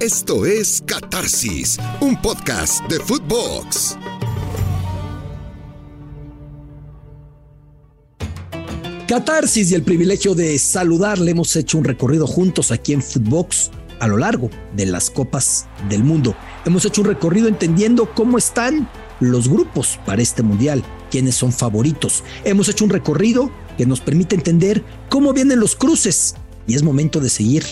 Esto 0.00 0.44
es 0.44 0.82
Catarsis, 0.84 1.78
un 2.02 2.20
podcast 2.20 2.84
de 2.90 3.00
Footbox. 3.00 3.96
Catarsis 9.08 9.70
y 9.70 9.74
el 9.74 9.82
privilegio 9.82 10.34
de 10.34 10.58
saludarle. 10.58 11.30
Hemos 11.30 11.56
hecho 11.56 11.78
un 11.78 11.84
recorrido 11.84 12.26
juntos 12.26 12.72
aquí 12.72 12.92
en 12.92 13.00
Footbox 13.00 13.70
a 13.98 14.06
lo 14.06 14.18
largo 14.18 14.50
de 14.76 14.84
las 14.84 15.08
copas 15.08 15.66
del 15.88 16.04
mundo. 16.04 16.36
Hemos 16.66 16.84
hecho 16.84 17.00
un 17.00 17.08
recorrido 17.08 17.48
entendiendo 17.48 18.14
cómo 18.14 18.36
están 18.36 18.90
los 19.20 19.48
grupos 19.48 19.98
para 20.04 20.20
este 20.20 20.42
mundial, 20.42 20.84
quiénes 21.10 21.36
son 21.36 21.54
favoritos. 21.54 22.22
Hemos 22.44 22.68
hecho 22.68 22.84
un 22.84 22.90
recorrido 22.90 23.50
que 23.78 23.86
nos 23.86 24.00
permite 24.00 24.34
entender 24.34 24.84
cómo 25.08 25.32
vienen 25.32 25.58
los 25.58 25.74
cruces 25.74 26.34
y 26.66 26.74
es 26.74 26.82
momento 26.82 27.18
de 27.18 27.30
seguir 27.30 27.64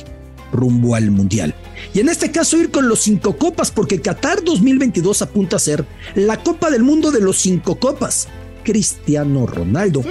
rumbo 0.54 0.94
al 0.94 1.10
mundial. 1.10 1.54
Y 1.92 2.00
en 2.00 2.08
este 2.08 2.30
caso 2.30 2.56
ir 2.56 2.70
con 2.70 2.88
los 2.88 3.02
cinco 3.02 3.36
copas 3.36 3.70
porque 3.70 4.00
Qatar 4.00 4.42
2022 4.42 5.20
apunta 5.22 5.56
a 5.56 5.60
ser 5.60 5.84
la 6.14 6.42
Copa 6.42 6.70
del 6.70 6.82
Mundo 6.82 7.10
de 7.10 7.20
los 7.20 7.38
cinco 7.38 7.76
copas. 7.76 8.28
Cristiano 8.62 9.46
Ronaldo, 9.46 10.02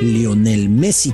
Lionel 0.00 0.68
Messi, 0.68 1.12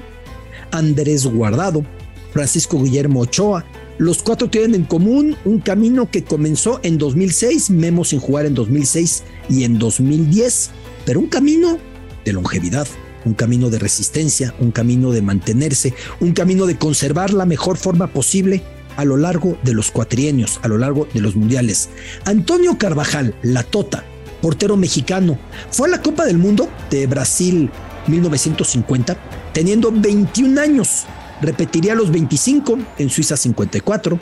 Andrés 0.71 1.25
Guardado, 1.25 1.85
Francisco 2.33 2.83
Guillermo 2.83 3.21
Ochoa, 3.21 3.65
los 3.97 4.23
cuatro 4.23 4.51
tienen 4.51 4.75
en 4.75 4.85
común 4.85 5.37
un 5.45 5.61
camino 5.61 6.11
que 6.11 6.25
comenzó 6.25 6.81
en 6.83 6.99
2006, 6.99 7.71
Memo 7.71 8.05
sin 8.05 8.19
jugar 8.19 8.45
en 8.45 8.55
2006 8.55 9.23
y 9.49 9.65
en 9.65 9.79
2010, 9.79 10.71
pero 11.07 11.21
un 11.21 11.29
camino 11.29 11.79
de 12.25 12.33
longevidad, 12.33 12.89
un 13.25 13.35
camino 13.35 13.71
de 13.71 13.79
resistencia, 13.79 14.55
un 14.61 14.71
camino 14.71 15.13
de 15.13 15.23
mantenerse, 15.23 15.95
un 16.21 16.33
camino 16.33 16.67
de 16.67 16.77
conservar 16.77 17.33
la 17.33 17.47
mejor 17.47 17.77
forma 17.77 18.09
posible 18.09 18.63
a 18.97 19.05
lo 19.05 19.17
largo 19.17 19.59
de 19.63 19.75
los 19.75 19.91
cuatrienios, 19.91 20.61
a 20.63 20.69
lo 20.69 20.79
largo 20.79 21.09
de 21.13 21.21
los 21.21 21.35
mundiales. 21.37 21.89
Antonio 22.25 22.79
Carvajal, 22.79 23.35
la 23.43 23.63
Tota, 23.63 24.05
portero 24.41 24.77
mexicano, 24.77 25.39
fue 25.71 25.89
a 25.89 25.93
la 25.93 26.03
Copa 26.03 26.25
del 26.25 26.39
Mundo 26.39 26.69
de 26.91 27.07
Brasil 27.07 27.71
1950 28.07 29.17
teniendo 29.53 29.91
21 29.91 30.61
años 30.61 31.07
repetiría 31.41 31.95
los 31.95 32.11
25 32.11 32.79
en 32.99 33.11
Suiza 33.11 33.37
54, 33.37 34.19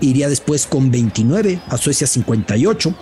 iría 0.00 0.28
después 0.28 0.66
con 0.66 0.90
29 0.90 1.60
a 1.68 1.76
Suecia 1.76 2.06
58, 2.06 2.94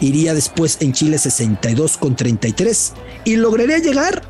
iría 0.00 0.34
después 0.34 0.78
en 0.80 0.92
Chile 0.92 1.18
62 1.18 1.96
con 1.96 2.16
33 2.16 2.92
y 3.24 3.36
lograría 3.36 3.78
llegar 3.78 4.22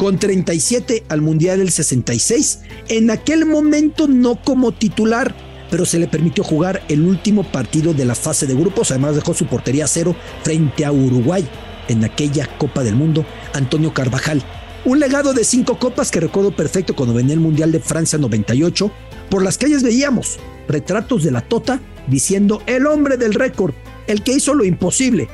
con 0.00 0.18
37 0.18 1.04
al 1.10 1.20
Mundial 1.20 1.58
del 1.58 1.70
66, 1.70 2.60
en 2.88 3.10
aquel 3.10 3.44
momento 3.44 4.08
no 4.08 4.40
como 4.42 4.72
titular, 4.72 5.34
pero 5.70 5.84
se 5.84 5.98
le 5.98 6.08
permitió 6.08 6.42
jugar 6.42 6.80
el 6.88 7.02
último 7.02 7.42
partido 7.42 7.92
de 7.92 8.06
la 8.06 8.14
fase 8.14 8.46
de 8.46 8.54
grupos, 8.54 8.90
además 8.92 9.14
dejó 9.14 9.34
su 9.34 9.44
portería 9.44 9.86
cero 9.86 10.16
frente 10.42 10.86
a 10.86 10.92
Uruguay 10.92 11.46
en 11.88 12.02
aquella 12.02 12.48
Copa 12.56 12.82
del 12.82 12.96
Mundo, 12.96 13.26
Antonio 13.52 13.92
Carvajal 13.92 14.42
un 14.86 15.00
legado 15.00 15.34
de 15.34 15.44
cinco 15.44 15.78
copas 15.78 16.10
que 16.10 16.20
recuerdo 16.20 16.56
perfecto 16.56 16.96
cuando 16.96 17.14
venía 17.14 17.34
el 17.34 17.40
Mundial 17.40 17.70
de 17.70 17.80
Francia 17.80 18.18
98. 18.18 18.90
Por 19.28 19.42
las 19.42 19.58
calles 19.58 19.82
veíamos 19.82 20.38
retratos 20.66 21.22
de 21.22 21.30
la 21.30 21.42
Tota 21.42 21.78
diciendo 22.06 22.62
el 22.64 22.86
hombre 22.86 23.18
del 23.18 23.34
récord, 23.34 23.74
el 24.06 24.22
que 24.22 24.32
hizo 24.32 24.54
lo 24.54 24.64
imposible. 24.64 25.28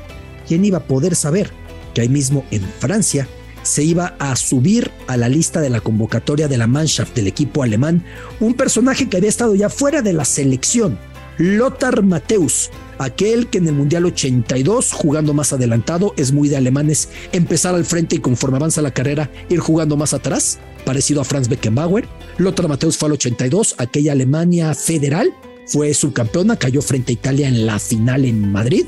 ¿Quién 0.48 0.64
iba 0.64 0.78
a 0.78 0.88
poder 0.88 1.14
saber 1.14 1.52
que 1.94 2.00
ahí 2.00 2.08
mismo 2.08 2.44
en 2.50 2.62
Francia 2.80 3.28
se 3.66 3.82
iba 3.82 4.14
a 4.18 4.36
subir 4.36 4.90
a 5.06 5.16
la 5.16 5.28
lista 5.28 5.60
de 5.60 5.70
la 5.70 5.80
convocatoria 5.80 6.48
de 6.48 6.56
la 6.56 6.66
Mannschaft 6.66 7.14
del 7.14 7.26
equipo 7.26 7.62
alemán 7.62 8.04
un 8.40 8.54
personaje 8.54 9.08
que 9.08 9.16
había 9.16 9.28
estado 9.28 9.54
ya 9.54 9.68
fuera 9.68 10.02
de 10.02 10.12
la 10.12 10.24
selección, 10.24 10.98
Lothar 11.38 12.02
Mateus, 12.02 12.70
aquel 12.98 13.48
que 13.48 13.58
en 13.58 13.68
el 13.68 13.74
Mundial 13.74 14.06
82, 14.06 14.92
jugando 14.92 15.34
más 15.34 15.52
adelantado, 15.52 16.14
es 16.16 16.32
muy 16.32 16.48
de 16.48 16.56
alemanes, 16.56 17.10
empezar 17.32 17.74
al 17.74 17.84
frente 17.84 18.16
y 18.16 18.20
conforme 18.20 18.56
avanza 18.56 18.80
la 18.80 18.94
carrera, 18.94 19.30
ir 19.50 19.58
jugando 19.58 19.96
más 19.96 20.14
atrás, 20.14 20.58
parecido 20.84 21.20
a 21.20 21.24
Franz 21.24 21.48
Beckenbauer. 21.48 22.06
Lothar 22.38 22.68
Mateus 22.68 22.96
fue 22.96 23.08
al 23.08 23.14
82, 23.14 23.74
aquella 23.78 24.12
Alemania 24.12 24.74
federal, 24.74 25.30
fue 25.66 25.92
subcampeona, 25.92 26.56
cayó 26.56 26.80
frente 26.80 27.12
a 27.12 27.14
Italia 27.14 27.48
en 27.48 27.66
la 27.66 27.78
final 27.78 28.24
en 28.24 28.52
Madrid. 28.52 28.86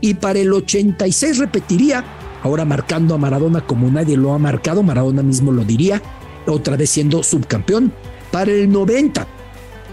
Y 0.00 0.14
para 0.14 0.38
el 0.38 0.52
86 0.52 1.38
repetiría, 1.38 2.04
ahora 2.42 2.64
marcando 2.64 3.14
a 3.14 3.18
Maradona 3.18 3.60
como 3.60 3.90
nadie 3.90 4.16
lo 4.16 4.34
ha 4.34 4.38
marcado, 4.38 4.82
Maradona 4.82 5.22
mismo 5.22 5.52
lo 5.52 5.64
diría, 5.64 6.02
otra 6.46 6.76
vez 6.76 6.90
siendo 6.90 7.22
subcampeón. 7.22 7.92
Para 8.30 8.52
el 8.52 8.70
90 8.70 9.26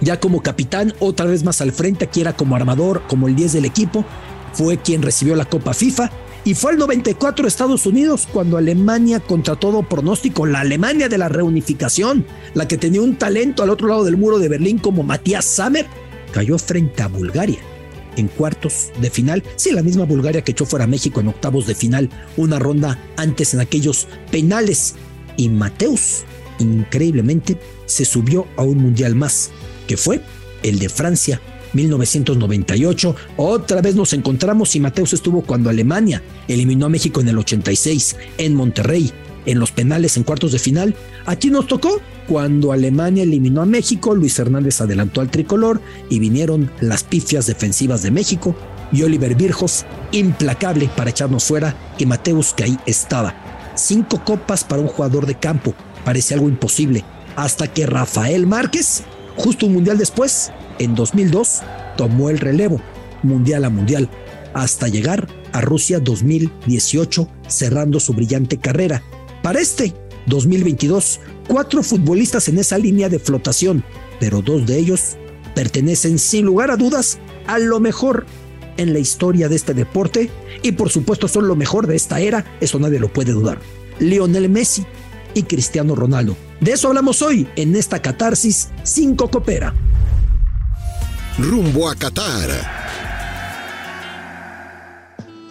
ya 0.01 0.19
como 0.19 0.41
capitán, 0.41 0.93
otra 0.99 1.25
vez 1.25 1.43
más 1.43 1.61
al 1.61 1.71
frente, 1.71 2.05
aquí 2.05 2.21
era 2.21 2.33
como 2.33 2.55
armador, 2.55 3.03
como 3.07 3.27
el 3.27 3.35
10 3.35 3.53
del 3.53 3.65
equipo, 3.65 4.05
fue 4.53 4.77
quien 4.77 5.01
recibió 5.01 5.35
la 5.35 5.45
Copa 5.45 5.73
FIFA 5.73 6.11
y 6.43 6.53
fue 6.53 6.73
el 6.73 6.77
94 6.77 7.47
Estados 7.47 7.85
Unidos 7.85 8.27
cuando 8.31 8.57
Alemania, 8.57 9.19
contra 9.19 9.55
todo 9.55 9.83
pronóstico, 9.83 10.45
la 10.45 10.61
Alemania 10.61 11.09
de 11.09 11.17
la 11.17 11.29
reunificación, 11.29 12.25
la 12.53 12.67
que 12.67 12.77
tenía 12.77 13.01
un 13.01 13.15
talento 13.15 13.63
al 13.63 13.69
otro 13.69 13.87
lado 13.87 14.03
del 14.03 14.17
muro 14.17 14.37
de 14.37 14.49
Berlín 14.49 14.77
como 14.77 15.03
Matías 15.03 15.45
Sammer, 15.45 15.87
cayó 16.31 16.57
frente 16.57 17.01
a 17.01 17.07
Bulgaria 17.07 17.59
en 18.17 18.27
cuartos 18.27 18.91
de 19.01 19.09
final. 19.09 19.43
Sí, 19.55 19.71
la 19.71 19.83
misma 19.83 20.05
Bulgaria 20.05 20.43
que 20.43 20.51
echó 20.51 20.65
fuera 20.65 20.85
a 20.85 20.87
México 20.87 21.19
en 21.19 21.27
octavos 21.27 21.67
de 21.67 21.75
final, 21.75 22.09
una 22.37 22.59
ronda 22.59 22.99
antes 23.17 23.53
en 23.53 23.59
aquellos 23.59 24.07
penales. 24.31 24.95
Y 25.37 25.49
Mateus, 25.49 26.23
increíblemente, 26.59 27.57
se 27.85 28.05
subió 28.05 28.47
a 28.57 28.63
un 28.63 28.77
mundial 28.77 29.15
más 29.15 29.51
que 29.87 29.97
fue 29.97 30.21
el 30.63 30.79
de 30.79 30.89
Francia 30.89 31.41
1998. 31.73 33.15
Otra 33.37 33.81
vez 33.81 33.95
nos 33.95 34.13
encontramos 34.13 34.75
y 34.75 34.79
Mateus 34.79 35.13
estuvo 35.13 35.41
cuando 35.41 35.69
Alemania 35.69 36.23
eliminó 36.47 36.85
a 36.85 36.89
México 36.89 37.21
en 37.21 37.27
el 37.27 37.37
86, 37.37 38.15
en 38.37 38.55
Monterrey, 38.55 39.11
en 39.45 39.59
los 39.59 39.71
penales 39.71 40.17
en 40.17 40.23
cuartos 40.23 40.51
de 40.51 40.59
final. 40.59 40.95
Aquí 41.25 41.49
nos 41.49 41.67
tocó 41.67 42.01
cuando 42.27 42.71
Alemania 42.71 43.23
eliminó 43.23 43.61
a 43.61 43.65
México, 43.65 44.15
Luis 44.15 44.37
Hernández 44.39 44.81
adelantó 44.81 45.21
al 45.21 45.29
tricolor 45.29 45.81
y 46.09 46.19
vinieron 46.19 46.71
las 46.81 47.03
pifias 47.03 47.45
defensivas 47.45 48.01
de 48.03 48.11
México 48.11 48.55
y 48.91 49.03
Oliver 49.03 49.35
Virjos, 49.35 49.85
implacable 50.11 50.89
para 50.95 51.09
echarnos 51.09 51.43
fuera, 51.43 51.75
y 51.97 52.05
Mateus 52.05 52.53
que 52.53 52.63
ahí 52.63 52.79
estaba. 52.85 53.35
Cinco 53.75 54.23
copas 54.23 54.63
para 54.63 54.81
un 54.81 54.87
jugador 54.87 55.25
de 55.25 55.35
campo, 55.35 55.73
parece 56.03 56.33
algo 56.35 56.47
imposible, 56.47 57.03
hasta 57.35 57.67
que 57.67 57.85
Rafael 57.85 58.47
Márquez 58.47 59.03
Justo 59.35 59.65
un 59.65 59.73
mundial 59.73 59.97
después, 59.97 60.51
en 60.79 60.95
2002, 60.95 61.61
tomó 61.97 62.29
el 62.29 62.39
relevo, 62.39 62.81
mundial 63.23 63.65
a 63.65 63.69
mundial, 63.69 64.09
hasta 64.53 64.87
llegar 64.87 65.27
a 65.51 65.61
Rusia 65.61 65.99
2018, 65.99 67.27
cerrando 67.47 67.99
su 67.99 68.13
brillante 68.13 68.57
carrera. 68.57 69.03
Para 69.45 69.59
este 69.59 69.93
2022, 70.25 71.19
cuatro 71.47 71.83
futbolistas 71.83 72.47
en 72.47 72.57
esa 72.57 72.79
línea 72.79 73.09
de 73.09 73.19
flotación, 73.19 73.83
pero 74.19 74.41
dos 74.41 74.65
de 74.65 74.75
ellos 74.75 75.17
pertenecen 75.53 76.17
sin 76.17 76.45
lugar 76.45 76.71
a 76.71 76.77
dudas 76.77 77.19
a 77.45 77.59
lo 77.59 77.79
mejor 77.79 78.25
en 78.77 78.91
la 78.91 78.97
historia 78.97 79.47
de 79.47 79.55
este 79.55 79.75
deporte 79.75 80.31
y 80.63 80.71
por 80.71 80.89
supuesto 80.89 81.27
son 81.27 81.47
lo 81.47 81.55
mejor 81.55 81.85
de 81.85 81.95
esta 81.95 82.19
era, 82.19 82.57
eso 82.59 82.79
nadie 82.79 82.99
lo 82.99 83.13
puede 83.13 83.33
dudar. 83.33 83.59
Lionel 83.99 84.49
Messi 84.49 84.83
y 85.35 85.43
Cristiano 85.43 85.93
Ronaldo. 85.93 86.35
De 86.59 86.71
eso 86.71 86.87
hablamos 86.87 87.21
hoy 87.21 87.47
en 87.55 87.75
esta 87.75 88.01
catarsis 88.01 88.69
5 88.81 89.29
Copera. 89.29 89.75
Rumbo 91.37 91.87
a 91.87 91.93
Qatar. 91.93 92.84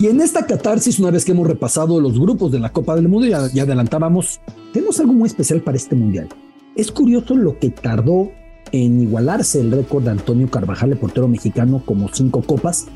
Y 0.04 0.08
en 0.08 0.20
esta 0.20 0.44
catarsis, 0.44 0.98
una 0.98 1.10
vez 1.10 1.24
que 1.24 1.32
hemos 1.32 1.46
repasado 1.46 1.98
los 1.98 2.20
grupos 2.20 2.52
de 2.52 2.58
la 2.58 2.68
Copa 2.68 2.94
del 2.94 3.08
Mundo, 3.08 3.26
ya, 3.26 3.62
adelantábamos, 3.62 4.38
tenemos 4.70 5.00
algo 5.00 5.14
muy 5.14 5.28
especial 5.28 5.62
para 5.62 5.78
este 5.78 5.96
mundial. 5.96 6.28
Es 6.76 6.92
curioso 6.92 7.34
lo 7.34 7.58
que 7.58 7.70
tardó 7.70 8.30
en 8.70 9.00
igualarse 9.00 9.62
el 9.62 9.72
récord 9.72 10.04
de 10.04 10.10
Antonio 10.10 10.50
Carvajal, 10.50 10.92
el 10.92 10.98
portero 10.98 11.26
mexicano, 11.26 11.80
como 11.86 12.10
cinco 12.12 12.42
copas, 12.42 12.88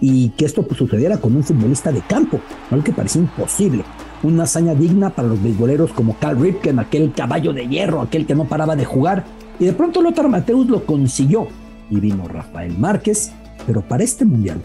y 0.00 0.30
que 0.30 0.44
esto 0.44 0.64
pues, 0.64 0.78
sucediera 0.78 1.18
con 1.18 1.36
un 1.36 1.44
futbolista 1.44 1.92
de 1.92 2.00
campo, 2.00 2.40
algo 2.72 2.82
que 2.82 2.92
parecía 2.92 3.22
imposible 3.22 3.84
una 4.24 4.42
hazaña 4.42 4.74
digna 4.74 5.10
para 5.10 5.28
los 5.28 5.40
beisboleros 5.40 5.92
como 5.92 6.18
Cal 6.18 6.36
Ripken, 6.36 6.80
aquel 6.80 7.12
caballo 7.12 7.52
de 7.52 7.68
hierro, 7.68 8.00
aquel 8.00 8.26
que 8.26 8.34
no 8.34 8.46
paraba 8.46 8.74
de 8.74 8.84
jugar. 8.84 9.24
Y 9.60 9.66
de 9.66 9.72
pronto 9.72 10.02
Lothar 10.02 10.28
Mateus 10.28 10.66
lo 10.66 10.84
consiguió. 10.84 11.46
Y 11.90 12.00
vino 12.00 12.26
Rafael 12.26 12.76
Márquez. 12.76 13.30
Pero 13.68 13.82
para 13.82 14.02
este 14.02 14.24
mundial, 14.24 14.60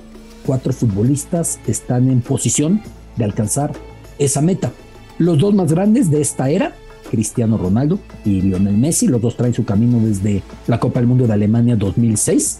cuatro 0.46 0.74
futbolistas 0.74 1.60
están 1.68 2.10
en 2.10 2.22
posición 2.22 2.82
de 3.18 3.26
alcanzar 3.26 3.74
esa 4.20 4.42
meta. 4.42 4.72
Los 5.18 5.40
dos 5.40 5.54
más 5.54 5.72
grandes 5.72 6.10
de 6.10 6.22
esta 6.22 6.50
era, 6.50 6.76
Cristiano 7.10 7.58
Ronaldo 7.58 8.00
y 8.26 8.42
Lionel 8.42 8.78
Messi, 8.78 9.08
los 9.08 9.22
dos 9.22 9.38
traen 9.38 9.54
su 9.54 9.66
camino 9.66 10.00
desde 10.00 10.44
la 10.68 10.80
Copa 10.80 11.00
del 11.00 11.08
Mundo 11.08 11.28
de 11.28 11.34
Alemania 11.34 11.76
2006. 11.76 12.60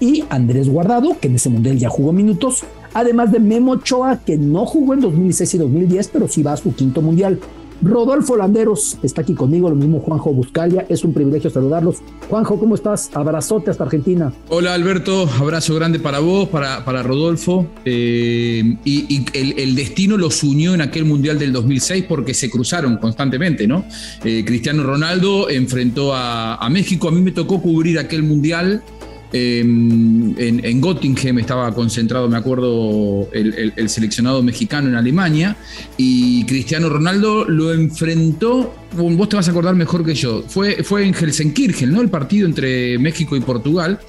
Y 0.00 0.24
Andrés 0.30 0.68
Guardado, 0.68 1.18
que 1.20 1.28
en 1.28 1.34
ese 1.34 1.50
mundial 1.50 1.76
ya 1.76 1.88
jugó 1.88 2.12
minutos, 2.12 2.62
además 2.94 3.32
de 3.32 3.40
Memo 3.40 3.72
Ochoa, 3.72 4.20
que 4.24 4.36
no 4.36 4.64
jugó 4.64 4.94
en 4.94 5.00
2006 5.00 5.54
y 5.54 5.58
2010, 5.58 6.08
pero 6.08 6.28
sí 6.28 6.42
va 6.42 6.52
a 6.52 6.56
su 6.56 6.74
quinto 6.74 7.02
mundial. 7.02 7.40
Rodolfo 7.80 8.36
Landeros 8.36 8.98
está 9.02 9.22
aquí 9.22 9.34
conmigo, 9.34 9.68
lo 9.68 9.76
mismo 9.76 10.00
Juanjo 10.00 10.32
Buscalia. 10.32 10.86
Es 10.88 11.04
un 11.04 11.12
privilegio 11.12 11.48
saludarlos. 11.50 11.98
Juanjo, 12.28 12.58
¿cómo 12.58 12.74
estás? 12.74 13.10
Abrazote 13.14 13.70
hasta 13.70 13.84
Argentina. 13.84 14.32
Hola 14.48 14.74
Alberto, 14.74 15.28
abrazo 15.38 15.74
grande 15.74 16.00
para 16.00 16.18
vos, 16.18 16.48
para, 16.48 16.84
para 16.84 17.02
Rodolfo. 17.02 17.66
Eh, 17.84 18.76
y, 18.84 19.24
el, 19.32 19.74
destino 19.74 20.16
los 20.16 20.42
unió 20.42 20.74
en 20.74 20.80
aquel 20.80 21.04
Mundial 21.04 21.38
del 21.38 21.52
2006 21.52 22.06
porque 22.08 22.34
se 22.34 22.50
cruzaron 22.50 22.96
constantemente, 22.96 23.66
¿no? 23.66 23.84
Eh, 24.24 24.44
Cristiano 24.44 24.82
Ronaldo 24.82 25.48
enfrentó 25.48 26.14
a, 26.14 26.56
a 26.56 26.70
México. 26.70 27.08
A 27.08 27.12
mí 27.12 27.20
me 27.20 27.30
tocó 27.30 27.62
cubrir 27.62 27.98
aquel 27.98 28.22
Mundial 28.22 28.82
en, 29.32 30.34
en, 30.38 30.80
Göttingen 30.80 31.38
estaba 31.38 31.74
concentrado, 31.74 32.28
me 32.28 32.36
acuerdo, 32.36 33.28
el, 33.32 33.88
seleccionado 33.88 34.42
mexicano 34.42 34.88
en 34.88 34.94
Alemania 34.94 35.56
y 35.96 36.44
Cristiano 36.44 36.88
Ronaldo 36.88 37.44
lo 37.44 37.72
enfrentó, 37.72 38.74
vos 38.96 39.28
te 39.28 39.36
vas 39.36 39.48
a 39.48 39.50
acordar 39.50 39.74
mejor 39.74 40.04
que 40.04 40.14
yo, 40.14 40.44
fue, 40.46 40.82
fue 40.82 41.06
en 41.06 41.14
Helsenkirchen, 41.14 41.92
¿no? 41.92 42.00
El 42.00 42.08
partido 42.08 42.46
entre 42.46 42.98
México 42.98 43.36
y 43.36 43.40
Portugal. 43.40 44.00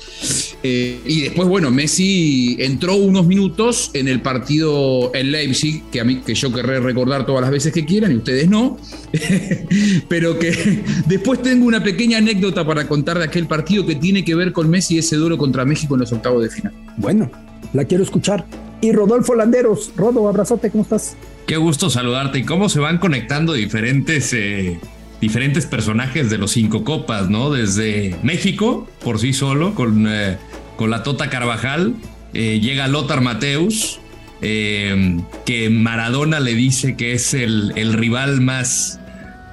Eh, 0.61 0.99
y 1.05 1.21
después, 1.21 1.47
bueno, 1.47 1.71
Messi 1.71 2.57
entró 2.59 2.95
unos 2.95 3.25
minutos 3.25 3.91
en 3.93 4.09
el 4.09 4.21
partido 4.21 5.11
en 5.15 5.31
Leipzig, 5.31 5.83
que 5.89 6.01
a 6.01 6.03
mí, 6.03 6.17
que 6.17 6.35
yo 6.35 6.51
querré 6.51 6.81
recordar 6.81 7.25
todas 7.25 7.41
las 7.41 7.51
veces 7.51 7.71
que 7.71 7.85
quieran 7.85 8.11
y 8.11 8.15
ustedes 8.15 8.49
no, 8.49 8.77
pero 10.09 10.37
que 10.37 10.83
después 11.07 11.41
tengo 11.41 11.65
una 11.65 11.81
pequeña 11.81 12.17
anécdota 12.17 12.65
para 12.65 12.87
contar 12.87 13.19
de 13.19 13.25
aquel 13.25 13.47
partido 13.47 13.85
que 13.85 13.95
tiene 13.95 14.25
que 14.25 14.35
ver 14.35 14.51
con 14.51 14.69
Messi 14.69 14.97
ese 15.09 15.17
duelo 15.17 15.37
contra 15.37 15.65
México 15.65 15.95
en 15.95 16.01
los 16.01 16.11
octavos 16.11 16.43
de 16.43 16.49
final. 16.49 16.73
Bueno, 16.97 17.29
la 17.73 17.85
quiero 17.85 18.03
escuchar. 18.03 18.45
Y 18.81 18.91
Rodolfo 18.91 19.35
Landeros, 19.35 19.91
Rodo, 19.95 20.27
abrazote, 20.27 20.71
¿cómo 20.71 20.83
estás? 20.83 21.17
Qué 21.45 21.57
gusto 21.57 21.89
saludarte 21.89 22.39
y 22.39 22.43
cómo 22.43 22.69
se 22.69 22.79
van 22.79 22.97
conectando 22.97 23.53
diferentes... 23.53 24.33
Eh 24.33 24.79
diferentes 25.21 25.65
personajes 25.65 26.29
de 26.29 26.37
los 26.37 26.51
cinco 26.51 26.85
copas, 26.85 27.29
¿no? 27.29 27.51
Desde 27.51 28.15
México, 28.23 28.87
por 29.03 29.19
sí 29.19 29.33
solo, 29.33 29.75
con 29.75 30.07
eh, 30.07 30.37
con 30.79 30.89
la 30.89 31.03
Tota 31.03 31.29
Carvajal, 31.29 31.93
eh, 32.33 32.61
llega 32.61 32.87
Lothar 32.87 33.19
Mateus, 33.19 33.99
eh, 34.41 35.17
que 35.45 35.69
Maradona 35.69 36.39
le 36.39 36.53
dice 36.53 36.95
que 36.95 37.11
es 37.11 37.33
el, 37.33 37.73
el 37.75 37.91
rival 37.91 38.39
más, 38.39 38.97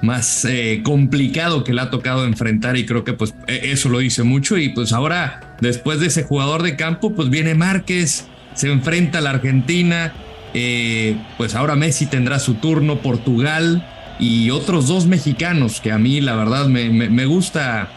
más 0.01 0.45
eh, 0.45 0.83
complicado 0.85 1.65
que 1.65 1.73
le 1.73 1.81
ha 1.81 1.89
tocado 1.89 2.25
enfrentar 2.25 2.77
y 2.77 2.85
creo 2.85 3.03
que 3.03 3.11
pues 3.11 3.35
e, 3.47 3.71
eso 3.73 3.89
lo 3.89 3.99
dice 3.99 4.23
mucho 4.23 4.57
y 4.57 4.69
pues 4.69 4.93
ahora 4.93 5.46
después 5.61 5.99
de 5.99 6.07
ese 6.07 6.23
jugador 6.23 6.63
de 6.63 6.75
campo 6.75 7.13
pues 7.13 7.29
viene 7.29 7.55
Márquez, 7.55 8.27
se 8.53 8.71
enfrenta 8.71 9.19
a 9.19 9.21
la 9.21 9.31
Argentina, 9.31 10.13
pues 11.37 11.55
ahora 11.55 11.75
Messi 11.75 12.07
tendrá 12.07 12.39
su 12.39 12.55
turno, 12.55 13.01
Portugal 13.01 13.85
y 14.19 14.49
otros 14.49 14.87
dos 14.87 15.05
mexicanos 15.05 15.79
que 15.79 15.91
a 15.91 15.97
mí 15.97 16.21
la 16.21 16.35
verdad 16.35 16.67
me, 16.67 17.25
gusta 17.25 17.89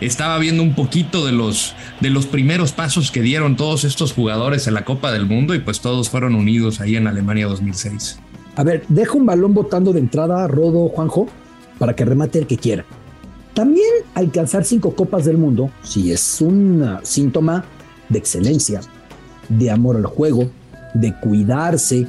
estaba 0.00 0.38
viendo 0.38 0.62
un 0.62 0.74
poquito 0.74 1.24
de 1.24 1.32
los, 1.32 1.74
de 2.00 2.10
los 2.10 2.26
primeros 2.26 2.72
pasos 2.72 3.10
que 3.10 3.20
dieron 3.20 3.56
todos 3.56 3.84
estos 3.84 4.12
jugadores 4.12 4.66
en 4.66 4.74
la 4.74 4.84
Copa 4.84 5.12
del 5.12 5.26
Mundo 5.26 5.54
y 5.54 5.60
pues 5.60 5.80
todos 5.80 6.08
fueron 6.08 6.34
unidos 6.34 6.80
ahí 6.80 6.96
en 6.96 7.06
Alemania 7.06 7.46
2006. 7.46 8.20
A 8.56 8.64
ver, 8.64 8.84
dejo 8.88 9.18
un 9.18 9.26
balón 9.26 9.54
botando 9.54 9.92
de 9.92 10.00
entrada, 10.00 10.46
Rodo, 10.48 10.88
Juanjo, 10.88 11.28
para 11.78 11.94
que 11.94 12.04
remate 12.04 12.40
el 12.40 12.46
que 12.46 12.56
quiera. 12.56 12.84
También 13.58 13.90
alcanzar 14.14 14.64
cinco 14.64 14.94
copas 14.94 15.24
del 15.24 15.36
mundo, 15.36 15.72
si 15.82 16.12
es 16.12 16.40
un 16.40 16.98
síntoma 17.02 17.64
de 18.08 18.16
excelencia, 18.16 18.80
de 19.48 19.68
amor 19.72 19.96
al 19.96 20.06
juego, 20.06 20.48
de 20.94 21.12
cuidarse, 21.18 22.06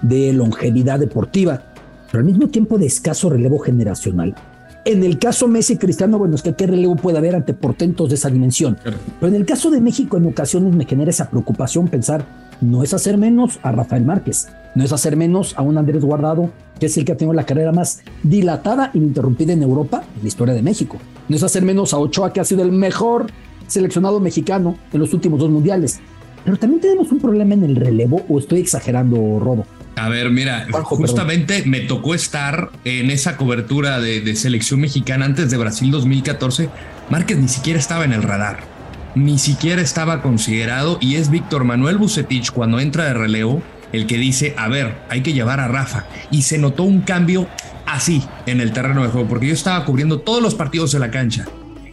de 0.00 0.32
longevidad 0.32 1.00
deportiva, 1.00 1.60
pero 2.06 2.20
al 2.20 2.24
mismo 2.24 2.50
tiempo 2.50 2.78
de 2.78 2.86
escaso 2.86 3.30
relevo 3.30 3.58
generacional. 3.58 4.36
En 4.84 5.02
el 5.02 5.18
caso 5.18 5.48
Messi 5.48 5.76
Cristiano, 5.76 6.20
bueno, 6.20 6.36
es 6.36 6.42
que 6.42 6.54
qué 6.54 6.68
relevo 6.68 6.94
puede 6.94 7.18
haber 7.18 7.34
ante 7.34 7.52
portentos 7.52 8.08
de 8.08 8.14
esa 8.14 8.30
dimensión. 8.30 8.78
Pero 8.84 9.26
en 9.26 9.34
el 9.34 9.44
caso 9.44 9.72
de 9.72 9.80
México, 9.80 10.18
en 10.18 10.26
ocasiones 10.26 10.72
me 10.72 10.84
genera 10.84 11.10
esa 11.10 11.28
preocupación 11.28 11.88
pensar, 11.88 12.24
no 12.62 12.82
es 12.82 12.94
hacer 12.94 13.18
menos 13.18 13.58
a 13.62 13.72
Rafael 13.72 14.04
Márquez, 14.04 14.48
no 14.74 14.84
es 14.84 14.92
hacer 14.92 15.16
menos 15.16 15.54
a 15.58 15.62
un 15.62 15.76
Andrés 15.76 16.02
Guardado, 16.02 16.50
que 16.80 16.86
es 16.86 16.96
el 16.96 17.04
que 17.04 17.12
ha 17.12 17.16
tenido 17.16 17.34
la 17.34 17.44
carrera 17.44 17.72
más 17.72 18.02
dilatada 18.22 18.90
e 18.94 18.98
ininterrumpida 18.98 19.52
en 19.52 19.62
Europa, 19.62 20.04
en 20.16 20.22
la 20.22 20.28
historia 20.28 20.54
de 20.54 20.62
México. 20.62 20.98
No 21.28 21.36
es 21.36 21.42
hacer 21.42 21.62
menos 21.62 21.92
a 21.92 21.98
Ochoa, 21.98 22.32
que 22.32 22.40
ha 22.40 22.44
sido 22.44 22.62
el 22.62 22.72
mejor 22.72 23.26
seleccionado 23.66 24.20
mexicano 24.20 24.78
en 24.92 25.00
los 25.00 25.12
últimos 25.12 25.40
dos 25.40 25.50
mundiales. 25.50 26.00
Pero 26.44 26.56
también 26.56 26.80
tenemos 26.80 27.12
un 27.12 27.20
problema 27.20 27.54
en 27.54 27.64
el 27.64 27.76
relevo, 27.76 28.24
o 28.28 28.38
estoy 28.38 28.60
exagerando, 28.60 29.16
Robo. 29.38 29.66
A 29.96 30.08
ver, 30.08 30.30
mira, 30.30 30.66
justamente 30.72 31.64
me 31.66 31.80
tocó 31.80 32.14
estar 32.14 32.70
en 32.84 33.10
esa 33.10 33.36
cobertura 33.36 34.00
de, 34.00 34.34
selección 34.34 34.80
mexicana 34.80 35.26
antes 35.26 35.50
de 35.50 35.56
Brasil 35.58 35.90
2014. 35.90 36.70
Márquez 37.10 37.38
ni 37.38 37.48
siquiera 37.48 37.78
estaba 37.78 38.04
en 38.04 38.12
el 38.12 38.22
radar, 38.22 38.60
ni 39.14 39.38
siquiera 39.38 39.82
estaba 39.82 40.22
considerado 40.22 40.98
y 41.00 41.16
es 41.16 41.30
Víctor 41.30 41.64
Manuel 41.64 41.98
Bucetich 41.98 42.50
cuando 42.50 42.80
entra 42.80 43.04
de 43.04 43.14
relevo 43.14 43.62
el 43.92 44.06
que 44.06 44.16
dice, 44.16 44.54
a 44.56 44.68
ver, 44.68 44.96
hay 45.10 45.22
que 45.22 45.34
llevar 45.34 45.60
a 45.60 45.68
Rafa. 45.68 46.06
Y 46.30 46.42
se 46.42 46.58
notó 46.58 46.82
un 46.82 47.02
cambio 47.02 47.46
así 47.86 48.22
en 48.46 48.60
el 48.60 48.72
terreno 48.72 49.02
de 49.02 49.08
juego, 49.08 49.28
porque 49.28 49.48
yo 49.48 49.54
estaba 49.54 49.84
cubriendo 49.84 50.20
todos 50.20 50.42
los 50.42 50.54
partidos 50.54 50.92
de 50.92 50.98
la 50.98 51.10
cancha. 51.10 51.46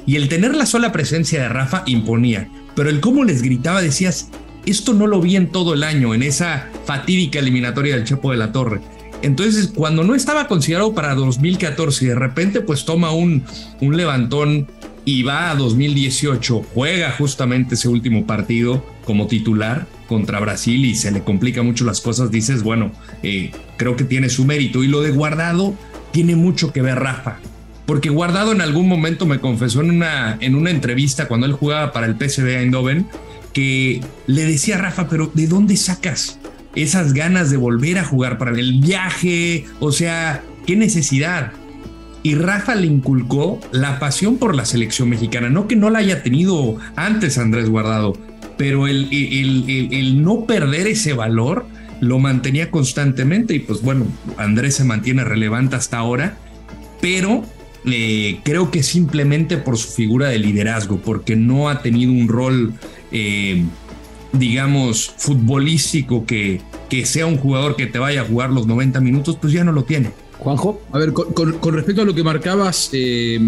Y 0.05 0.15
el 0.15 0.29
tener 0.29 0.55
la 0.55 0.65
sola 0.65 0.91
presencia 0.91 1.41
de 1.41 1.49
Rafa 1.49 1.83
imponía, 1.85 2.47
pero 2.75 2.89
el 2.89 3.01
cómo 3.01 3.25
les 3.25 3.41
gritaba 3.41 3.81
decías, 3.81 4.29
esto 4.65 4.93
no 4.93 5.07
lo 5.07 5.21
vi 5.21 5.35
en 5.35 5.51
todo 5.51 5.73
el 5.73 5.83
año, 5.83 6.13
en 6.13 6.23
esa 6.23 6.69
fatídica 6.85 7.39
eliminatoria 7.39 7.95
del 7.95 8.05
Chepo 8.05 8.31
de 8.31 8.37
la 8.37 8.51
Torre. 8.51 8.81
Entonces, 9.21 9.71
cuando 9.75 10.03
no 10.03 10.15
estaba 10.15 10.47
considerado 10.47 10.93
para 10.93 11.13
2014 11.13 12.05
y 12.05 12.07
de 12.07 12.15
repente 12.15 12.61
pues 12.61 12.85
toma 12.85 13.11
un, 13.11 13.43
un 13.81 13.97
levantón 13.97 14.67
y 15.09 15.23
va 15.23 15.49
a 15.49 15.55
2018, 15.55 16.67
juega 16.75 17.11
justamente 17.13 17.73
ese 17.73 17.87
último 17.87 18.27
partido 18.27 18.85
como 19.05 19.25
titular 19.25 19.87
contra 20.07 20.39
Brasil 20.39 20.85
y 20.85 20.93
se 20.93 21.09
le 21.09 21.23
complica 21.23 21.63
mucho 21.63 21.83
las 21.83 21.99
cosas, 21.99 22.29
dices, 22.29 22.61
bueno, 22.61 22.91
eh, 23.23 23.49
creo 23.75 23.95
que 23.95 24.03
tiene 24.03 24.29
su 24.29 24.45
mérito. 24.45 24.83
Y 24.83 24.87
lo 24.87 25.01
de 25.01 25.09
Guardado 25.09 25.73
tiene 26.11 26.35
mucho 26.35 26.71
que 26.71 26.83
ver 26.83 26.99
Rafa. 26.99 27.39
Porque 27.87 28.09
Guardado 28.09 28.51
en 28.51 28.61
algún 28.61 28.87
momento 28.87 29.25
me 29.25 29.39
confesó 29.39 29.81
en 29.81 29.89
una, 29.89 30.37
en 30.41 30.53
una 30.53 30.69
entrevista 30.69 31.27
cuando 31.27 31.47
él 31.47 31.53
jugaba 31.53 31.91
para 31.91 32.05
el 32.05 32.15
PSV 32.15 32.59
Eindhoven 32.59 33.07
que 33.51 34.01
le 34.27 34.45
decía 34.45 34.75
a 34.75 34.79
Rafa, 34.79 35.09
pero 35.09 35.31
¿de 35.33 35.47
dónde 35.47 35.75
sacas 35.75 36.37
esas 36.75 37.13
ganas 37.13 37.49
de 37.49 37.57
volver 37.57 37.97
a 37.97 38.05
jugar 38.05 38.37
para 38.37 38.51
el 38.51 38.79
viaje? 38.79 39.65
O 39.79 39.91
sea, 39.91 40.43
¿qué 40.67 40.75
necesidad? 40.75 41.51
Y 42.21 42.35
Rafa 42.35 42.75
le 42.75 42.87
inculcó 42.87 43.59
la 43.71 43.99
pasión 43.99 44.37
por 44.37 44.55
la 44.55 44.65
selección 44.65 45.09
mexicana, 45.09 45.49
no 45.49 45.67
que 45.67 45.75
no 45.75 45.89
la 45.89 45.99
haya 45.99 46.21
tenido 46.21 46.77
antes 46.95 47.37
Andrés 47.37 47.69
Guardado, 47.69 48.13
pero 48.57 48.87
el, 48.87 49.07
el, 49.11 50.21
no 50.21 50.45
perder 50.45 50.87
ese 50.87 51.13
valor 51.13 51.65
lo 52.01 52.19
mantenía 52.19 52.71
constantemente 52.71 53.53
y 53.53 53.59
pues 53.59 53.81
bueno, 53.81 54.05
Andrés 54.37 54.75
se 54.75 54.83
mantiene 54.83 55.23
relevante 55.23 55.77
hasta 55.77 55.97
ahora, 55.97 56.37
pero 56.99 57.43
eh, 57.85 58.39
creo 58.43 58.69
que 58.69 58.83
simplemente 58.83 59.57
por 59.57 59.77
su 59.77 59.89
figura 59.89 60.27
de 60.27 60.39
liderazgo, 60.39 60.97
porque 60.97 61.37
no 61.37 61.69
ha 61.69 61.81
tenido 61.81 62.11
un 62.11 62.27
rol 62.27 62.73
eh, 63.11 63.63
digamos, 64.33 65.13
futbolístico 65.17 66.25
que, 66.25 66.61
que 66.89 67.05
sea 67.05 67.25
un 67.25 67.37
jugador 67.37 67.75
que 67.75 67.87
te 67.87 67.99
vaya 67.99 68.21
a 68.21 68.25
jugar 68.25 68.51
los 68.51 68.67
90 68.67 68.99
minutos, 69.01 69.37
pues 69.39 69.53
ya 69.53 69.63
no 69.63 69.71
lo 69.71 69.83
tiene. 69.83 70.11
Juanjo. 70.39 70.81
A 70.91 70.97
ver, 70.97 71.13
con, 71.13 71.73
respecto 71.73 72.01
a 72.01 72.05
lo 72.05 72.15
que 72.15 72.23
marcabas, 72.23 72.89
eh, 72.93 73.39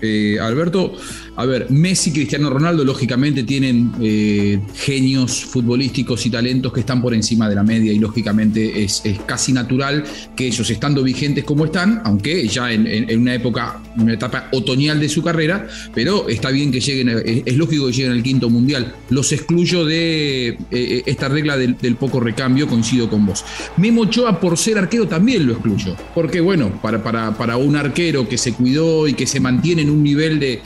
eh, 0.00 0.38
Alberto, 0.40 0.92
a 1.36 1.46
ver, 1.46 1.66
Messi 1.70 2.10
y 2.10 2.12
Cristiano 2.12 2.48
Ronaldo 2.48 2.84
lógicamente 2.84 3.42
tienen 3.42 3.92
eh, 4.00 4.60
genios 4.74 5.44
futbolísticos 5.44 6.24
y 6.26 6.30
talentos 6.30 6.72
que 6.72 6.80
están 6.80 7.02
por 7.02 7.12
encima 7.12 7.48
de 7.48 7.56
la 7.56 7.64
media 7.64 7.92
y 7.92 7.98
lógicamente 7.98 8.84
es, 8.84 9.02
casi 9.26 9.52
natural 9.52 10.04
que 10.36 10.46
ellos 10.46 10.68
estando 10.70 11.02
vigentes 11.02 11.44
como 11.44 11.64
están, 11.64 12.02
aunque 12.04 12.46
ya 12.46 12.72
en, 12.72 13.18
una 13.18 13.34
época, 13.34 13.80
una 13.96 14.14
etapa 14.14 14.48
otoñal 14.52 15.00
de 15.00 15.08
su 15.08 15.22
carrera, 15.22 15.66
pero 15.92 16.28
está 16.28 16.50
bien 16.50 16.70
que 16.70 16.80
lleguen, 16.80 17.08
es, 17.24 17.56
lógico 17.56 17.86
que 17.86 17.92
lleguen 17.92 18.12
al 18.12 18.22
quinto 18.22 18.48
mundial. 18.48 18.94
Los 19.10 19.32
excluyo 19.32 19.84
de 19.84 20.48
eh, 20.48 20.56
eh, 20.70 21.02
esta 21.06 21.28
regla 21.28 21.56
del, 21.56 21.96
poco 21.96 22.20
recambio, 22.20 22.68
coincido 22.68 23.08
con 23.08 23.26
vos. 23.26 23.44
Memo 23.76 24.02
Ochoa 24.02 24.38
por 24.40 24.56
ser 24.56 24.78
arquero 24.78 25.08
también 25.08 25.46
lo 25.46 25.54
excluyo, 25.54 25.96
porque 26.14 26.40
bueno, 26.40 26.80
para, 26.80 27.02
para, 27.02 27.36
para 27.36 27.56
un 27.56 27.76
arquero 27.76 28.28
que 28.28 28.38
se 28.38 28.52
cuidó 28.52 29.08
y 29.08 29.14
que 29.14 29.26
se 29.26 29.40
mantiene 29.40 29.82
en 29.82 29.90
un 29.90 30.02
nivel 30.02 30.38
de 30.38 30.62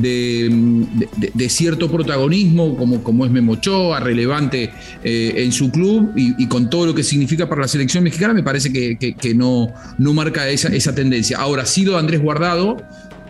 de, 0.00 1.48
cierto 1.48 1.90
protagonismo, 1.90 2.76
como, 2.76 3.02
como 3.02 3.24
es 3.24 3.30
Memochoa, 3.30 4.00
relevante 4.00 4.70
eh, 5.02 5.34
en 5.36 5.52
su 5.52 5.70
club 5.70 6.12
y, 6.16 6.46
con 6.46 6.70
todo 6.70 6.86
lo 6.86 6.94
que 6.94 7.02
significa 7.02 7.48
para 7.48 7.62
la 7.62 7.68
selección 7.68 8.04
mexicana, 8.04 8.34
me 8.34 8.42
parece 8.42 8.72
que, 8.72 9.34
no, 9.34 9.72
no 9.98 10.12
marca 10.14 10.48
esa, 10.48 10.68
esa 10.68 10.94
tendencia. 10.94 11.38
Ahora, 11.38 11.62
ha 11.62 11.66
sido 11.66 11.98
Andrés 11.98 12.20
Guardado, 12.20 12.76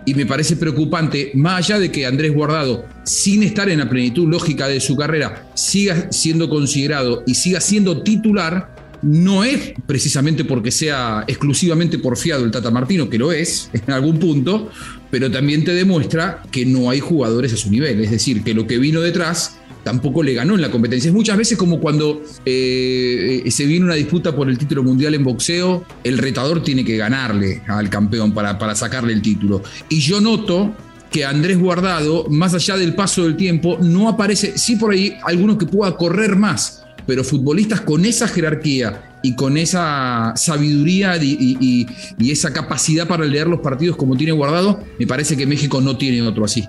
y 0.09 0.15
me 0.15 0.25
parece 0.25 0.57
preocupante, 0.57 1.33
más 1.35 1.59
allá 1.59 1.79
de 1.79 1.93
que 1.93 2.07
Andrés 2.07 2.33
Guardado, 2.33 2.87
sin 3.03 3.43
estar 3.43 3.69
en 3.69 3.81
la 3.81 3.91
plenitud 3.91 4.27
lógica 4.27 4.67
de 4.67 4.81
su 4.81 4.97
carrera, 4.97 5.45
siga 5.53 6.11
siendo 6.11 6.49
considerado 6.49 7.25
y 7.27 7.35
siga 7.35 7.61
siendo 7.61 8.03
titular, 8.03 8.71
no 9.03 9.45
es 9.45 9.73
precisamente 9.87 10.45
porque 10.45 10.71
sea 10.71 11.25
exclusivamente 11.27 11.99
porfiado 11.99 12.45
el 12.45 12.51
Tata 12.51 12.71
Martino, 12.71 13.09
que 13.09 13.19
lo 13.19 13.33
es 13.33 13.71
en 13.73 13.93
algún 13.93 14.19
punto, 14.19 14.71
pero 15.11 15.31
también 15.31 15.65
te 15.65 15.73
demuestra 15.75 16.43
que 16.51 16.67
no 16.67 16.91
hay 16.91 17.01
jugadores 17.01 17.53
a 17.53 17.57
su 17.57 17.71
nivel. 17.71 18.01
Es 18.01 18.11
decir, 18.11 18.43
que 18.43 18.55
lo 18.55 18.67
que 18.67 18.79
vino 18.79 19.01
detrás 19.01 19.59
tampoco 19.85 20.23
le 20.23 20.35
ganó 20.35 20.55
en 20.55 20.61
la 20.61 20.71
competencia. 20.71 21.09
Es 21.09 21.15
muchas 21.15 21.39
veces 21.39 21.57
como 21.57 21.81
cuando 21.81 22.23
eh, 22.45 23.43
se 23.49 23.65
viene 23.65 23.87
una 23.87 23.95
disputa 23.95 24.35
por 24.37 24.49
el 24.51 24.59
título 24.59 24.83
mundial 24.83 25.15
en 25.15 25.25
boxeo, 25.25 25.85
el 26.05 26.19
retador 26.19 26.63
tiene 26.63 26.85
que 26.85 26.97
ganarle 26.97 27.63
al 27.67 27.89
campeón 27.89 28.35
para, 28.35 28.59
para 28.59 28.75
sacarle 28.75 29.13
el 29.13 29.23
título. 29.23 29.63
Y 29.89 30.01
yo 30.01 30.21
noto 30.21 30.75
que 31.11 31.25
Andrés 31.25 31.59
Guardado, 31.59 32.27
más 32.29 32.55
allá 32.55 32.77
del 32.77 32.95
paso 32.95 33.25
del 33.25 33.37
tiempo, 33.37 33.79
no 33.81 34.09
aparece, 34.09 34.59
sí 34.59 34.77
por 34.77 34.93
ahí 34.93 35.17
algunos 35.25 35.57
que 35.57 35.67
pueda 35.67 35.97
correr 35.97 36.37
más, 36.37 36.78
pero 37.09 37.25
futbolistas 37.25 37.81
con 37.81 38.05
esa 38.05 38.29
jerarquía 38.29 39.19
y 39.23 39.35
con 39.35 39.57
esa 39.57 40.35
sabiduría 40.37 41.17
y, 41.17 41.87
esa 42.21 42.53
capacidad 42.53 43.09
para 43.09 43.25
leer 43.25 43.47
los 43.47 43.61
partidos 43.61 43.97
como 43.97 44.15
tiene 44.15 44.33
guardado, 44.33 44.81
me 44.99 45.07
parece 45.07 45.35
que 45.35 45.47
México 45.47 45.81
no 45.81 45.97
tiene 45.97 46.21
otro 46.21 46.45
así. 46.45 46.69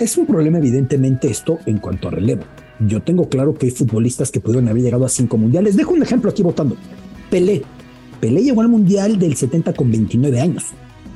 Es 0.00 0.18
un 0.18 0.26
problema 0.26 0.58
evidentemente 0.58 1.30
esto 1.30 1.60
en 1.66 1.78
cuanto 1.78 2.08
a 2.08 2.10
relevo. 2.10 2.42
Yo 2.80 3.00
tengo 3.00 3.28
claro 3.28 3.54
que 3.54 3.66
hay 3.66 3.72
futbolistas 3.72 4.32
que 4.32 4.40
pudieron 4.40 4.66
haber 4.66 4.82
llegado 4.82 5.06
a 5.06 5.08
cinco 5.08 5.36
mundiales. 5.38 5.76
Dejo 5.76 5.92
un 5.92 6.02
ejemplo 6.02 6.28
aquí 6.28 6.42
votando. 6.42 6.76
Pelé. 7.30 7.62
Pelé 8.20 8.42
llegó 8.42 8.62
al 8.62 8.68
mundial 8.68 9.16
del 9.16 9.36
70 9.36 9.74
con 9.74 9.92
29 9.92 10.40
años. 10.40 10.64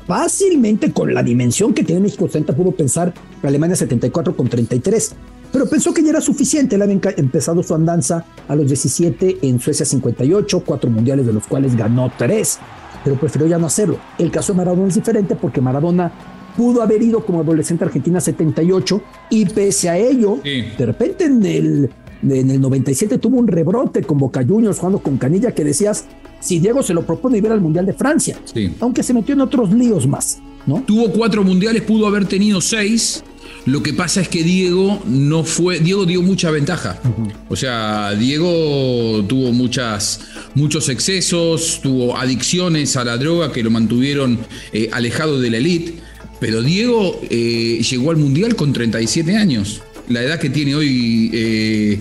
Fácilmente 0.06 0.92
con 0.92 1.12
la 1.12 1.24
dimensión 1.24 1.74
que 1.74 1.82
tiene 1.82 2.00
México 2.00 2.26
70 2.26 2.54
pudo 2.54 2.70
pensar 2.70 3.12
Alemania 3.42 3.74
74 3.74 4.36
con 4.36 4.48
33 4.48 5.16
pero 5.52 5.66
pensó 5.66 5.92
que 5.92 6.02
ya 6.02 6.10
era 6.10 6.20
suficiente. 6.20 6.76
Él 6.76 6.82
había 6.82 6.98
empezado 7.16 7.62
su 7.62 7.74
andanza 7.74 8.24
a 8.48 8.56
los 8.56 8.66
17 8.66 9.38
en 9.42 9.60
Suecia 9.60 9.84
58, 9.84 10.62
cuatro 10.64 10.90
mundiales 10.90 11.26
de 11.26 11.32
los 11.32 11.46
cuales 11.46 11.76
ganó 11.76 12.10
tres, 12.16 12.58
pero 13.04 13.16
prefirió 13.16 13.46
ya 13.46 13.58
no 13.58 13.66
hacerlo. 13.66 13.98
El 14.18 14.30
caso 14.30 14.52
de 14.52 14.58
Maradona 14.58 14.88
es 14.88 14.94
diferente 14.94 15.36
porque 15.36 15.60
Maradona 15.60 16.10
pudo 16.56 16.82
haber 16.82 17.02
ido 17.02 17.24
como 17.24 17.40
adolescente 17.40 17.84
a 17.84 17.86
Argentina 17.86 18.20
78 18.20 19.02
y 19.30 19.44
pese 19.46 19.88
a 19.88 19.98
ello, 19.98 20.38
de 20.42 20.86
repente 20.86 21.24
en 21.24 21.44
el, 21.44 21.90
en 22.22 22.50
el 22.50 22.60
97 22.60 23.18
tuvo 23.18 23.38
un 23.38 23.48
rebrote 23.48 24.02
con 24.02 24.18
Boca 24.18 24.44
Juniors 24.46 24.78
jugando 24.78 24.98
con 24.98 25.16
Canilla 25.18 25.52
que 25.52 25.64
decías, 25.64 26.04
si 26.40 26.58
Diego 26.58 26.82
se 26.82 26.92
lo 26.92 27.06
propone 27.06 27.38
ir 27.38 27.46
al 27.46 27.60
Mundial 27.60 27.86
de 27.86 27.92
Francia, 27.92 28.38
aunque 28.80 29.02
se 29.02 29.14
metió 29.14 29.34
en 29.34 29.40
otros 29.40 29.72
líos 29.72 30.06
más. 30.06 30.40
¿no? 30.66 30.82
Tuvo 30.86 31.10
cuatro 31.10 31.42
mundiales, 31.42 31.82
pudo 31.82 32.06
haber 32.06 32.26
tenido 32.26 32.60
seis, 32.60 33.24
lo 33.64 33.82
que 33.82 33.92
pasa 33.92 34.20
es 34.20 34.28
que 34.28 34.42
Diego 34.42 35.02
no 35.06 35.44
fue. 35.44 35.78
Diego 35.78 36.04
dio 36.04 36.22
mucha 36.22 36.50
ventaja. 36.50 37.00
O 37.48 37.56
sea, 37.56 38.12
Diego 38.14 39.24
tuvo 39.28 39.52
muchas, 39.52 40.20
muchos 40.54 40.88
excesos, 40.88 41.80
tuvo 41.82 42.16
adicciones 42.18 42.96
a 42.96 43.04
la 43.04 43.16
droga 43.16 43.52
que 43.52 43.62
lo 43.62 43.70
mantuvieron 43.70 44.38
eh, 44.72 44.88
alejado 44.92 45.40
de 45.40 45.50
la 45.50 45.58
elite. 45.58 45.94
Pero 46.40 46.60
Diego 46.60 47.20
eh, 47.30 47.80
llegó 47.88 48.10
al 48.10 48.16
Mundial 48.16 48.56
con 48.56 48.72
37 48.72 49.36
años 49.36 49.82
la 50.08 50.22
edad 50.22 50.38
que 50.38 50.50
tiene 50.50 50.74
hoy 50.74 51.30
eh, 51.32 51.98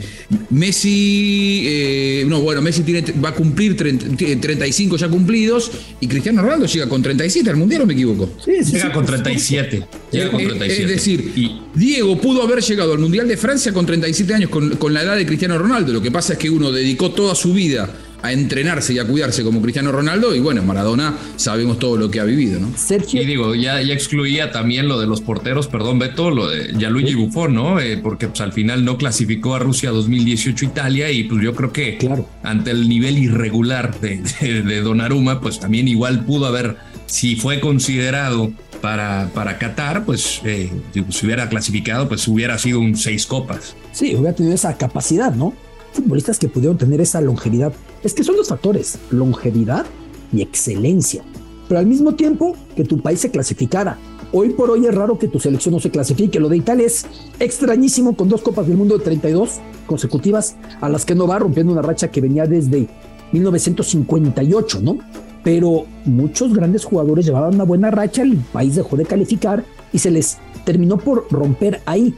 Messi, 0.49 1.63
eh, 1.65 2.25
no, 2.27 2.41
bueno, 2.41 2.61
Messi 2.61 2.83
tiene, 2.83 3.03
va 3.23 3.29
a 3.29 3.33
cumplir 3.33 3.75
35 3.75 4.97
ya 4.97 5.07
cumplidos 5.07 5.71
y 5.99 6.07
Cristiano 6.07 6.41
Ronaldo 6.41 6.65
llega 6.65 6.87
con 6.87 7.01
37 7.01 7.49
al 7.49 7.57
Mundial, 7.57 7.81
¿o 7.81 7.85
me 7.85 7.93
equivoco? 7.93 8.31
Sí, 8.43 8.51
llega 8.71 8.91
con 8.91 9.05
37. 9.05 9.83
Llega 10.11 10.31
con 10.31 10.41
37. 10.41 10.83
Es 10.83 10.89
decir, 10.89 11.31
Diego 11.73 12.19
pudo 12.19 12.43
haber 12.43 12.61
llegado 12.61 12.93
al 12.93 12.99
Mundial 12.99 13.27
de 13.27 13.37
Francia 13.37 13.73
con 13.73 13.85
37 13.85 14.33
años, 14.33 14.49
con, 14.49 14.71
con 14.77 14.93
la 14.93 15.03
edad 15.03 15.15
de 15.15 15.25
Cristiano 15.25 15.57
Ronaldo. 15.57 15.93
Lo 15.93 16.01
que 16.01 16.11
pasa 16.11 16.33
es 16.33 16.39
que 16.39 16.49
uno 16.49 16.71
dedicó 16.71 17.11
toda 17.11 17.35
su 17.35 17.53
vida 17.53 17.89
a 18.21 18.31
entrenarse 18.31 18.93
y 18.93 18.99
a 18.99 19.05
cuidarse 19.05 19.43
como 19.43 19.61
Cristiano 19.61 19.91
Ronaldo. 19.91 20.35
Y 20.35 20.39
bueno, 20.39 20.61
Maradona 20.63 21.15
sabemos 21.35 21.79
todo 21.79 21.97
lo 21.97 22.09
que 22.09 22.19
ha 22.19 22.23
vivido, 22.23 22.59
¿no? 22.59 22.71
Sergio. 22.75 23.21
Y 23.21 23.25
digo, 23.25 23.55
ya, 23.55 23.81
ya 23.81 23.93
excluía 23.93 24.51
también 24.51 24.87
lo 24.87 24.99
de 24.99 25.07
los 25.07 25.21
porteros, 25.21 25.67
perdón, 25.67 25.99
Beto, 25.99 26.31
lo 26.31 26.47
de 26.47 26.73
Gianluigi 26.77 27.15
Buffon, 27.15 27.53
¿no? 27.53 27.79
Eh, 27.79 27.97
porque 27.97 28.27
pues, 28.27 28.41
al 28.41 28.53
final 28.53 28.85
no 28.85 28.97
clasificó 28.97 29.55
a 29.55 29.59
Rusia 29.59 29.91
2018 29.91 30.65
Italia 30.65 31.11
y 31.11 31.23
pues 31.23 31.41
yo 31.43 31.53
creo 31.53 31.71
que 31.71 31.97
claro. 31.97 32.27
ante 32.43 32.71
el 32.71 32.87
nivel 32.87 33.17
irregular 33.17 33.99
de, 33.99 34.21
de, 34.41 34.81
Donnarumma, 34.81 35.41
pues 35.41 35.59
también 35.59 35.87
igual 35.87 36.25
pudo 36.25 36.45
haber, 36.45 36.77
si 37.05 37.35
fue 37.35 37.59
considerado 37.59 38.51
para, 38.81 39.29
para 39.33 39.57
Qatar, 39.57 40.05
pues 40.05 40.41
eh, 40.43 40.71
si 41.09 41.25
hubiera 41.25 41.49
clasificado, 41.49 42.07
pues 42.07 42.27
hubiera 42.27 42.57
sido 42.57 42.79
un 42.79 42.95
seis 42.95 43.25
copas. 43.25 43.75
Sí, 43.91 44.15
hubiera 44.15 44.35
tenido 44.35 44.55
esa 44.55 44.77
capacidad, 44.77 45.33
¿no? 45.33 45.53
Futbolistas 45.93 46.39
que 46.39 46.47
pudieron 46.47 46.77
tener 46.77 47.01
esa 47.01 47.21
longevidad. 47.21 47.73
Es 48.03 48.13
que 48.13 48.23
son 48.23 48.35
dos 48.35 48.49
factores, 48.49 48.97
longevidad 49.09 49.85
y 50.33 50.41
excelencia. 50.41 51.23
Pero 51.67 51.79
al 51.79 51.85
mismo 51.85 52.15
tiempo 52.15 52.55
que 52.75 52.83
tu 52.83 53.01
país 53.01 53.19
se 53.19 53.31
clasificara. 53.31 53.97
Hoy 54.33 54.51
por 54.51 54.69
hoy 54.69 54.85
es 54.85 54.95
raro 54.95 55.19
que 55.19 55.27
tu 55.27 55.39
selección 55.39 55.73
no 55.73 55.79
se 55.79 55.89
clasifique. 55.89 56.39
Lo 56.39 56.47
de 56.47 56.57
Italia 56.57 56.85
es 56.85 57.05
extrañísimo 57.39 58.15
con 58.15 58.29
dos 58.29 58.41
Copas 58.41 58.67
del 58.67 58.77
Mundo 58.77 58.97
de 58.97 59.03
32 59.03 59.59
consecutivas 59.85 60.55
a 60.79 60.87
las 60.87 61.05
que 61.05 61.15
no 61.15 61.27
va 61.27 61.39
rompiendo 61.39 61.73
una 61.73 61.81
racha 61.81 62.09
que 62.09 62.21
venía 62.21 62.45
desde 62.45 62.87
1958, 63.33 64.79
¿no? 64.81 64.97
Pero 65.43 65.85
muchos 66.05 66.53
grandes 66.53 66.85
jugadores 66.85 67.25
llevaban 67.25 67.55
una 67.55 67.63
buena 67.63 67.91
racha, 67.91 68.21
el 68.21 68.37
país 68.37 68.75
dejó 68.75 68.95
de 68.95 69.05
calificar 69.05 69.65
y 69.91 69.99
se 69.99 70.11
les 70.11 70.37
terminó 70.63 70.97
por 70.97 71.27
romper 71.31 71.81
ahí. 71.85 72.15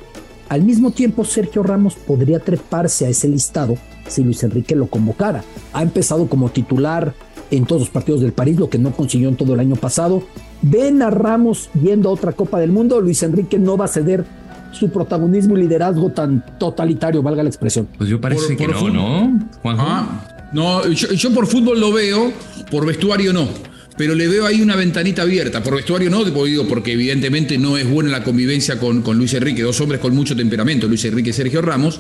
Al 0.50 0.64
mismo 0.64 0.92
tiempo, 0.92 1.26
Sergio 1.26 1.64
Ramos 1.64 1.96
podría 1.96 2.40
treparse 2.40 3.06
a 3.06 3.10
ese 3.10 3.28
listado 3.28 3.78
si 4.08 4.24
Luis 4.24 4.44
Enrique 4.44 4.76
lo 4.76 4.88
convocara. 4.88 5.44
Ha 5.74 5.82
empezado 5.82 6.28
como 6.28 6.50
titular 6.50 7.14
en 7.52 7.66
todos 7.66 7.84
los 7.84 7.90
partidos 7.90 8.22
del 8.22 8.34
París, 8.34 8.60
lo 8.60 8.70
que 8.70 8.78
no 8.78 8.92
consiguió 8.92 9.30
en 9.30 9.36
todo 9.36 9.54
el 9.54 9.60
año 9.60 9.76
pasado. 9.76 10.24
Ven 10.62 11.02
a 11.02 11.10
Ramos 11.10 11.70
yendo 11.82 12.10
a 12.10 12.14
otra 12.14 12.34
Copa 12.34 12.60
del 12.60 12.72
Mundo. 12.72 13.00
Luis 13.00 13.24
Enrique 13.24 13.58
no 13.58 13.78
va 13.78 13.86
a 13.86 13.90
ceder 13.90 14.26
su 14.72 14.90
protagonismo 14.90 15.56
y 15.58 15.62
liderazgo 15.62 16.10
tan 16.10 16.44
totalitario, 16.58 17.22
valga 17.22 17.44
la 17.44 17.50
expresión. 17.50 17.88
Pues 17.98 18.10
yo 18.10 18.20
parece 18.20 18.58
que 18.58 18.68
no, 18.68 18.90
¿no? 18.90 19.40
Ah, 19.66 20.50
no, 20.52 20.88
yo 20.88 21.34
por 21.34 21.46
fútbol 21.46 21.80
lo 21.80 21.92
veo, 21.92 22.32
por 22.72 22.86
vestuario 22.86 23.34
no 23.34 23.73
pero 23.98 24.16
le 24.16 24.28
veo 24.28 24.46
ahí 24.46 24.62
una 24.62 24.76
ventanita 24.76 25.22
abierta. 25.22 25.64
Por 25.64 25.76
vestuario 25.76 26.10
no, 26.10 26.24
digo, 26.24 26.68
porque 26.68 26.94
evidentemente 26.94 27.58
no 27.58 27.78
es 27.78 27.88
buena 27.90 28.10
la 28.10 28.24
convivencia 28.24 28.80
con, 28.80 29.02
con 29.02 29.18
Luis 29.18 29.34
Enrique, 29.34 29.62
dos 29.62 29.80
hombres 29.82 30.02
con 30.02 30.16
mucho 30.16 30.36
temperamento, 30.36 30.88
Luis 30.88 31.06
Enrique 31.06 31.30
y 31.30 31.34
Sergio 31.34 31.62
Ramos. 31.62 32.00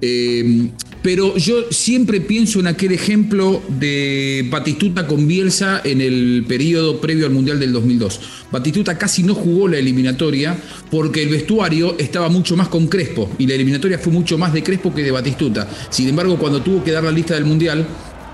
Eh, 0.00 0.68
pero 1.02 1.36
yo 1.36 1.64
siempre 1.70 2.20
pienso 2.20 2.60
en 2.60 2.68
aquel 2.68 2.92
ejemplo 2.92 3.60
de 3.68 4.46
Batistuta 4.48 5.06
con 5.06 5.26
Bielsa 5.26 5.80
en 5.84 6.00
el 6.00 6.44
periodo 6.46 7.00
previo 7.00 7.26
al 7.26 7.32
Mundial 7.32 7.58
del 7.58 7.72
2002. 7.72 8.20
Batistuta 8.52 8.96
casi 8.96 9.24
no 9.24 9.34
jugó 9.34 9.66
la 9.66 9.78
eliminatoria 9.78 10.56
porque 10.90 11.24
el 11.24 11.30
vestuario 11.30 11.96
estaba 11.98 12.28
mucho 12.28 12.56
más 12.56 12.68
con 12.68 12.86
Crespo 12.86 13.28
y 13.38 13.48
la 13.48 13.54
eliminatoria 13.54 13.98
fue 13.98 14.12
mucho 14.12 14.38
más 14.38 14.52
de 14.52 14.62
Crespo 14.62 14.94
que 14.94 15.02
de 15.02 15.10
Batistuta. 15.10 15.68
Sin 15.90 16.08
embargo, 16.08 16.38
cuando 16.38 16.62
tuvo 16.62 16.84
que 16.84 16.92
dar 16.92 17.02
la 17.02 17.10
lista 17.10 17.34
del 17.34 17.46
Mundial, 17.46 17.84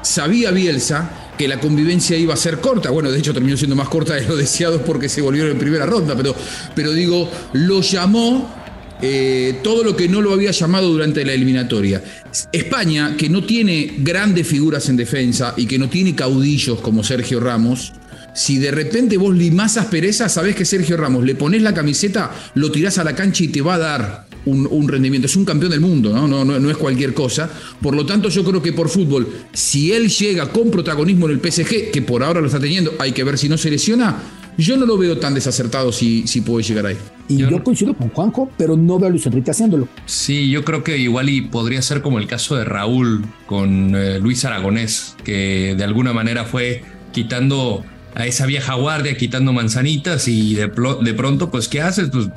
sabía 0.03 0.50
Bielsa 0.50 1.27
que 1.38 1.49
la 1.49 1.61
convivencia 1.61 2.18
iba 2.18 2.35
a 2.35 2.37
ser 2.37 2.59
corta. 2.59 2.90
Bueno, 2.90 3.11
de 3.11 3.18
hecho 3.18 3.33
terminó 3.33 3.57
siendo 3.57 3.76
más 3.76 3.88
corta 3.88 4.14
de 4.14 4.26
lo 4.26 4.37
deseado 4.37 4.83
porque 4.85 5.09
se 5.09 5.23
volvieron 5.23 5.52
en 5.52 5.59
primera 5.59 5.87
ronda, 5.87 6.14
pero, 6.16 6.35
pero 6.75 6.92
digo, 6.92 7.30
lo 7.54 7.80
llamó 7.80 8.52
eh, 9.00 9.61
todo 9.62 9.85
lo 9.85 9.97
que 9.97 10.09
no 10.09 10.21
lo 10.21 10.33
había 10.33 10.50
llamado 10.50 10.88
durante 10.88 11.25
la 11.25 11.33
eliminatoria. 11.33 12.02
España, 12.52 13.16
que 13.16 13.28
no 13.28 13.45
tiene 13.45 13.95
grandes 13.99 14.47
figuras 14.47 14.88
en 14.88 14.97
defensa 14.97 15.54
y 15.57 15.66
que 15.66 15.78
no 15.78 15.88
tiene 15.88 16.14
caudillos 16.14 16.80
como 16.80 17.04
Sergio 17.04 17.38
Ramos, 17.38 17.92
si 18.35 18.59
de 18.59 18.71
repente 18.71 19.16
vos 19.16 19.35
limás 19.35 19.76
aspereza, 19.76 20.28
sabés 20.28 20.57
que 20.57 20.64
Sergio 20.64 20.97
Ramos 20.97 21.25
le 21.25 21.35
pones 21.35 21.62
la 21.62 21.75
camiseta, 21.75 22.33
lo 22.54 22.71
tirás 22.71 22.99
a 22.99 23.04
la 23.04 23.14
cancha 23.14 23.45
y 23.45 23.49
te 23.49 23.62
va 23.62 23.75
a 23.75 23.78
dar 23.78 24.27
un, 24.49 24.88
rendimiento. 24.88 25.26
Es 25.26 25.37
un 25.37 25.45
campeón 25.45 25.71
del 25.71 25.81
mundo, 25.81 26.12
¿no? 26.12 26.26
No, 26.26 26.45
¿no? 26.45 26.71
es 26.71 26.76
cualquier 26.76 27.14
cosa. 27.14 27.50
Por 27.81 27.95
lo 27.95 28.05
tanto, 28.07 28.28
yo 28.28 28.45
creo 28.45 28.62
que 28.62 28.73
por 28.73 28.88
fútbol, 28.88 29.28
si 29.52 29.93
él 29.93 30.09
llega 30.09 30.50
con 30.50 30.71
protagonismo 30.71 31.28
en 31.28 31.33
el 31.33 31.40
PSG, 31.40 31.90
que 31.90 32.02
por 32.02 32.23
ahora 32.23 32.40
lo 32.40 32.47
está 32.47 32.61
teniendo, 32.61 32.93
hay 32.99 33.12
que 33.12 33.25
ver 33.25 33.38
si 33.38 33.49
no 33.49 33.57
se 33.57 33.71
lesiona. 33.71 34.17
Yo 34.57 34.76
no 34.76 34.87
lo 34.87 34.99
veo 34.99 35.19
tan 35.19 35.35
desacertado 35.35 35.93
si, 35.93 36.26
si 36.26 36.40
puede 36.40 36.64
llegar 36.64 36.87
ahí. 36.87 36.97
Y 37.28 37.37
yo, 37.37 37.62
coincido 37.62 37.95
con 37.95 38.09
Juanjo, 38.09 38.50
pero 38.59 38.76
no 38.76 38.99
veo 38.99 39.07
a 39.07 39.11
Luis 39.11 39.25
Enrique 39.25 39.52
haciéndolo. 39.52 39.87
Sí, 40.07 40.50
yo 40.50 40.64
creo 40.64 40.83
que 40.83 40.99
igual 40.99 41.28
y 41.28 41.43
podría 41.43 41.81
ser 41.81 42.02
como 42.02 42.19
el 42.19 42.26
caso 42.26 42.57
de 42.57 42.64
Raúl 42.64 43.25
con 43.47 43.95
eh, 43.95 44.19
Luis 44.19 44.45
Aragonés, 44.45 45.14
que 45.23 45.76
de 45.78 45.85
alguna 45.85 46.12
manera 46.12 46.45
fue 46.45 46.83
quitando 47.12 47.85
a 48.17 48.26
esa 48.26 48.47
vieja 48.47 48.75
guardia, 48.75 49.17
quitando 49.17 49.52
manzanitas 49.52 50.26
y 50.26 50.57
de, 50.57 50.73
de 51.02 51.14
pronto, 51.14 51.52
pues, 51.52 51.69
¿qué 51.69 51.81
haces? 51.81 52.09
Pues 52.11 52.28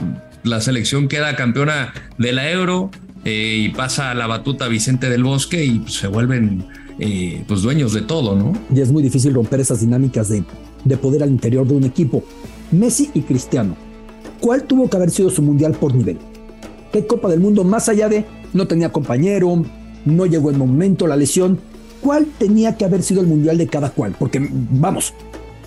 la 0.44 0.62
selección 0.62 1.08
queda 1.08 1.36
campeona 1.36 1.94
de 2.18 2.32
la 2.32 2.50
Euro 2.52 2.92
eh, 3.26 3.66
y 3.66 3.70
pasa 3.70 4.14
la 4.14 4.28
batuta 4.28 4.68
Vicente 4.68 5.10
del 5.10 5.24
Bosque 5.24 5.64
y 5.64 5.84
se 5.88 6.08
vuelven 6.08 6.66
eh, 7.00 7.44
pues 7.48 7.62
dueños 7.62 7.94
de 7.94 8.02
todo, 8.02 8.36
¿no? 8.36 8.54
Y 8.74 8.82
es 8.82 8.92
muy 8.92 9.04
difícil 9.04 9.34
romper 9.34 9.60
esas 9.60 9.82
dinámicas 9.82 10.30
de, 10.30 10.44
de 10.84 10.98
poder 10.98 11.24
al 11.24 11.30
interior 11.30 11.68
de 11.68 11.76
un 11.76 11.84
equipo. 11.84 12.24
Messi 12.72 13.12
y 13.14 13.22
Cristiano, 13.22 13.76
¿cuál 14.40 14.64
tuvo 14.64 14.90
que 14.90 14.98
haber 14.98 15.12
sido 15.12 15.30
su 15.30 15.42
mundial 15.42 15.74
por 15.74 15.94
nivel? 15.94 16.18
¿Qué 16.92 17.06
Copa 17.06 17.30
del 17.30 17.40
Mundo 17.40 17.64
más 17.64 17.90
allá 17.90 18.10
de 18.10 18.26
no 18.54 18.68
tenía 18.68 18.92
compañero, 18.92 19.64
no 20.06 20.26
llegó 20.26 20.50
el 20.50 20.58
momento, 20.58 21.08
la 21.08 21.16
lesión? 21.16 21.60
¿cuál 22.02 22.26
tenía 22.38 22.76
que 22.76 22.86
haber 22.86 23.04
sido 23.04 23.22
el 23.22 23.28
mundial 23.28 23.58
de 23.58 23.68
cada 23.68 23.92
cual? 23.92 24.16
Porque, 24.18 24.46
vamos, 24.52 25.14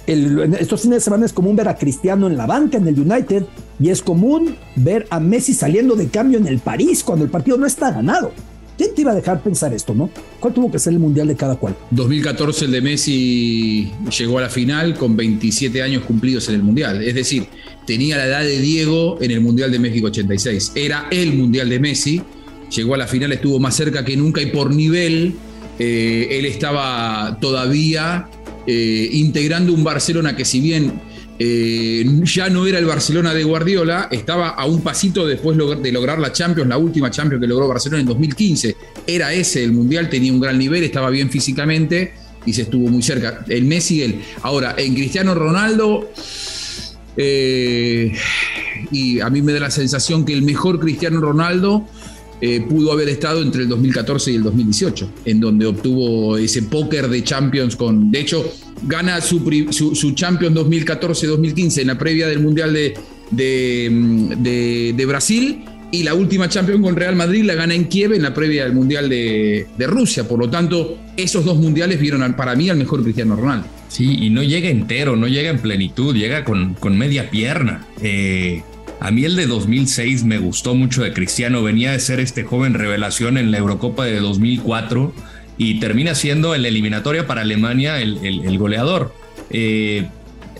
estos 0.06 0.82
fines 0.82 0.96
de 0.96 1.00
semana 1.00 1.26
es 1.26 1.32
común 1.32 1.56
ver 1.56 1.68
a 1.68 1.76
Cristiano 1.76 2.26
en 2.26 2.36
la 2.36 2.46
banca 2.46 2.78
en 2.78 2.86
el 2.86 2.98
United 2.98 3.44
y 3.80 3.88
es 3.88 4.02
común 4.02 4.56
ver 4.76 5.06
a 5.10 5.18
Messi 5.18 5.54
saliendo 5.54 5.96
de 5.96 6.08
cambio 6.08 6.38
en 6.38 6.46
el 6.46 6.58
París 6.58 7.02
cuando 7.02 7.24
el 7.24 7.30
partido 7.30 7.56
no 7.56 7.66
está 7.66 7.90
ganado. 7.90 8.32
¿Quién 8.76 8.92
te 8.94 9.02
iba 9.02 9.12
a 9.12 9.14
dejar 9.14 9.40
pensar 9.40 9.72
esto, 9.72 9.94
no? 9.94 10.10
¿Cuál 10.40 10.52
tuvo 10.52 10.70
que 10.70 10.80
ser 10.80 10.92
el 10.92 10.98
mundial 10.98 11.28
de 11.28 11.36
cada 11.36 11.54
cual? 11.54 11.76
2014 11.92 12.64
el 12.64 12.72
de 12.72 12.80
Messi 12.80 13.92
llegó 14.18 14.38
a 14.38 14.42
la 14.42 14.50
final 14.50 14.94
con 14.96 15.16
27 15.16 15.80
años 15.80 16.04
cumplidos 16.04 16.48
en 16.48 16.56
el 16.56 16.62
mundial. 16.62 17.02
Es 17.02 17.14
decir, 17.14 17.46
tenía 17.86 18.16
la 18.16 18.26
edad 18.26 18.42
de 18.42 18.58
Diego 18.58 19.18
en 19.20 19.30
el 19.30 19.40
mundial 19.40 19.70
de 19.70 19.78
México 19.78 20.08
86. 20.08 20.72
Era 20.74 21.06
el 21.12 21.34
mundial 21.34 21.68
de 21.68 21.78
Messi. 21.78 22.20
Llegó 22.74 22.94
a 22.94 22.98
la 22.98 23.06
final, 23.06 23.30
estuvo 23.32 23.60
más 23.60 23.76
cerca 23.76 24.04
que 24.04 24.16
nunca 24.16 24.42
y 24.42 24.46
por 24.46 24.74
nivel 24.74 25.34
eh, 25.78 26.28
él 26.32 26.44
estaba 26.44 27.38
todavía 27.40 28.28
eh, 28.66 29.08
integrando 29.12 29.72
un 29.72 29.84
Barcelona 29.84 30.36
que 30.36 30.44
si 30.44 30.60
bien 30.60 31.00
eh, 31.38 32.04
ya 32.24 32.48
no 32.48 32.66
era 32.66 32.78
el 32.78 32.86
Barcelona 32.86 33.34
de 33.34 33.42
Guardiola, 33.44 34.08
estaba 34.10 34.50
a 34.50 34.66
un 34.66 34.82
pasito 34.82 35.26
después 35.26 35.56
de 35.56 35.92
lograr 35.92 36.18
la 36.18 36.32
Champions, 36.32 36.68
la 36.68 36.78
última 36.78 37.10
Champions 37.10 37.40
que 37.40 37.48
logró 37.48 37.66
Barcelona 37.68 38.00
en 38.00 38.06
2015. 38.06 38.76
Era 39.06 39.32
ese 39.32 39.64
el 39.64 39.72
Mundial, 39.72 40.08
tenía 40.08 40.32
un 40.32 40.40
gran 40.40 40.58
nivel, 40.58 40.84
estaba 40.84 41.10
bien 41.10 41.30
físicamente 41.30 42.12
y 42.46 42.52
se 42.52 42.62
estuvo 42.62 42.88
muy 42.88 43.02
cerca. 43.02 43.44
El 43.48 43.64
Messi, 43.64 44.02
él. 44.02 44.20
Ahora, 44.42 44.74
en 44.78 44.94
Cristiano 44.94 45.34
Ronaldo, 45.34 46.10
eh, 47.16 48.12
y 48.90 49.20
a 49.20 49.30
mí 49.30 49.42
me 49.42 49.52
da 49.52 49.60
la 49.60 49.70
sensación 49.70 50.24
que 50.24 50.32
el 50.32 50.42
mejor 50.42 50.80
Cristiano 50.80 51.20
Ronaldo 51.20 51.86
eh, 52.40 52.60
pudo 52.68 52.92
haber 52.92 53.08
estado 53.08 53.42
entre 53.42 53.62
el 53.62 53.68
2014 53.68 54.32
y 54.32 54.34
el 54.36 54.42
2018, 54.42 55.10
en 55.24 55.40
donde 55.40 55.66
obtuvo 55.66 56.36
ese 56.36 56.62
póker 56.62 57.08
de 57.08 57.22
Champions 57.22 57.76
con, 57.76 58.10
de 58.10 58.20
hecho, 58.20 58.44
gana 58.82 59.20
su, 59.20 59.40
su, 59.70 60.12
Champions 60.12 60.56
2014-2015 60.56 61.80
en 61.82 61.86
la 61.86 61.98
previa 61.98 62.26
del 62.26 62.40
Mundial 62.40 62.72
de, 62.72 62.94
de, 63.30 65.06
Brasil 65.06 65.64
y 65.90 66.02
la 66.02 66.14
última 66.14 66.48
Champions 66.48 66.82
con 66.82 66.96
Real 66.96 67.16
Madrid 67.16 67.44
la 67.44 67.54
gana 67.54 67.74
en 67.74 67.84
Kiev 67.84 68.12
en 68.12 68.22
la 68.22 68.34
previa 68.34 68.64
del 68.64 68.74
Mundial 68.74 69.08
de, 69.08 69.66
Rusia. 69.86 70.26
Por 70.26 70.38
lo 70.38 70.50
tanto, 70.50 70.98
esos 71.16 71.44
dos 71.44 71.58
mundiales 71.58 72.00
vieron 72.00 72.34
para 72.34 72.54
mí 72.56 72.68
al 72.68 72.76
mejor 72.76 73.02
Cristiano 73.02 73.36
Ronaldo. 73.36 73.66
Sí, 73.88 74.18
y 74.22 74.30
no 74.30 74.42
llega 74.42 74.68
entero, 74.68 75.14
no 75.14 75.28
llega 75.28 75.50
en 75.50 75.60
plenitud, 75.60 76.16
llega 76.16 76.44
con, 76.44 76.74
con 76.74 76.98
media 76.98 77.30
pierna. 77.30 77.86
Eh, 78.02 78.62
a 79.04 79.10
mí 79.10 79.26
el 79.26 79.36
de 79.36 79.46
2006 79.46 80.24
me 80.24 80.38
gustó 80.38 80.74
mucho 80.74 81.02
de 81.02 81.12
Cristiano, 81.12 81.62
venía 81.62 81.92
de 81.92 82.00
ser 82.00 82.20
este 82.20 82.42
joven 82.42 82.72
revelación 82.72 83.36
en 83.36 83.50
la 83.50 83.58
Eurocopa 83.58 84.06
de 84.06 84.18
2004 84.18 85.12
y 85.58 85.78
termina 85.78 86.14
siendo 86.14 86.54
en 86.54 86.62
la 86.62 86.68
eliminatoria 86.68 87.26
para 87.26 87.42
Alemania 87.42 88.00
el, 88.00 88.58
goleador. 88.58 89.14
Eh, 89.50 90.06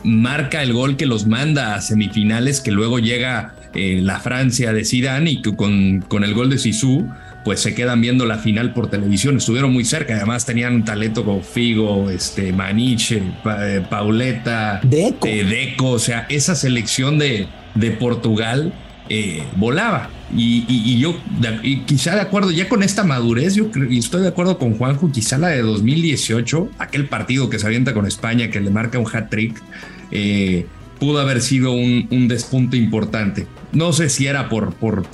marca 0.03 0.63
el 0.63 0.75
gol 0.75 0.99
que 0.99 1.07
los 1.07 1.27
manda 1.27 1.75
a 1.75 1.81
semifinales, 1.81 2.61
que 2.61 2.71
luego 2.71 2.99
llega 2.99 3.55
eh, 3.75 4.01
la 4.03 4.21
Francia 4.21 4.75
de 4.75 4.85
Zidane 4.85 5.31
y 5.31 5.41
que 5.41 5.57
con, 5.57 6.03
con 6.03 6.23
el 6.23 6.35
gol 6.35 6.51
de 6.51 6.59
Sisu 6.59 7.09
pues 7.47 7.61
se 7.61 7.75
quedan 7.75 8.03
viendo 8.03 8.27
la 8.27 8.37
final 8.37 8.75
por 8.75 8.91
televisión. 8.91 9.39
Estuvieron 9.39 9.73
muy 9.73 9.87
cerca, 9.87 10.17
además 10.17 10.45
tenían 10.45 10.75
un 10.75 10.85
talento 10.85 11.25
como 11.25 11.41
Figo, 11.41 12.11
este, 12.11 12.53
Maniche, 12.53 13.23
eh, 13.63 13.83
Pauleta, 13.89 14.81
Deco. 14.83 15.29
Deco. 15.29 15.93
O 15.93 15.99
sea, 15.99 16.27
esa 16.29 16.55
selección 16.55 17.19
de, 17.19 17.47
de 17.75 17.90
Portugal 17.90 18.73
eh, 19.09 19.43
volaba. 19.57 20.11
Y, 20.37 20.99
yo, 20.99 21.16
quizá 21.87 22.14
de 22.14 22.23
acuerdo, 22.23 22.50
ya 22.50 22.69
con 22.69 22.83
esta 22.83 23.04
madurez, 23.04 23.54
yo 23.54 23.71
estoy 23.90 24.23
de 24.23 24.28
acuerdo 24.28 24.59
con 24.59 24.76
Juanjo, 24.76 25.12
quizá 25.12 25.38
la 25.38 25.49
de 25.49 25.62
2018, 25.62 26.71
aquel 26.78 27.07
partido 27.07 27.50
que 27.50 27.59
se 27.59 27.66
avienta 27.66 27.95
con 27.95 28.07
España, 28.07 28.50
que 28.50 28.61
le 28.61 28.71
marca 28.71 28.99
un 28.99 29.07
hat 29.07 29.28
trick, 29.28 29.62
eh, 30.11 30.66
pudo 30.99 31.21
haber 31.21 31.40
sido 31.40 31.73
un, 31.73 32.28
despunte 32.28 32.76
importante. 32.76 33.47
No 33.73 33.93
sé 33.93 34.09
si 34.09 34.26
era 34.26 34.49
por, 34.49 34.75
por, 34.75 35.04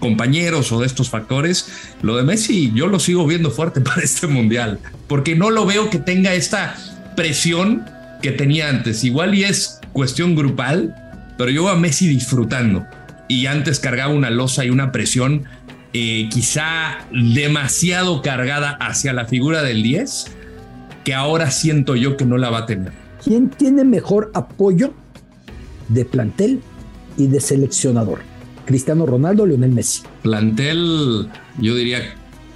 compañeros 0.00 0.72
o 0.72 0.80
de 0.80 0.86
estos 0.86 1.08
factores. 1.08 1.68
Lo 2.02 2.16
de 2.16 2.24
Messi 2.24 2.72
yo 2.74 2.88
lo 2.88 2.98
sigo 2.98 3.26
viendo 3.26 3.50
fuerte 3.50 3.80
para 3.82 4.02
este 4.02 4.26
mundial, 4.26 4.80
porque 5.06 5.36
no 5.36 5.50
lo 5.50 5.64
veo 5.64 5.88
que 5.88 5.98
tenga 5.98 6.34
esta 6.34 6.76
presión 7.16 7.84
que 8.20 8.32
tenía 8.32 8.68
antes. 8.68 9.04
Igual 9.04 9.34
y 9.34 9.44
es 9.44 9.80
cuestión 9.92 10.34
grupal, 10.34 10.94
pero 11.36 11.50
yo 11.50 11.68
a 11.68 11.76
Messi 11.76 12.08
disfrutando. 12.08 12.86
Y 13.28 13.46
antes 13.46 13.80
cargaba 13.80 14.12
una 14.12 14.30
losa 14.30 14.64
y 14.64 14.70
una 14.70 14.92
presión 14.92 15.44
eh, 15.92 16.28
quizá 16.30 17.06
demasiado 17.12 18.20
cargada 18.20 18.70
hacia 18.80 19.12
la 19.12 19.26
figura 19.26 19.62
del 19.62 19.82
10, 19.82 20.26
que 21.04 21.14
ahora 21.14 21.50
siento 21.50 21.96
yo 21.96 22.16
que 22.16 22.24
no 22.24 22.36
la 22.36 22.50
va 22.50 22.58
a 22.58 22.66
tener. 22.66 22.92
¿Quién 23.22 23.48
tiene 23.48 23.84
mejor 23.84 24.30
apoyo 24.34 24.92
de 25.88 26.04
plantel 26.04 26.60
y 27.16 27.28
de 27.28 27.40
seleccionador? 27.40 28.20
¿Cristiano 28.64 29.06
Ronaldo 29.06 29.44
o 29.44 29.46
Lionel 29.46 29.70
Messi? 29.70 30.02
Plantel, 30.22 31.28
yo 31.58 31.74
diría 31.74 32.00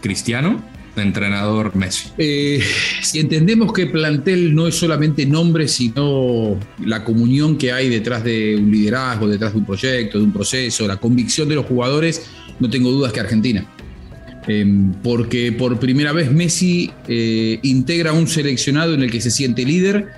Cristiano 0.00 0.62
entrenador 1.00 1.74
Messi? 1.76 2.10
Eh, 2.18 2.60
si 3.02 3.20
entendemos 3.20 3.72
que 3.72 3.86
plantel 3.86 4.54
no 4.54 4.66
es 4.66 4.74
solamente 4.74 5.26
nombre, 5.26 5.68
sino 5.68 6.58
la 6.84 7.04
comunión 7.04 7.56
que 7.56 7.72
hay 7.72 7.88
detrás 7.88 8.24
de 8.24 8.56
un 8.56 8.70
liderazgo, 8.70 9.28
detrás 9.28 9.52
de 9.52 9.58
un 9.58 9.64
proyecto, 9.64 10.18
de 10.18 10.24
un 10.24 10.32
proceso, 10.32 10.86
la 10.86 10.96
convicción 10.96 11.48
de 11.48 11.54
los 11.54 11.66
jugadores, 11.66 12.26
no 12.60 12.68
tengo 12.68 12.90
dudas 12.90 13.12
que 13.12 13.20
Argentina. 13.20 13.66
Em, 14.46 14.92
porque 15.02 15.52
por 15.52 15.78
primera 15.78 16.12
vez 16.12 16.32
Messi 16.32 16.90
eh, 17.06 17.58
integra 17.62 18.12
un 18.14 18.26
seleccionado 18.26 18.94
en 18.94 19.02
el 19.02 19.10
que 19.10 19.20
se 19.20 19.30
siente 19.30 19.64
líder, 19.64 20.08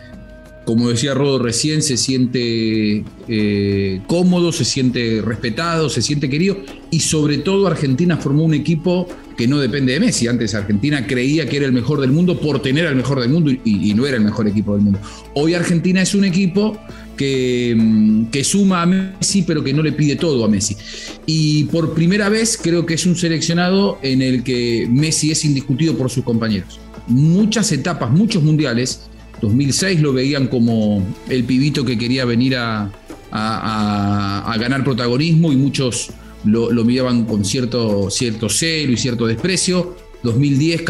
como 0.65 0.89
decía 0.91 1.15
Rodo 1.15 1.39
recién, 1.39 1.83
se 1.83 1.97
siente 1.97 3.05
eh, 3.29 4.01
cómodo, 4.07 4.53
se 4.53 4.65
siente 4.65 5.23
respetado, 5.23 5.89
se 5.89 6.03
siente 6.03 6.29
querido 6.29 6.59
y 6.91 7.01
sobre 7.01 7.39
todo 7.39 7.67
Argentina 7.67 8.17
formó 8.17 8.45
un 8.45 8.55
equipo 8.55 9.09
que 9.37 9.49
no 9.49 9.59
depende 9.59 9.95
de 9.95 10.01
Messi. 10.01 10.29
Antes 10.29 10.55
Argentina 10.55 11.07
creía 11.07 11.49
que 11.49 11.57
era 11.57 11.67
el 11.67 11.73
mejor 11.73 12.01
del 12.01 12.13
mundo 12.13 12.39
por 12.39 12.61
tener 12.61 12.87
al 12.87 12.95
mejor 12.95 13.21
del 13.21 13.31
mundo 13.31 13.51
y, 13.51 13.95
no 13.95 14.07
era 14.07 14.19
el 14.19 14.23
mejor 14.23 14.47
equipo 14.47 14.75
del 14.75 14.83
mundo. 14.83 15.01
Hoy 15.35 15.55
Argentina 15.55 16.03
es 16.03 16.15
un 16.15 16.25
equipo 16.27 16.79
que, 17.17 17.75
mm, 17.77 18.25
que, 18.27 18.45
suma 18.45 18.83
a 18.83 18.87
Messi, 18.87 19.43
pero 19.43 19.65
que 19.65 19.73
no 19.73 19.83
le 19.83 19.93
pide 19.93 20.17
todo 20.17 20.45
a 20.45 20.49
Messi. 20.49 20.77
Y 21.25 21.65
por 21.65 21.95
primera 21.95 22.29
vez 22.29 22.59
creo 22.63 22.85
que 22.85 22.95
es 22.95 23.07
un 23.07 23.17
seleccionado 23.17 23.99
en 24.03 24.21
el 24.21 24.43
que 24.43 24.87
Messi 24.91 25.31
es 25.31 25.45
indiscutido 25.45 25.97
por 25.97 26.11
sus 26.11 26.23
compañeros. 26.23 26.79
Muchas 27.09 27.73
etapas, 27.73 28.11
muchos 28.11 28.43
mundiales. 28.43 29.10
2006 29.41 30.01
lo 30.01 30.13
veían 30.13 30.49
como 30.49 31.05
el 31.29 31.45
pibito 31.45 31.85
que 31.85 31.97
quería 31.97 32.25
venir 32.25 32.57
a, 32.57 32.91
a 33.33 34.57
ganar 34.59 34.85
protagonismo 34.85 35.53
y 35.53 35.57
muchos 35.57 36.11
lo, 36.45 36.85
miraban 36.85 37.25
con 37.25 37.45
cierto, 37.45 38.11
cierto 38.11 38.49
celo 38.49 38.93
y 38.93 38.97
cierto 38.97 39.27
desprecio. 39.27 39.97
2010, 40.23 40.83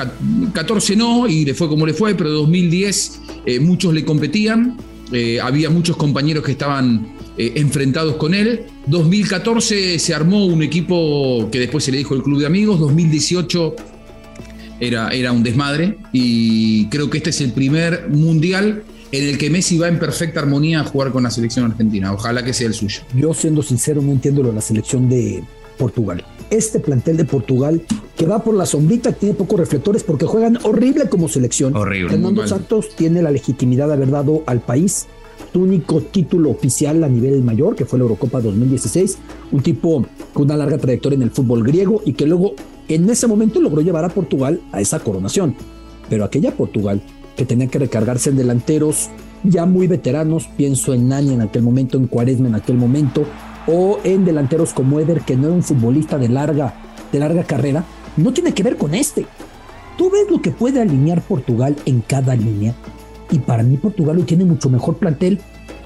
14 0.52 0.96
no, 0.96 1.28
y 1.28 1.44
le 1.44 1.54
fue 1.54 1.68
como 1.68 1.86
le 1.86 1.94
fue, 1.94 2.14
pero 2.14 2.30
2010 2.30 3.20
eh, 3.46 3.60
muchos 3.60 3.94
le 3.94 4.04
competían, 4.04 4.76
eh, 5.12 5.38
había 5.40 5.70
muchos 5.70 5.96
compañeros 5.96 6.44
que 6.44 6.52
estaban 6.52 7.14
eh, 7.38 7.52
enfrentados 7.54 8.16
con 8.16 8.34
él. 8.34 8.62
2014 8.86 10.00
se 10.00 10.14
armó 10.14 10.46
un 10.46 10.64
equipo 10.64 11.48
que 11.52 11.60
después 11.60 11.84
se 11.84 11.92
le 11.92 11.98
dijo 11.98 12.14
el 12.14 12.22
Club 12.22 12.40
de 12.40 12.46
Amigos, 12.46 12.80
2018 12.80 13.76
era, 14.80 15.10
era 15.10 15.32
un 15.32 15.42
desmadre, 15.42 15.98
y 16.12 16.86
creo 16.88 17.10
que 17.10 17.18
este 17.18 17.30
es 17.30 17.40
el 17.40 17.52
primer 17.52 18.08
mundial 18.08 18.82
en 19.12 19.28
el 19.28 19.38
que 19.38 19.50
Messi 19.50 19.78
va 19.78 19.88
en 19.88 19.98
perfecta 19.98 20.40
armonía 20.40 20.80
a 20.80 20.84
jugar 20.84 21.10
con 21.12 21.22
la 21.22 21.30
selección 21.30 21.66
argentina. 21.70 22.12
Ojalá 22.12 22.44
que 22.44 22.52
sea 22.52 22.68
el 22.68 22.74
suyo. 22.74 23.00
Yo, 23.14 23.34
siendo 23.34 23.62
sincero, 23.62 24.02
no 24.02 24.12
entiendo 24.12 24.42
lo 24.42 24.48
de 24.48 24.54
la 24.54 24.60
selección 24.60 25.08
de 25.08 25.42
Portugal. 25.76 26.24
Este 26.50 26.78
plantel 26.78 27.16
de 27.16 27.24
Portugal 27.24 27.82
que 28.20 28.26
va 28.26 28.44
por 28.44 28.54
la 28.54 28.66
sombrita, 28.66 29.12
tiene 29.12 29.34
pocos 29.34 29.58
reflectores 29.58 30.04
porque 30.04 30.26
juegan 30.26 30.58
horrible 30.62 31.08
como 31.08 31.26
selección. 31.26 31.74
Horrible. 31.74 32.10
Fernando 32.10 32.46
Santos 32.46 32.90
tiene 32.94 33.22
la 33.22 33.30
legitimidad 33.30 33.86
de 33.88 33.94
haber 33.94 34.10
dado 34.10 34.42
al 34.44 34.60
país 34.60 35.06
su 35.52 35.60
único 35.60 36.02
título 36.02 36.50
oficial 36.50 37.02
a 37.02 37.08
nivel 37.08 37.42
mayor, 37.42 37.74
que 37.74 37.86
fue 37.86 37.98
la 37.98 38.02
Eurocopa 38.02 38.42
2016. 38.42 39.16
Un 39.52 39.62
tipo 39.62 40.06
con 40.34 40.44
una 40.44 40.58
larga 40.58 40.76
trayectoria 40.76 41.16
en 41.16 41.22
el 41.22 41.30
fútbol 41.30 41.64
griego 41.64 42.02
y 42.04 42.12
que 42.12 42.26
luego 42.26 42.54
en 42.94 43.08
ese 43.08 43.26
momento 43.26 43.60
logró 43.60 43.80
llevar 43.80 44.04
a 44.04 44.10
Portugal 44.10 44.60
a 44.72 44.80
esa 44.80 45.00
coronación. 45.00 45.54
Pero 46.08 46.24
aquella 46.24 46.56
Portugal 46.56 47.02
que 47.36 47.44
tenía 47.44 47.68
que 47.68 47.78
recargarse 47.78 48.30
en 48.30 48.36
delanteros 48.36 49.10
ya 49.44 49.66
muy 49.66 49.86
veteranos, 49.86 50.48
pienso 50.56 50.92
en 50.92 51.08
Nani 51.08 51.32
en 51.32 51.40
aquel 51.40 51.62
momento, 51.62 51.96
en 51.96 52.06
Cuaresma 52.06 52.48
en 52.48 52.54
aquel 52.54 52.76
momento, 52.76 53.24
o 53.66 53.98
en 54.04 54.24
delanteros 54.24 54.72
como 54.72 55.00
Eder, 55.00 55.22
que 55.22 55.36
no 55.36 55.46
era 55.46 55.56
un 55.56 55.62
futbolista 55.62 56.18
de 56.18 56.28
larga, 56.28 56.74
de 57.12 57.18
larga 57.18 57.44
carrera, 57.44 57.84
no 58.16 58.32
tiene 58.32 58.52
que 58.52 58.62
ver 58.62 58.76
con 58.76 58.94
este. 58.94 59.26
Tú 59.96 60.10
ves 60.10 60.30
lo 60.30 60.40
que 60.42 60.50
puede 60.50 60.80
alinear 60.80 61.22
Portugal 61.22 61.76
en 61.86 62.00
cada 62.02 62.34
línea, 62.36 62.74
y 63.30 63.38
para 63.38 63.62
mí 63.62 63.76
Portugal 63.76 64.18
hoy 64.18 64.24
tiene 64.24 64.44
mucho 64.44 64.68
mejor 64.68 64.96
plantel 64.96 65.40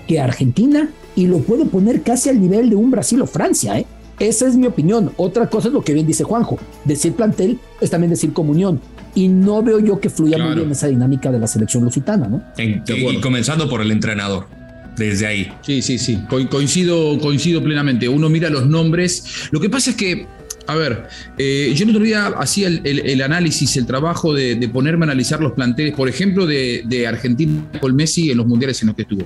que 0.09 0.21
Argentina, 0.21 0.89
y 1.17 1.27
lo 1.27 1.39
puede 1.39 1.65
poner 1.65 2.03
casi 2.03 2.29
al 2.31 2.41
nivel 2.41 2.71
de 2.71 2.77
un 2.77 2.91
Brasil 2.91 3.23
o 3.23 3.27
Francia, 3.27 3.79
¿eh? 3.79 3.87
Esa 4.29 4.47
es 4.47 4.57
mi 4.57 4.67
opinión. 4.67 5.13
Otra 5.17 5.49
cosa 5.49 5.69
es 5.69 5.75
lo 5.75 5.83
que 5.83 5.95
bien 5.95 6.07
dice 6.07 6.25
Juanjo. 6.25 6.59
Decir 6.85 7.15
plantel 7.15 7.59
es 7.81 7.91
también 7.91 8.11
decir 8.11 8.33
comunión. 8.33 8.81
Y 9.15 9.29
no 9.29 9.63
veo 9.63 9.79
yo 9.79 10.01
que 10.01 10.11
fluya 10.11 10.39
muy 10.39 10.55
bien 10.57 10.71
esa 10.73 10.89
dinámica 10.89 11.31
de 11.31 11.39
la 11.39 11.47
selección 11.47 11.85
lusitana, 11.85 12.27
¿no? 12.27 12.43
y 12.59 13.21
comenzando 13.21 13.69
por 13.69 13.81
el 13.81 13.93
entrenador 13.93 14.49
desde 14.97 15.27
ahí. 15.27 15.53
Sí, 15.63 15.83
sí, 15.83 15.99
sí, 15.99 16.19
coincido, 16.51 17.19
coincido 17.19 17.63
plenamente. 17.63 18.09
Uno 18.09 18.29
mira 18.29 18.51
los 18.51 18.67
nombres. 18.67 19.49
Lo 19.53 19.61
que 19.61 19.71
pasa 19.71 19.91
es 19.91 19.97
que, 19.97 20.27
a 20.67 20.75
ver, 20.75 21.05
eh, 21.39 21.73
yo 21.77 21.85
el 21.85 21.91
otro 21.91 22.03
día 22.03 22.27
hacía 22.39 22.67
el, 22.69 23.23
análisis, 23.23 23.77
el 23.77 23.87
trabajo 23.87 24.35
de, 24.35 24.69
ponerme 24.73 25.05
a 25.05 25.07
analizar 25.07 25.41
los 25.41 25.53
planteles, 25.53 25.95
por 25.95 26.09
ejemplo, 26.09 26.47
de, 26.47 26.83
de 26.87 27.07
Argentina 27.07 27.71
con 27.81 27.95
Messi 27.95 28.33
en 28.33 28.39
los 28.39 28.47
mundiales 28.47 28.81
en 28.83 28.89
los 28.89 28.97
que 28.97 29.03
estuvo. 29.03 29.25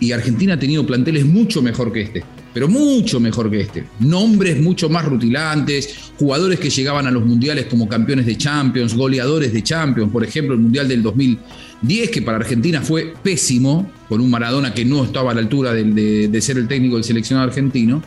Y 0.00 0.12
Argentina 0.12 0.54
ha 0.54 0.58
tenido 0.58 0.84
planteles 0.84 1.24
mucho 1.24 1.62
mejor 1.62 1.92
que 1.92 2.02
este 2.02 2.24
pero 2.56 2.68
mucho 2.68 3.20
mejor 3.20 3.50
que 3.50 3.60
este. 3.60 3.84
Nombres 4.00 4.58
mucho 4.62 4.88
más 4.88 5.04
rutilantes, 5.04 6.10
jugadores 6.18 6.58
que 6.58 6.70
llegaban 6.70 7.06
a 7.06 7.10
los 7.10 7.22
mundiales 7.22 7.66
como 7.66 7.86
campeones 7.86 8.24
de 8.24 8.38
Champions, 8.38 8.94
goleadores 8.94 9.52
de 9.52 9.62
Champions, 9.62 10.10
por 10.10 10.24
ejemplo, 10.24 10.54
el 10.54 10.60
Mundial 10.60 10.88
del 10.88 11.02
2010, 11.02 12.08
que 12.10 12.22
para 12.22 12.38
Argentina 12.38 12.80
fue 12.80 13.12
pésimo, 13.22 13.92
con 14.08 14.20
un 14.20 14.30
Maradona 14.30 14.72
que 14.72 14.84
no 14.84 15.04
estaba 15.04 15.32
a 15.32 15.34
la 15.34 15.40
altura 15.40 15.72
de, 15.72 16.40
ser 16.40 16.58
el 16.58 16.68
técnico 16.68 16.96
del 16.96 17.04
seleccionado 17.04 17.48
argentino. 17.48 18.02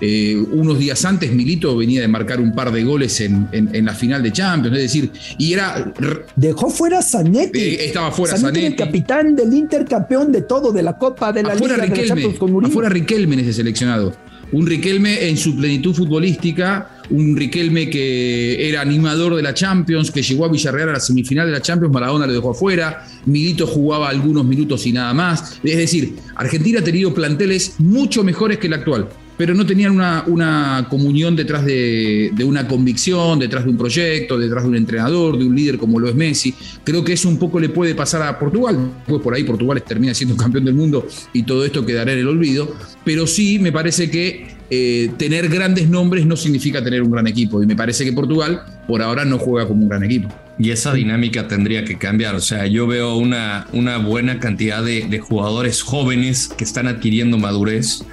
Eh, 0.00 0.36
unos 0.52 0.78
días 0.78 1.04
antes, 1.04 1.32
Milito 1.32 1.76
venía 1.76 2.00
de 2.00 2.08
marcar 2.08 2.40
un 2.40 2.54
par 2.54 2.72
de 2.72 2.84
goles 2.84 3.20
en, 3.20 3.48
la 3.84 3.94
final 3.94 4.22
de 4.22 4.32
Champions, 4.32 4.76
es 4.76 4.82
decir, 4.82 5.10
y 5.38 5.52
era. 5.52 5.92
Dejó 6.34 6.70
fuera 6.70 7.02
Zanetti. 7.02 7.58
Eh, 7.58 7.86
estaba 7.86 8.10
fuera 8.10 8.36
Zanetti, 8.36 8.66
el 8.66 8.76
capitán 8.76 9.36
del 9.36 9.52
Inter, 9.54 9.84
campeón 9.84 10.32
de 10.32 10.42
todo, 10.42 10.72
de 10.72 10.82
la 10.82 10.98
Copa, 10.98 11.32
de 11.32 11.42
la 11.42 11.54
Liga, 11.54 11.76
de 11.76 11.88
la 11.88 12.06
Champions 12.06 12.38
con 12.38 12.64
Afuera 12.64 12.88
Riquelme 12.88 13.34
en 13.34 13.40
ese 13.40 13.52
seleccionado. 13.52 14.14
Un 14.52 14.66
Riquelme 14.66 15.28
en 15.28 15.36
su 15.36 15.56
plenitud 15.56 15.94
futbolística, 15.94 16.88
un 17.10 17.36
Riquelme 17.36 17.88
que 17.90 18.68
era 18.68 18.80
animador 18.80 19.34
de 19.34 19.42
la 19.42 19.54
Champions, 19.54 20.10
que 20.10 20.22
llegó 20.22 20.44
a 20.44 20.48
Villarreal 20.48 20.90
a 20.90 20.92
la 20.92 21.00
semifinal 21.00 21.46
de 21.46 21.52
la 21.52 21.62
Champions, 21.62 21.92
Maradona 21.92 22.26
lo 22.26 22.32
dejó 22.32 22.50
afuera, 22.50 23.06
Milito 23.26 23.66
jugaba 23.66 24.08
algunos 24.08 24.44
minutos 24.44 24.86
y 24.86 24.92
nada 24.92 25.12
más. 25.14 25.60
Es 25.62 25.76
decir, 25.76 26.16
Argentina 26.34 26.80
ha 26.80 26.84
tenido 26.84 27.12
planteles 27.12 27.74
mucho 27.78 28.24
mejores 28.24 28.58
que 28.58 28.66
el 28.66 28.74
actual 28.74 29.08
pero 29.36 29.54
no 29.54 29.66
tenían 29.66 29.92
una, 29.92 30.24
una 30.26 30.86
comunión 30.88 31.36
detrás 31.36 31.64
de, 31.64 32.32
una 32.44 32.66
convicción, 32.66 33.38
detrás 33.38 33.64
de 33.64 33.70
un 33.70 33.76
proyecto, 33.76 34.38
detrás 34.38 34.64
de 34.64 34.70
un 34.70 34.76
entrenador, 34.76 35.38
de 35.38 35.44
un 35.44 35.54
líder 35.54 35.78
como 35.78 35.98
lo 35.98 36.08
es 36.08 36.14
Messi. 36.14 36.54
Creo 36.84 37.04
que 37.04 37.12
eso 37.12 37.28
un 37.28 37.38
poco 37.38 37.60
le 37.60 37.68
puede 37.68 37.94
pasar 37.94 38.22
a 38.22 38.38
Portugal, 38.38 39.02
pues 39.06 39.20
por 39.22 39.34
ahí 39.34 39.44
Portugal 39.44 39.82
termina 39.82 40.14
siendo 40.14 40.36
campeón 40.46 40.64
del 40.64 40.74
mundo 40.74 41.06
y 41.32 41.42
todo 41.42 41.64
esto 41.64 41.84
quedará 41.84 42.12
en 42.12 42.20
el 42.20 42.28
olvido, 42.28 42.74
pero 43.04 43.26
sí 43.26 43.58
me 43.58 43.72
parece 43.72 44.10
que 44.10 44.56
eh, 44.68 45.10
tener 45.16 45.48
grandes 45.48 45.88
nombres 45.88 46.26
no 46.26 46.36
significa 46.36 46.82
tener 46.82 47.02
un 47.02 47.10
gran 47.10 47.26
equipo 47.26 47.62
y 47.62 47.66
me 47.66 47.76
parece 47.76 48.04
que 48.04 48.12
Portugal 48.12 48.62
por 48.88 49.00
ahora 49.00 49.24
no 49.24 49.38
juega 49.38 49.68
como 49.68 49.82
un 49.82 49.88
gran 49.88 50.02
equipo. 50.02 50.28
Y 50.58 50.70
esa 50.70 50.94
dinámica 50.94 51.46
tendría 51.48 51.84
que 51.84 51.98
cambiar. 51.98 52.34
O 52.34 52.40
sea, 52.40 52.66
yo 52.66 52.86
veo 52.86 53.16
una, 53.16 53.66
una 53.72 53.98
buena 53.98 54.40
cantidad 54.40 54.82
de, 54.82 55.06
de 55.06 55.18
jugadores 55.18 55.82
jóvenes 55.82 56.48
que 56.48 56.64
están 56.64 56.86
adquiriendo 56.86 57.36
madurez 57.36 58.04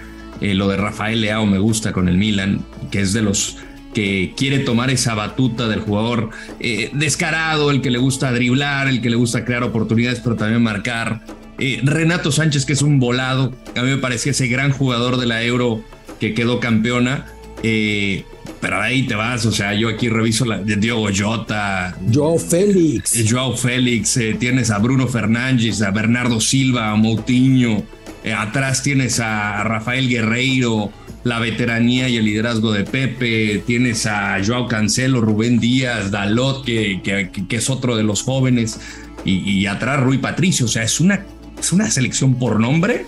eh, 0.43 0.55
lo 0.55 0.67
de 0.67 0.75
Rafael 0.75 1.21
Leao 1.21 1.45
me 1.45 1.57
gusta 1.57 1.93
con 1.93 2.09
el 2.09 2.17
Milan, 2.17 2.65
que 2.91 2.99
es 2.99 3.13
de 3.13 3.21
los 3.21 3.55
que 3.93 4.33
quiere 4.35 4.59
tomar 4.59 4.89
esa 4.89 5.15
batuta 5.15 5.69
del 5.69 5.79
jugador 5.79 6.31
eh, 6.59 6.89
descarado, 6.91 7.71
el 7.71 7.79
que 7.79 7.89
le 7.89 7.97
gusta 7.97 8.29
driblar, 8.33 8.89
el 8.89 8.99
que 8.99 9.09
le 9.09 9.15
gusta 9.15 9.45
crear 9.45 9.63
oportunidades, 9.63 10.19
pero 10.19 10.35
también 10.35 10.61
marcar. 10.61 11.21
Eh, 11.59 11.79
Renato 11.85 12.29
Sánchez, 12.29 12.65
que 12.65 12.73
es 12.73 12.81
un 12.81 12.99
volado, 12.99 13.53
a 13.73 13.83
mí 13.83 13.91
me 13.91 13.97
parecía 13.99 14.33
ese 14.33 14.47
gran 14.47 14.71
jugador 14.71 15.15
de 15.15 15.27
la 15.27 15.41
Euro 15.45 15.81
que 16.19 16.33
quedó 16.33 16.59
campeona. 16.59 17.25
pero 17.61 18.81
ahí 18.81 19.03
te 19.03 19.15
vas, 19.15 19.45
o 19.45 19.51
sea, 19.53 19.73
yo 19.73 19.87
aquí 19.87 20.09
reviso 20.09 20.43
la 20.43 20.57
de 20.57 20.75
Diogo 20.75 21.07
Jota, 21.15 21.97
Joao 22.13 22.37
Félix, 22.37 23.23
Joao 23.29 23.55
Félix, 23.55 24.19
tienes 24.39 24.71
a 24.71 24.79
Bruno 24.79 25.07
Fernández, 25.07 25.81
a 25.81 25.91
Bernardo 25.91 26.41
Silva, 26.41 26.91
a 26.91 26.95
Moutinho, 26.95 27.85
atrás 28.31 28.83
tienes 28.83 29.19
a 29.19 29.63
Rafael 29.63 30.07
Guerreiro, 30.07 30.91
la 31.23 31.39
veteranía 31.39 32.09
y 32.09 32.17
el 32.17 32.25
liderazgo 32.25 32.71
de 32.71 32.83
Pepe. 32.83 33.63
Tienes 33.65 34.05
a 34.05 34.37
Joao 34.45 34.67
Cancelo, 34.67 35.21
Rubén 35.21 35.59
Díaz, 35.59 36.11
Dalot, 36.11 36.63
que, 36.65 37.01
que, 37.01 37.55
es 37.55 37.69
otro 37.69 37.95
de 37.95 38.03
los 38.03 38.23
jóvenes. 38.23 38.79
Y, 39.25 39.65
atrás 39.67 40.01
Rui 40.01 40.17
Patricio. 40.17 40.65
O 40.65 40.69
sea, 40.69 40.83
es 40.83 40.99
una, 40.99 41.25
es 41.59 41.71
una 41.71 41.89
selección 41.89 42.35
por 42.35 42.59
nombre 42.59 43.05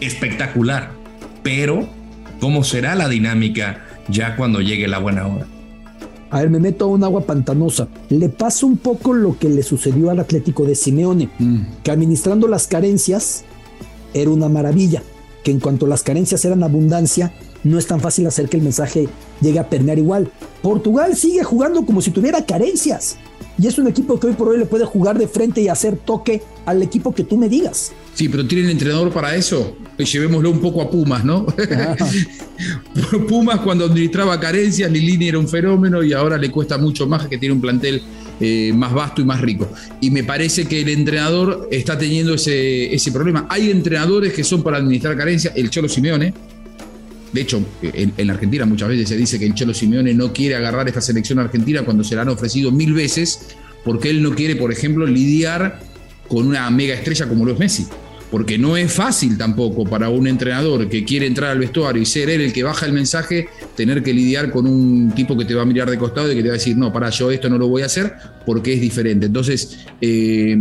espectacular. 0.00 0.92
Pero, 1.42 1.88
¿cómo 2.40 2.64
será 2.64 2.94
la 2.94 3.08
dinámica 3.08 3.84
ya 4.08 4.36
cuando 4.36 4.60
llegue 4.60 4.88
la 4.88 4.98
buena 4.98 5.26
hora? 5.26 5.46
A 6.30 6.40
ver, 6.40 6.50
me 6.50 6.58
meto 6.58 6.86
a 6.86 6.88
un 6.88 7.04
agua 7.04 7.24
pantanosa. 7.24 7.88
Le 8.10 8.28
pasa 8.28 8.66
un 8.66 8.76
poco 8.76 9.14
lo 9.14 9.38
que 9.38 9.48
le 9.48 9.62
sucedió 9.62 10.10
al 10.10 10.20
Atlético 10.20 10.64
de 10.64 10.74
Simeone, 10.74 11.30
mm. 11.38 11.60
que 11.82 11.90
administrando 11.90 12.48
las 12.48 12.66
carencias 12.66 13.44
era 14.22 14.30
una 14.30 14.48
maravilla, 14.48 15.02
que 15.42 15.50
en 15.50 15.60
cuanto 15.60 15.86
las 15.86 16.02
carencias 16.02 16.44
eran 16.44 16.62
abundancia, 16.62 17.32
no 17.64 17.78
es 17.78 17.86
tan 17.86 18.00
fácil 18.00 18.26
hacer 18.26 18.48
que 18.48 18.56
el 18.56 18.62
mensaje 18.62 19.08
llegue 19.40 19.58
a 19.58 19.68
permear 19.68 19.98
igual. 19.98 20.30
Portugal 20.62 21.16
sigue 21.16 21.42
jugando 21.44 21.84
como 21.84 22.00
si 22.00 22.10
tuviera 22.10 22.44
carencias. 22.44 23.16
Y 23.58 23.66
es 23.66 23.78
un 23.78 23.86
equipo 23.86 24.20
que 24.20 24.26
hoy 24.26 24.34
por 24.34 24.48
hoy 24.48 24.58
le 24.58 24.66
puede 24.66 24.84
jugar 24.84 25.18
de 25.18 25.28
frente 25.28 25.62
y 25.62 25.68
hacer 25.68 25.96
toque 25.96 26.42
al 26.66 26.82
equipo 26.82 27.14
que 27.14 27.24
tú 27.24 27.38
me 27.38 27.48
digas. 27.48 27.92
Sí, 28.14 28.28
pero 28.28 28.46
¿tienen 28.46 28.70
entrenador 28.70 29.10
para 29.10 29.34
eso? 29.34 29.76
Pues 29.96 30.12
llevémoslo 30.12 30.50
un 30.50 30.60
poco 30.60 30.82
a 30.82 30.90
Pumas, 30.90 31.24
¿no? 31.24 31.46
Pumas 33.28 33.60
cuando 33.60 33.86
administraba 33.86 34.38
carencias, 34.38 34.90
Lilini 34.90 35.28
era 35.28 35.38
un 35.38 35.48
fenómeno 35.48 36.02
y 36.02 36.12
ahora 36.12 36.36
le 36.36 36.50
cuesta 36.50 36.76
mucho 36.76 37.06
más 37.06 37.28
que 37.28 37.38
tiene 37.38 37.54
un 37.54 37.60
plantel 37.60 38.02
eh, 38.40 38.72
más 38.74 38.92
vasto 38.92 39.22
y 39.22 39.24
más 39.24 39.40
rico. 39.40 39.68
Y 40.00 40.10
me 40.10 40.24
parece 40.24 40.66
que 40.66 40.82
el 40.82 40.88
entrenador 40.88 41.68
está 41.70 41.96
teniendo 41.96 42.34
ese, 42.34 42.94
ese 42.94 43.12
problema. 43.12 43.46
Hay 43.48 43.70
entrenadores 43.70 44.32
que 44.32 44.44
son 44.44 44.62
para 44.62 44.78
administrar 44.78 45.16
carencias, 45.16 45.54
el 45.56 45.70
Cholo 45.70 45.88
Simeone. 45.88 46.32
De 47.32 47.40
hecho, 47.40 47.62
en, 47.82 48.12
en, 48.16 48.30
Argentina 48.30 48.64
muchas 48.64 48.88
veces 48.88 49.08
se 49.08 49.16
dice 49.16 49.38
que 49.38 49.46
el 49.46 49.54
Cholo 49.54 49.74
Simeone 49.74 50.14
no 50.14 50.32
quiere 50.32 50.54
agarrar 50.54 50.88
esta 50.88 51.00
selección 51.00 51.38
argentina 51.38 51.82
cuando 51.82 52.04
se 52.04 52.14
la 52.14 52.22
han 52.22 52.28
ofrecido 52.28 52.70
mil 52.70 52.94
veces, 52.94 53.56
porque 53.84 54.10
él 54.10 54.22
no 54.22 54.34
quiere, 54.34 54.56
por 54.56 54.72
ejemplo, 54.72 55.06
lidiar 55.06 55.80
con 56.28 56.46
una 56.46 56.70
mega 56.70 56.94
estrella 56.94 57.28
como 57.28 57.44
lo 57.44 57.52
es 57.52 57.58
Messi 57.58 57.86
porque 58.36 58.58
no 58.58 58.76
es 58.76 58.92
fácil 58.92 59.38
tampoco 59.38 59.86
para 59.86 60.10
un 60.10 60.26
entrenador 60.26 60.90
que 60.90 61.06
quiere 61.06 61.26
entrar 61.26 61.52
al 61.52 61.58
vestuario 61.58 62.02
y 62.02 62.04
ser 62.04 62.28
él 62.28 62.42
el 62.42 62.52
que 62.52 62.62
baja 62.62 62.84
el 62.84 62.92
mensaje, 62.92 63.48
tener 63.74 64.02
que 64.02 64.12
lidiar 64.12 64.50
con 64.50 64.66
un 64.66 65.10
tipo 65.16 65.38
que 65.38 65.46
te 65.46 65.54
va 65.54 65.62
a 65.62 65.64
mirar 65.64 65.88
de 65.88 65.96
costado 65.96 66.30
y 66.30 66.34
que 66.34 66.42
te 66.42 66.48
va 66.48 66.52
a 66.52 66.58
decir, 66.58 66.76
no, 66.76 66.92
para, 66.92 67.08
yo 67.08 67.30
esto 67.30 67.48
no 67.48 67.56
lo 67.56 67.66
voy 67.68 67.80
a 67.80 67.86
hacer 67.86 68.12
porque 68.44 68.74
es 68.74 68.80
diferente. 68.82 69.24
Entonces, 69.24 69.86
eh, 70.02 70.54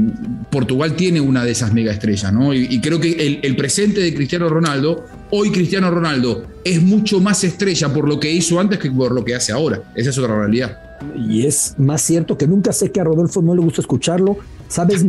Portugal 0.49 0.95
tiene 0.95 1.19
una 1.19 1.43
de 1.43 1.51
esas 1.51 1.73
mega 1.73 1.91
estrellas, 1.91 2.31
¿no? 2.31 2.53
Y, 2.53 2.79
creo 2.79 2.97
que 2.97 3.41
el, 3.43 3.55
presente 3.57 3.99
de 3.99 4.13
Cristiano 4.13 4.47
Ronaldo, 4.47 5.05
hoy 5.31 5.51
Cristiano 5.51 5.91
Ronaldo 5.91 6.47
es 6.63 6.81
mucho 6.81 7.19
más 7.19 7.43
estrella 7.43 7.93
por 7.93 8.07
lo 8.07 8.21
que 8.21 8.31
hizo 8.31 8.57
antes 8.57 8.79
que 8.79 8.89
por 8.89 9.11
lo 9.11 9.25
que 9.25 9.35
hace 9.35 9.51
ahora. 9.51 9.83
Esa 9.95 10.11
es 10.11 10.17
otra 10.17 10.33
realidad. 10.33 10.79
Y 11.27 11.45
es 11.45 11.75
más 11.77 12.01
cierto 12.01 12.37
que 12.37 12.47
nunca 12.47 12.71
sé 12.71 12.93
que 12.93 13.01
a 13.01 13.03
Rodolfo 13.03 13.41
no 13.41 13.53
le 13.53 13.59
gusta 13.59 13.81
escucharlo, 13.81 14.37
Sabes 14.67 15.05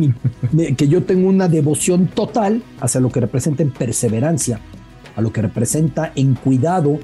que 0.77 0.87
yo 0.87 1.03
tengo 1.03 1.27
una 1.27 1.47
devoción 1.47 2.07
total 2.07 2.61
hacia 2.79 3.01
lo 3.01 3.09
que 3.09 3.19
representa 3.19 3.63
en 3.63 3.71
perseverancia, 3.71 4.59
a 5.15 5.21
lo 5.21 5.31
que 5.31 5.41
representa 5.41 6.11
en 6.15 6.35
cuidado. 6.35 6.99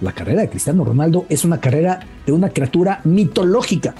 La 0.00 0.12
carrera 0.12 0.42
de 0.42 0.50
Cristiano 0.50 0.84
Ronaldo 0.84 1.24
es 1.28 1.44
una 1.44 1.60
carrera 1.60 2.00
de 2.26 2.32
una 2.32 2.50
criatura 2.50 3.00
mitológica, 3.04 3.94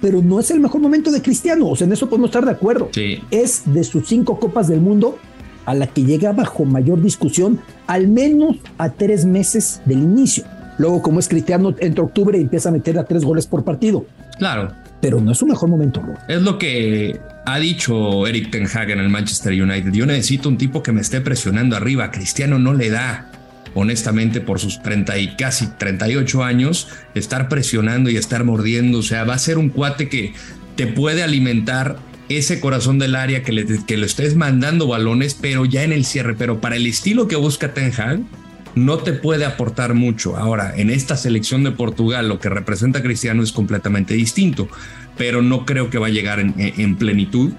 pero 0.00 0.22
no 0.22 0.40
es 0.40 0.50
el 0.50 0.60
mejor 0.60 0.80
momento 0.80 1.10
de 1.10 1.20
Cristiano. 1.20 1.68
O 1.68 1.76
sea, 1.76 1.86
en 1.86 1.92
eso 1.92 2.08
podemos 2.08 2.30
estar 2.30 2.44
de 2.44 2.52
acuerdo. 2.52 2.90
Es 3.30 3.62
de 3.66 3.84
sus 3.84 4.08
cinco 4.08 4.40
copas 4.40 4.68
del 4.68 4.80
mundo 4.80 5.18
a 5.66 5.74
la 5.74 5.86
que 5.86 6.04
llega 6.04 6.32
bajo 6.32 6.64
mayor 6.64 7.00
discusión, 7.02 7.60
al 7.86 8.08
menos 8.08 8.56
a 8.78 8.90
tres 8.90 9.24
meses 9.24 9.80
del 9.84 9.98
inicio. 9.98 10.44
Luego, 10.78 11.02
como 11.02 11.20
es 11.20 11.28
Cristiano, 11.28 11.74
entre 11.78 12.02
octubre 12.02 12.36
y 12.38 12.40
empieza 12.40 12.70
a 12.70 12.72
meter 12.72 12.98
a 12.98 13.04
tres 13.04 13.24
goles 13.24 13.46
por 13.46 13.62
partido. 13.62 14.06
Claro. 14.38 14.72
Pero 15.02 15.20
no 15.20 15.32
es 15.32 15.38
su 15.38 15.46
mejor 15.46 15.68
momento, 15.68 16.00
Es 16.28 16.42
lo 16.42 16.58
que 16.58 17.20
ha 17.44 17.58
dicho 17.58 18.24
Eric 18.24 18.52
Ten 18.52 18.68
Hag 18.72 18.90
en 18.90 19.00
el 19.00 19.08
Manchester 19.08 19.52
United. 19.52 19.92
Yo 19.92 20.06
necesito 20.06 20.48
un 20.48 20.56
tipo 20.56 20.80
que 20.80 20.92
me 20.92 21.00
esté 21.00 21.20
presionando 21.20 21.76
arriba. 21.76 22.12
Cristiano 22.12 22.60
no 22.60 22.72
le 22.72 22.88
da, 22.88 23.28
honestamente, 23.74 24.40
por 24.40 24.60
sus 24.60 24.80
30 24.80 25.18
y 25.18 25.34
casi 25.34 25.66
38 25.66 26.44
años, 26.44 26.86
estar 27.16 27.48
presionando 27.48 28.10
y 28.10 28.16
estar 28.16 28.44
mordiendo. 28.44 29.00
O 29.00 29.02
sea, 29.02 29.24
va 29.24 29.34
a 29.34 29.38
ser 29.38 29.58
un 29.58 29.70
cuate 29.70 30.08
que 30.08 30.34
te 30.76 30.86
puede 30.86 31.24
alimentar 31.24 31.96
ese 32.28 32.60
corazón 32.60 33.00
del 33.00 33.16
área 33.16 33.42
que 33.42 33.50
le, 33.50 33.66
que 33.84 33.96
le 33.96 34.06
estés 34.06 34.36
mandando 34.36 34.86
balones, 34.86 35.34
pero 35.34 35.64
ya 35.64 35.82
en 35.82 35.90
el 35.90 36.04
cierre. 36.04 36.36
Pero 36.38 36.60
para 36.60 36.76
el 36.76 36.86
estilo 36.86 37.26
que 37.26 37.34
busca 37.34 37.74
Ten 37.74 37.92
Hag, 37.92 38.20
no 38.74 38.98
te 38.98 39.12
puede 39.12 39.44
aportar 39.44 39.94
mucho. 39.94 40.36
Ahora, 40.36 40.74
en 40.76 40.90
esta 40.90 41.16
selección 41.16 41.64
de 41.64 41.72
Portugal, 41.72 42.28
lo 42.28 42.38
que 42.38 42.48
representa 42.48 43.02
Cristiano 43.02 43.42
es 43.42 43.52
completamente 43.52 44.14
distinto 44.14 44.68
pero 45.16 45.42
no 45.42 45.64
creo 45.64 45.90
que 45.90 45.98
va 45.98 46.06
a 46.06 46.10
llegar 46.10 46.40
en, 46.40 46.96
plenitud. 46.96 47.52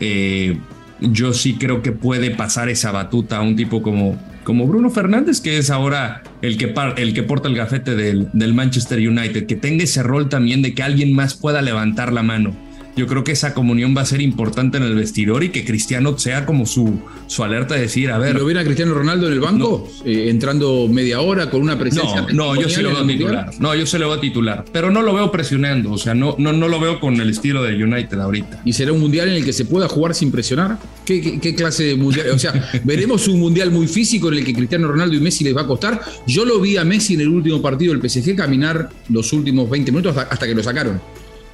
Eh, 0.00 0.58
yo 1.00 1.32
sí 1.32 1.54
creo 1.54 1.82
que 1.82 1.92
puede 1.92 2.30
pasar 2.30 2.68
esa 2.68 2.90
batuta 2.90 3.38
a 3.38 3.42
un 3.42 3.56
tipo 3.56 3.82
como, 3.82 4.20
como 4.44 4.66
Bruno 4.66 4.90
Fernández, 4.90 5.40
que 5.40 5.58
es 5.58 5.70
ahora 5.70 6.22
el 6.42 6.56
que, 6.56 6.74
el 6.96 7.14
que 7.14 7.22
porta 7.22 7.48
el 7.48 7.56
gafete 7.56 7.94
del, 7.94 8.28
del 8.32 8.54
Manchester 8.54 8.98
United, 8.98 9.46
que 9.46 9.56
tenga 9.56 9.84
ese 9.84 10.02
rol 10.02 10.28
también 10.28 10.62
de 10.62 10.74
que 10.74 10.82
alguien 10.82 11.14
más 11.14 11.34
pueda 11.34 11.62
levantar 11.62 12.12
la 12.12 12.22
mano 12.22 12.56
yo 12.96 13.06
creo 13.06 13.22
que 13.22 13.32
esa 13.32 13.52
comunión 13.52 13.94
va 13.94 14.00
a 14.00 14.06
ser 14.06 14.22
importante 14.22 14.78
en 14.78 14.82
el 14.82 14.94
vestidor 14.94 15.44
y 15.44 15.50
que 15.50 15.64
Cristiano 15.66 16.16
sea 16.18 16.46
como 16.46 16.64
su, 16.64 16.98
su 17.26 17.44
alerta 17.44 17.74
de 17.74 17.82
decir, 17.82 18.10
a 18.10 18.18
ver. 18.18 18.34
¿Lo 18.34 18.46
ven 18.46 18.56
a 18.56 18.64
Cristiano 18.64 18.94
Ronaldo 18.94 19.26
en 19.26 19.34
el 19.34 19.40
banco? 19.40 19.86
Eh, 20.04 20.28
entrando 20.30 20.88
media 20.88 21.20
hora 21.20 21.50
con 21.50 21.60
una 21.60 21.78
presencia. 21.78 22.22
No, 22.32 22.54
no 22.54 22.60
yo 22.60 22.70
sí 22.70 22.80
lo 22.80 22.94
veo 22.94 23.06
titular. 23.06 23.50
No, 23.58 23.74
yo 23.74 23.86
se 23.86 23.98
lo 23.98 24.08
veo 24.08 24.16
a 24.16 24.20
titular. 24.20 24.64
Pero 24.72 24.90
no 24.90 25.02
lo 25.02 25.12
veo 25.12 25.30
presionando. 25.30 25.92
O 25.92 25.98
sea, 25.98 26.14
no, 26.14 26.36
no, 26.38 26.54
no 26.54 26.68
lo 26.68 26.80
veo 26.80 26.98
con 26.98 27.20
el 27.20 27.28
estilo 27.28 27.62
de 27.62 27.74
United 27.82 28.18
ahorita. 28.18 28.62
¿Y 28.64 28.72
será 28.72 28.92
un 28.92 29.00
mundial 29.00 29.28
en 29.28 29.34
el 29.34 29.44
que 29.44 29.52
se 29.52 29.66
pueda 29.66 29.88
jugar 29.88 30.14
sin 30.14 30.32
presionar? 30.32 30.78
¿Qué, 31.04 31.38
qué, 31.38 31.54
clase 31.54 31.84
de 31.84 31.96
mundial? 31.96 32.30
O 32.30 32.38
sea, 32.38 32.70
veremos 32.84 33.28
un 33.28 33.38
mundial 33.40 33.70
muy 33.70 33.88
físico 33.88 34.28
en 34.28 34.38
el 34.38 34.44
que 34.44 34.54
Cristiano 34.54 34.88
Ronaldo 34.88 35.14
y 35.14 35.20
Messi 35.20 35.44
les 35.44 35.54
va 35.54 35.62
a 35.62 35.66
costar. 35.66 36.00
Yo 36.26 36.46
lo 36.46 36.58
vi 36.60 36.78
a 36.78 36.84
Messi 36.84 37.14
en 37.14 37.20
el 37.20 37.28
último 37.28 37.60
partido 37.60 37.92
del 37.94 38.08
PSG 38.08 38.34
caminar 38.34 38.88
los 39.10 39.34
últimos 39.34 39.68
20 39.68 39.92
minutos 39.92 40.16
hasta 40.16 40.46
que 40.46 40.54
lo 40.54 40.62
sacaron 40.62 40.98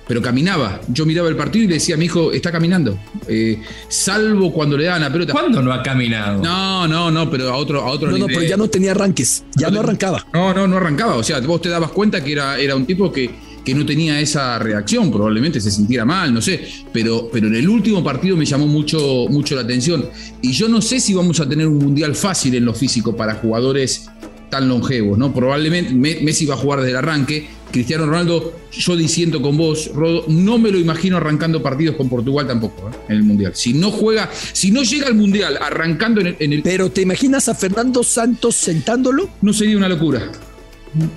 pero 0.06 0.20
caminaba. 0.20 0.80
Yo 0.88 1.06
miraba 1.06 1.28
el 1.28 1.36
partido 1.36 1.64
y 1.64 1.68
le 1.68 1.74
decía 1.74 1.94
a 1.94 1.98
mi 1.98 2.06
hijo, 2.06 2.32
está 2.32 2.50
caminando. 2.50 2.98
Eh, 3.28 3.60
salvo 3.88 4.52
cuando 4.52 4.76
le 4.76 4.84
daban 4.84 5.02
la 5.02 5.12
pelota. 5.12 5.32
¿Cuándo 5.32 5.62
no 5.62 5.72
ha 5.72 5.82
caminado? 5.82 6.42
No, 6.42 6.88
no, 6.88 7.10
no, 7.10 7.30
pero 7.30 7.50
a 7.50 7.56
otro, 7.56 7.80
a 7.80 7.90
otro 7.90 8.10
no, 8.10 8.18
No, 8.18 8.26
pero 8.26 8.42
ya 8.42 8.56
no 8.56 8.68
tenía 8.68 8.92
arranques, 8.92 9.44
ya 9.56 9.70
no, 9.70 9.80
arrancaba. 9.80 10.26
No, 10.32 10.52
no, 10.52 10.66
no 10.66 10.76
arrancaba. 10.76 11.16
O 11.16 11.22
sea, 11.22 11.40
vos 11.40 11.62
te 11.62 11.68
dabas 11.68 11.90
cuenta 11.90 12.22
que 12.22 12.32
era, 12.32 12.58
era 12.58 12.74
un 12.74 12.84
tipo 12.84 13.12
que, 13.12 13.30
que 13.64 13.74
no 13.74 13.86
tenía 13.86 14.20
esa 14.20 14.58
reacción, 14.58 15.10
probablemente 15.10 15.60
se 15.60 15.70
sintiera 15.70 16.04
mal, 16.04 16.34
no 16.34 16.40
sé, 16.40 16.66
pero, 16.92 17.28
pero 17.32 17.46
en 17.46 17.54
el 17.54 17.68
último 17.68 18.02
partido 18.02 18.36
me 18.36 18.44
llamó 18.44 18.66
mucho, 18.66 19.26
mucho 19.28 19.54
la 19.54 19.62
atención. 19.62 20.08
Y 20.40 20.52
yo 20.52 20.68
no 20.68 20.82
sé 20.82 21.00
si 21.00 21.14
vamos 21.14 21.38
a 21.40 21.48
tener 21.48 21.66
un 21.66 21.78
mundial 21.78 22.14
fácil 22.14 22.54
en 22.54 22.64
lo 22.64 22.74
físico 22.74 23.16
para 23.16 23.34
jugadores 23.34 24.08
tan 24.50 24.68
longevos, 24.68 25.16
¿no? 25.16 25.32
Probablemente 25.32 25.94
Messi 25.94 26.44
va 26.44 26.54
a 26.54 26.58
jugar 26.58 26.80
desde 26.80 26.90
el 26.90 26.96
arranque, 26.98 27.48
Cristiano 27.72 28.06
Ronaldo, 28.06 28.52
yo 28.70 28.96
diciendo 28.96 29.42
con 29.42 29.56
vos, 29.56 29.90
Rodo, 29.94 30.24
no 30.28 30.58
me 30.58 30.70
lo 30.70 30.78
imagino 30.78 31.16
arrancando 31.16 31.62
partidos 31.62 31.96
con 31.96 32.08
Portugal 32.08 32.46
tampoco 32.46 32.88
¿eh? 32.88 32.96
en 33.08 33.16
el 33.16 33.22
Mundial. 33.24 33.52
Si 33.54 33.72
no 33.72 33.90
juega, 33.90 34.30
si 34.52 34.70
no 34.70 34.82
llega 34.82 35.08
al 35.08 35.14
Mundial 35.14 35.58
arrancando 35.60 36.20
en 36.20 36.52
el, 36.52 36.62
Pero 36.62 36.90
¿te 36.90 37.02
imaginas 37.02 37.48
a 37.48 37.54
Fernando 37.54 38.02
Santos 38.02 38.54
sentándolo? 38.54 39.28
No 39.40 39.52
sería 39.52 39.76
una 39.76 39.88
locura. 39.88 40.30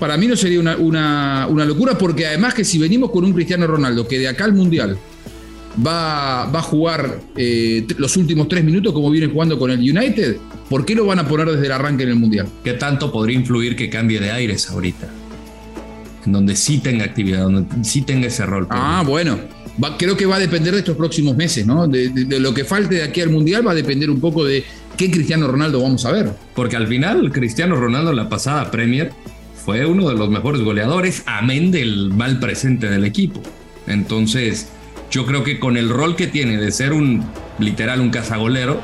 Para 0.00 0.16
mí 0.16 0.26
no 0.26 0.36
sería 0.36 0.58
una, 0.58 0.76
una, 1.46 1.64
locura 1.66 1.98
porque 1.98 2.26
además 2.26 2.54
que 2.54 2.64
si 2.64 2.78
venimos 2.78 3.10
con 3.10 3.24
un 3.24 3.32
Cristiano 3.34 3.66
Ronaldo 3.66 4.08
que 4.08 4.18
de 4.18 4.26
acá 4.26 4.46
al 4.46 4.54
Mundial 4.54 4.96
va, 5.86 6.46
va 6.46 6.58
a 6.60 6.62
jugar 6.62 7.20
eh, 7.36 7.86
los 7.98 8.16
últimos 8.16 8.48
tres 8.48 8.64
minutos 8.64 8.94
como 8.94 9.10
viene 9.10 9.26
jugando 9.26 9.58
con 9.58 9.70
el 9.70 9.78
United, 9.78 10.38
¿por 10.70 10.86
qué 10.86 10.94
lo 10.94 11.04
van 11.04 11.18
a 11.18 11.28
poner 11.28 11.50
desde 11.50 11.66
el 11.66 11.72
arranque 11.72 12.04
en 12.04 12.08
el 12.08 12.16
Mundial? 12.16 12.48
¿Qué 12.64 12.72
tanto 12.72 13.12
podría 13.12 13.38
influir 13.38 13.76
que 13.76 13.90
cambie 13.90 14.18
de 14.18 14.30
aires 14.30 14.70
ahorita? 14.70 15.10
Donde 16.32 16.56
sí 16.56 16.78
tenga 16.78 17.04
actividad, 17.04 17.42
donde 17.42 17.66
sí 17.84 18.02
tenga 18.02 18.26
ese 18.26 18.44
rol. 18.46 18.66
Ah, 18.70 19.02
bueno. 19.06 19.38
creo 19.98 20.16
que 20.16 20.26
va 20.26 20.36
a 20.36 20.38
depender 20.38 20.72
de 20.72 20.80
estos 20.80 20.96
próximos 20.96 21.36
meses, 21.36 21.66
¿no? 21.66 21.86
De, 21.86 22.10
lo 22.40 22.52
que 22.52 22.64
falte 22.64 22.96
de 22.96 23.02
aquí 23.04 23.20
al 23.20 23.30
Mundial 23.30 23.66
va 23.66 23.72
a 23.72 23.74
depender 23.74 24.10
un 24.10 24.20
poco 24.20 24.44
de 24.44 24.64
qué 24.96 25.10
Cristiano 25.10 25.46
Ronaldo 25.46 25.82
vamos 25.82 26.04
a 26.04 26.12
ver. 26.12 26.30
Porque 26.54 26.76
al 26.76 26.86
final, 26.86 27.30
Cristiano 27.32 27.76
Ronaldo 27.76 28.10
en 28.10 28.16
la 28.16 28.28
pasada 28.28 28.70
Premier 28.70 29.12
fue 29.64 29.84
uno 29.86 30.08
de 30.08 30.14
los 30.14 30.30
mejores 30.30 30.62
goleadores, 30.62 31.22
amén 31.26 31.70
del 31.70 32.10
mal 32.10 32.38
presente 32.38 32.88
del 32.88 33.04
equipo. 33.04 33.42
Entonces, 33.86 34.68
yo 35.10 35.26
creo 35.26 35.44
que 35.44 35.58
con 35.58 35.76
el 35.76 35.88
rol 35.88 36.16
que 36.16 36.26
tiene 36.26 36.56
de 36.56 36.70
ser 36.72 36.92
un 36.92 37.24
literal 37.58 38.00
un 38.00 38.10
cazagolero, 38.10 38.80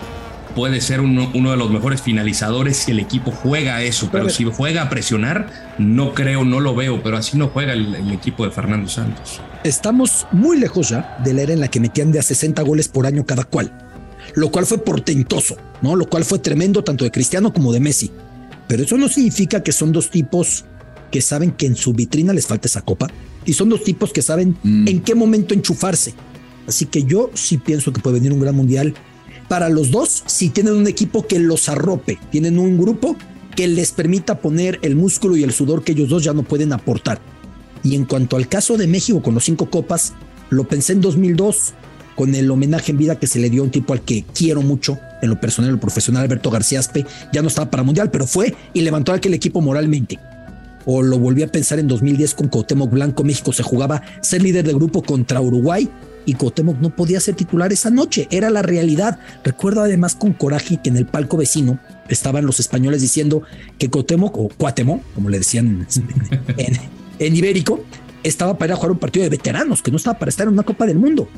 puede 0.55 0.81
ser 0.81 1.01
uno, 1.01 1.31
de 1.33 1.57
los 1.57 1.71
mejores 1.71 2.03
finalizadores 2.03 2.77
si 2.77 2.93
el 2.93 3.01
equipo 3.01 3.31
juega 3.31 3.77
a 3.77 3.83
eso, 3.83 4.09
pero, 4.11 4.29
si 4.29 4.45
juega 4.45 4.83
a 4.83 4.89
presionar, 4.89 5.75
no 5.79 6.15
creo, 6.15 6.45
no 6.45 6.61
lo 6.61 6.75
veo, 6.75 7.03
pero 7.03 7.17
así 7.17 7.37
no 7.37 7.49
juega 7.49 7.73
el, 7.73 8.11
equipo 8.13 8.45
de 8.45 8.51
Fernando 8.51 8.89
Santos. 8.89 9.41
Estamos 9.65 10.27
muy 10.33 10.59
lejos 10.59 10.89
ya 10.89 11.19
de 11.25 11.35
la 11.35 11.43
era 11.43 11.53
en 11.53 11.61
la 11.61 11.69
que 11.69 11.81
metían 11.81 12.13
de 12.13 12.19
a 12.19 12.23
60 12.23 12.63
goles 12.63 12.89
por 12.89 13.07
año 13.07 13.25
cada 13.27 13.45
cual, 13.45 13.73
lo 14.35 14.51
cual 14.51 14.67
fue 14.67 14.79
portentoso, 14.79 15.57
¿no? 15.81 15.97
Lo 15.97 16.07
cual 16.07 16.25
fue 16.25 16.39
tremendo 16.39 16.85
tanto 16.85 17.05
de 17.05 17.11
Cristiano 17.11 17.53
como 17.53 17.73
de 17.73 17.81
Messi. 17.81 18.11
Pero 18.69 18.85
eso 18.85 18.97
no 18.97 19.09
significa 19.09 19.63
que 19.63 19.73
son 19.73 19.93
dos 19.93 20.11
tipos 20.11 20.65
que 21.11 21.21
saben 21.21 21.53
que 21.53 21.67
en 21.67 21.77
su 21.77 21.93
vitrina 21.93 22.33
les 22.33 22.47
falta 22.47 22.69
esa 22.69 22.83
copa 22.83 23.09
y 23.45 23.53
son 23.53 23.69
dos 23.69 23.85
tipos 23.85 24.13
que 24.13 24.23
saben 24.23 24.57
mm. 24.63 24.89
en 24.89 25.01
qué 25.03 25.15
momento 25.15 25.55
enchufarse. 25.55 26.15
Así 26.67 26.87
que 26.87 27.05
yo 27.05 27.31
sí 27.35 27.59
pienso 27.59 27.93
que 27.93 28.01
puede 28.01 28.19
venir 28.19 28.33
un 28.33 28.41
gran 28.41 28.55
mundial 28.55 28.95
para 29.53 29.69
los 29.69 29.91
dos 29.91 30.23
si 30.25 30.49
tienen 30.49 30.73
un 30.73 30.87
equipo 30.87 31.27
que 31.27 31.39
los 31.39 31.69
arrope, 31.69 32.19
tienen 32.31 32.59
un 32.59 32.79
grupo 32.79 33.17
que 33.55 33.69
les 33.69 33.93
permita 33.93 34.39
poner 34.39 34.79
el 34.81 34.97
músculo 34.97 35.37
y 35.37 35.43
el 35.43 35.53
sudor 35.53 35.85
que 35.85 35.93
ellos 35.93 36.09
dos 36.09 36.25
ya 36.25 36.33
no 36.33 36.43
pueden 36.43 36.73
aportar. 36.73 37.21
Y 37.83 37.95
en 37.95 38.07
cuanto 38.07 38.37
al 38.37 38.49
caso 38.49 38.79
de 38.79 38.87
México 38.87 39.21
con 39.21 39.35
los 39.35 39.45
cinco 39.45 39.69
copas, 39.69 40.15
lo 40.49 40.65
pensé 40.67 40.95
en 40.95 41.03
2002 41.03 41.75
con 42.17 42.35
el 42.35 42.51
homenaje 42.51 42.93
en 42.93 42.97
vida 42.97 43.19
que 43.19 43.27
se 43.27 43.41
le 43.41 43.51
dio 43.51 43.61
a 43.61 43.67
un 43.67 43.71
tipo 43.71 43.93
al 43.93 44.01
que 44.01 44.25
quiero 44.33 44.63
mucho 44.63 44.99
en 45.21 45.29
lo 45.29 45.39
personal, 45.39 45.69
en 45.69 45.75
lo 45.75 45.81
profesional, 45.83 46.23
Alberto 46.23 46.49
García 46.49 46.81
Aspe, 46.81 47.05
ya 47.31 47.43
no 47.43 47.49
estaba 47.49 47.71
para 47.71 47.83
mundial, 47.83 48.11
pero 48.11 48.27
fue 48.27 48.55
y 48.73 48.81
levantó 48.81 49.13
aquel 49.13 49.35
equipo 49.35 49.61
moralmente. 49.61 50.19
O 50.87 51.03
lo 51.03 51.19
volví 51.19 51.43
a 51.43 51.49
pensar 51.49 51.79
en 51.79 51.89
2010 51.89 52.35
con 52.37 52.49
Cuauhtémoc 52.49 52.91
Blanco, 52.91 53.23
México 53.23 53.53
se 53.53 53.63
jugaba 53.63 54.01
ser 54.23 54.41
líder 54.41 54.65
de 54.65 54.73
grupo 54.73 55.03
contra 55.03 55.43
Uruguay 55.43 55.91
y 56.25 56.35
Cuauhtémoc 56.35 56.79
no 56.81 56.95
podía 56.95 57.21
ser 57.21 57.35
titular 57.35 57.73
esa 57.73 57.91
noche, 57.91 58.29
era 58.31 58.51
la 58.51 58.63
realidad. 58.63 59.19
Recuerdo 59.45 59.83
además 59.83 60.15
con 60.15 60.33
coraje 60.33 60.81
que 60.83 60.91
en 60.91 60.97
el 60.97 61.07
palco 61.07 61.37
vecino 61.37 61.79
estaban 62.09 62.47
los 62.47 62.61
españoles 62.61 63.01
diciendo 63.01 63.43
que 63.79 63.89
Cuauhtémoc, 63.89 64.37
o 64.37 64.49
Cuauhtémoc, 64.49 65.03
como 65.15 65.29
le 65.29 65.39
decían 65.39 65.87
en, 67.19 67.37
ibérico, 67.37 67.85
estaba 68.23 68.57
para 68.57 68.71
ir 68.71 68.73
a 68.75 68.77
jugar 68.77 68.93
un 68.93 68.99
partido 68.99 69.25
de 69.25 69.31
veteranos, 69.31 69.83
que 69.83 69.91
no 69.91 69.97
estaba 69.97 70.19
para 70.19 70.29
estar 70.29 70.47
en 70.47 70.53
una 70.53 70.63
Copa 70.63 70.87
del 70.87 70.99
Mundo. 70.99 71.29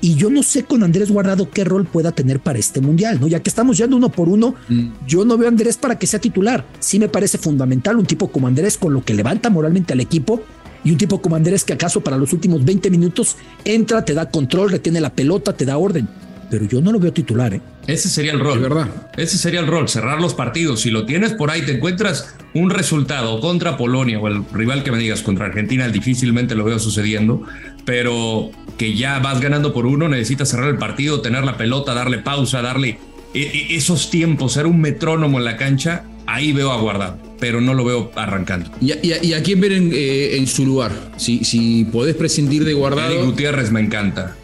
Y 0.00 0.16
yo 0.16 0.28
no 0.28 0.42
sé 0.42 0.64
con 0.64 0.82
Andrés 0.82 1.10
Guardado 1.10 1.48
qué 1.48 1.64
rol 1.64 1.86
pueda 1.86 2.12
tener 2.12 2.38
para 2.38 2.58
este 2.58 2.82
mundial, 2.82 3.18
¿no? 3.20 3.26
Ya 3.26 3.40
que 3.40 3.48
estamos 3.48 3.78
yendo 3.78 3.96
uno 3.96 4.10
por 4.10 4.28
uno, 4.28 4.54
mm. 4.68 4.88
yo 5.06 5.24
no 5.24 5.38
veo 5.38 5.48
a 5.48 5.50
Andrés 5.50 5.78
para 5.78 5.98
que 5.98 6.06
sea 6.06 6.20
titular. 6.20 6.66
Sí 6.78 6.98
me 6.98 7.08
parece 7.08 7.38
fundamental 7.38 7.96
un 7.96 8.04
tipo 8.04 8.28
como 8.28 8.46
Andrés 8.46 8.76
con 8.76 8.92
lo 8.92 9.02
que 9.02 9.14
levanta 9.14 9.48
moralmente 9.48 9.94
al 9.94 10.00
equipo 10.00 10.42
y 10.84 10.90
un 10.90 10.98
tipo 10.98 11.20
como 11.20 11.36
Andrés 11.36 11.64
que 11.64 11.72
acaso 11.72 12.02
para 12.02 12.16
los 12.16 12.32
últimos 12.32 12.64
20 12.64 12.90
minutos 12.90 13.36
entra, 13.64 14.04
te 14.04 14.14
da 14.14 14.30
control, 14.30 14.70
retiene 14.70 15.00
la 15.00 15.10
pelota, 15.10 15.54
te 15.54 15.64
da 15.64 15.78
orden. 15.78 16.06
Pero 16.50 16.66
yo 16.66 16.80
no 16.80 16.92
lo 16.92 17.00
veo 17.00 17.12
titular, 17.12 17.54
¿eh? 17.54 17.60
Ese 17.86 18.08
sería 18.08 18.32
el 18.32 18.40
rol, 18.40 18.60
¿verdad? 18.60 18.88
Ese 19.16 19.38
sería 19.38 19.60
el 19.60 19.66
rol, 19.66 19.88
cerrar 19.88 20.20
los 20.20 20.34
partidos. 20.34 20.80
Si 20.80 20.90
lo 20.90 21.04
tienes 21.04 21.32
por 21.32 21.50
ahí, 21.50 21.62
te 21.62 21.72
encuentras 21.72 22.34
un 22.54 22.70
resultado 22.70 23.40
contra 23.40 23.76
Polonia 23.76 24.18
o 24.18 24.28
el 24.28 24.42
rival 24.52 24.84
que 24.84 24.92
me 24.92 24.98
digas 24.98 25.22
contra 25.22 25.46
Argentina, 25.46 25.88
difícilmente 25.88 26.54
lo 26.54 26.64
veo 26.64 26.78
sucediendo, 26.78 27.42
pero 27.84 28.50
que 28.78 28.94
ya 28.96 29.18
vas 29.18 29.40
ganando 29.40 29.72
por 29.72 29.86
uno, 29.86 30.08
necesitas 30.08 30.48
cerrar 30.48 30.68
el 30.68 30.78
partido, 30.78 31.20
tener 31.20 31.44
la 31.44 31.56
pelota, 31.56 31.94
darle 31.94 32.18
pausa, 32.18 32.62
darle 32.62 32.98
e, 33.34 33.40
e, 33.40 33.76
esos 33.76 34.10
tiempos, 34.10 34.52
ser 34.52 34.66
un 34.66 34.80
metrónomo 34.80 35.38
en 35.38 35.44
la 35.44 35.56
cancha, 35.56 36.04
ahí 36.26 36.52
veo 36.52 36.72
a 36.72 36.80
Guardado, 36.80 37.18
pero 37.40 37.60
no 37.60 37.74
lo 37.74 37.84
veo 37.84 38.10
arrancando. 38.14 38.70
¿Y, 38.80 39.32
a 39.32 39.42
quién 39.42 39.60
ven 39.60 39.90
eh, 39.92 40.36
en, 40.36 40.46
su 40.46 40.64
lugar? 40.64 40.92
Si, 41.16 41.44
si 41.44 41.84
podés 41.84 42.14
prescindir 42.14 42.64
de 42.64 42.74
Guardado. 42.74 43.20
El 43.20 43.26
Gutiérrez 43.26 43.70
me 43.70 43.80
encanta. 43.80 44.36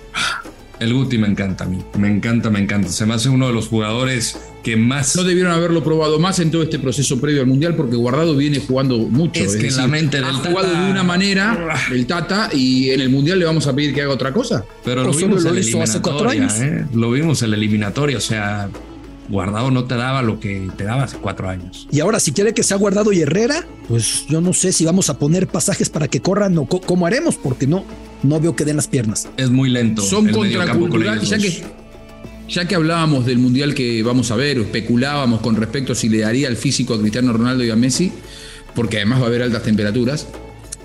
El 0.80 0.94
Guti 0.94 1.18
me 1.18 1.28
encanta 1.28 1.64
a 1.64 1.68
mí. 1.68 1.78
Me 1.98 2.08
encanta, 2.08 2.48
me 2.48 2.58
encanta. 2.58 2.88
Se 2.88 3.04
me 3.04 3.12
hace 3.12 3.28
uno 3.28 3.46
de 3.46 3.52
los 3.52 3.68
jugadores 3.68 4.40
que 4.64 4.78
más. 4.78 5.14
No 5.14 5.24
debieron 5.24 5.52
haberlo 5.52 5.84
probado 5.84 6.18
más 6.18 6.38
en 6.38 6.50
todo 6.50 6.62
este 6.62 6.78
proceso 6.78 7.20
previo 7.20 7.42
al 7.42 7.46
Mundial 7.46 7.76
porque 7.76 7.96
Guardado 7.96 8.34
viene 8.34 8.60
jugando 8.60 8.96
mucho. 8.96 9.44
Es, 9.44 9.56
que 9.56 9.68
en 9.68 9.76
la 9.76 9.86
mente 9.86 10.16
del 10.16 10.26
ha 10.26 10.32
jugado 10.32 10.68
de 10.68 10.90
una 10.90 11.02
manera 11.02 11.76
el 11.92 12.06
Tata 12.06 12.48
y 12.54 12.90
en 12.90 13.02
el 13.02 13.10
Mundial 13.10 13.38
le 13.38 13.44
vamos 13.44 13.66
a 13.66 13.74
pedir 13.74 13.94
que 13.94 14.00
haga 14.00 14.14
otra 14.14 14.32
cosa. 14.32 14.64
Pero 14.82 15.04
lo 15.04 15.12
vimos 15.12 15.44
en 15.44 15.54
la 15.54 15.60
eliminatoria. 15.60 16.48
¿eh? 16.60 16.86
Lo 16.94 17.10
vimos 17.10 17.42
en 17.42 17.50
la 17.50 17.56
eliminatoria. 17.56 18.16
O 18.16 18.22
sea, 18.22 18.70
Guardado 19.30 19.70
no 19.70 19.84
te 19.84 19.94
daba 19.94 20.22
lo 20.22 20.40
que 20.40 20.68
te 20.76 20.84
daba 20.84 21.04
hace 21.04 21.16
cuatro 21.16 21.48
años. 21.48 21.86
Y 21.92 22.00
ahora, 22.00 22.18
si 22.18 22.32
quiere 22.32 22.52
que 22.52 22.64
sea 22.64 22.76
Guardado 22.76 23.12
y 23.12 23.20
Herrera, 23.20 23.64
pues 23.86 24.26
yo 24.28 24.40
no 24.40 24.52
sé 24.52 24.72
si 24.72 24.84
vamos 24.84 25.08
a 25.08 25.18
poner 25.18 25.46
pasajes 25.46 25.88
para 25.88 26.08
que 26.08 26.20
corran 26.20 26.58
o 26.58 26.66
cómo 26.66 27.06
haremos, 27.06 27.36
porque 27.36 27.68
no, 27.68 27.84
no 28.24 28.40
veo 28.40 28.56
que 28.56 28.64
den 28.64 28.76
las 28.76 28.88
piernas. 28.88 29.28
Es 29.36 29.48
muy 29.50 29.70
lento. 29.70 30.02
Son 30.02 30.28
contraculturales. 30.28 31.28
Ya 31.28 31.38
que, 31.38 31.62
ya 32.48 32.66
que 32.66 32.74
hablábamos 32.74 33.24
del 33.24 33.38
mundial 33.38 33.72
que 33.74 34.02
vamos 34.02 34.32
a 34.32 34.36
ver, 34.36 34.58
o 34.58 34.62
especulábamos 34.62 35.40
con 35.40 35.54
respecto 35.54 35.92
a 35.92 35.94
si 35.94 36.08
le 36.08 36.18
daría 36.18 36.48
el 36.48 36.56
físico 36.56 36.94
a 36.94 37.00
Cristiano 37.00 37.32
Ronaldo 37.32 37.62
y 37.62 37.70
a 37.70 37.76
Messi, 37.76 38.10
porque 38.74 38.96
además 38.96 39.20
va 39.20 39.24
a 39.24 39.28
haber 39.28 39.42
altas 39.42 39.62
temperaturas. 39.62 40.26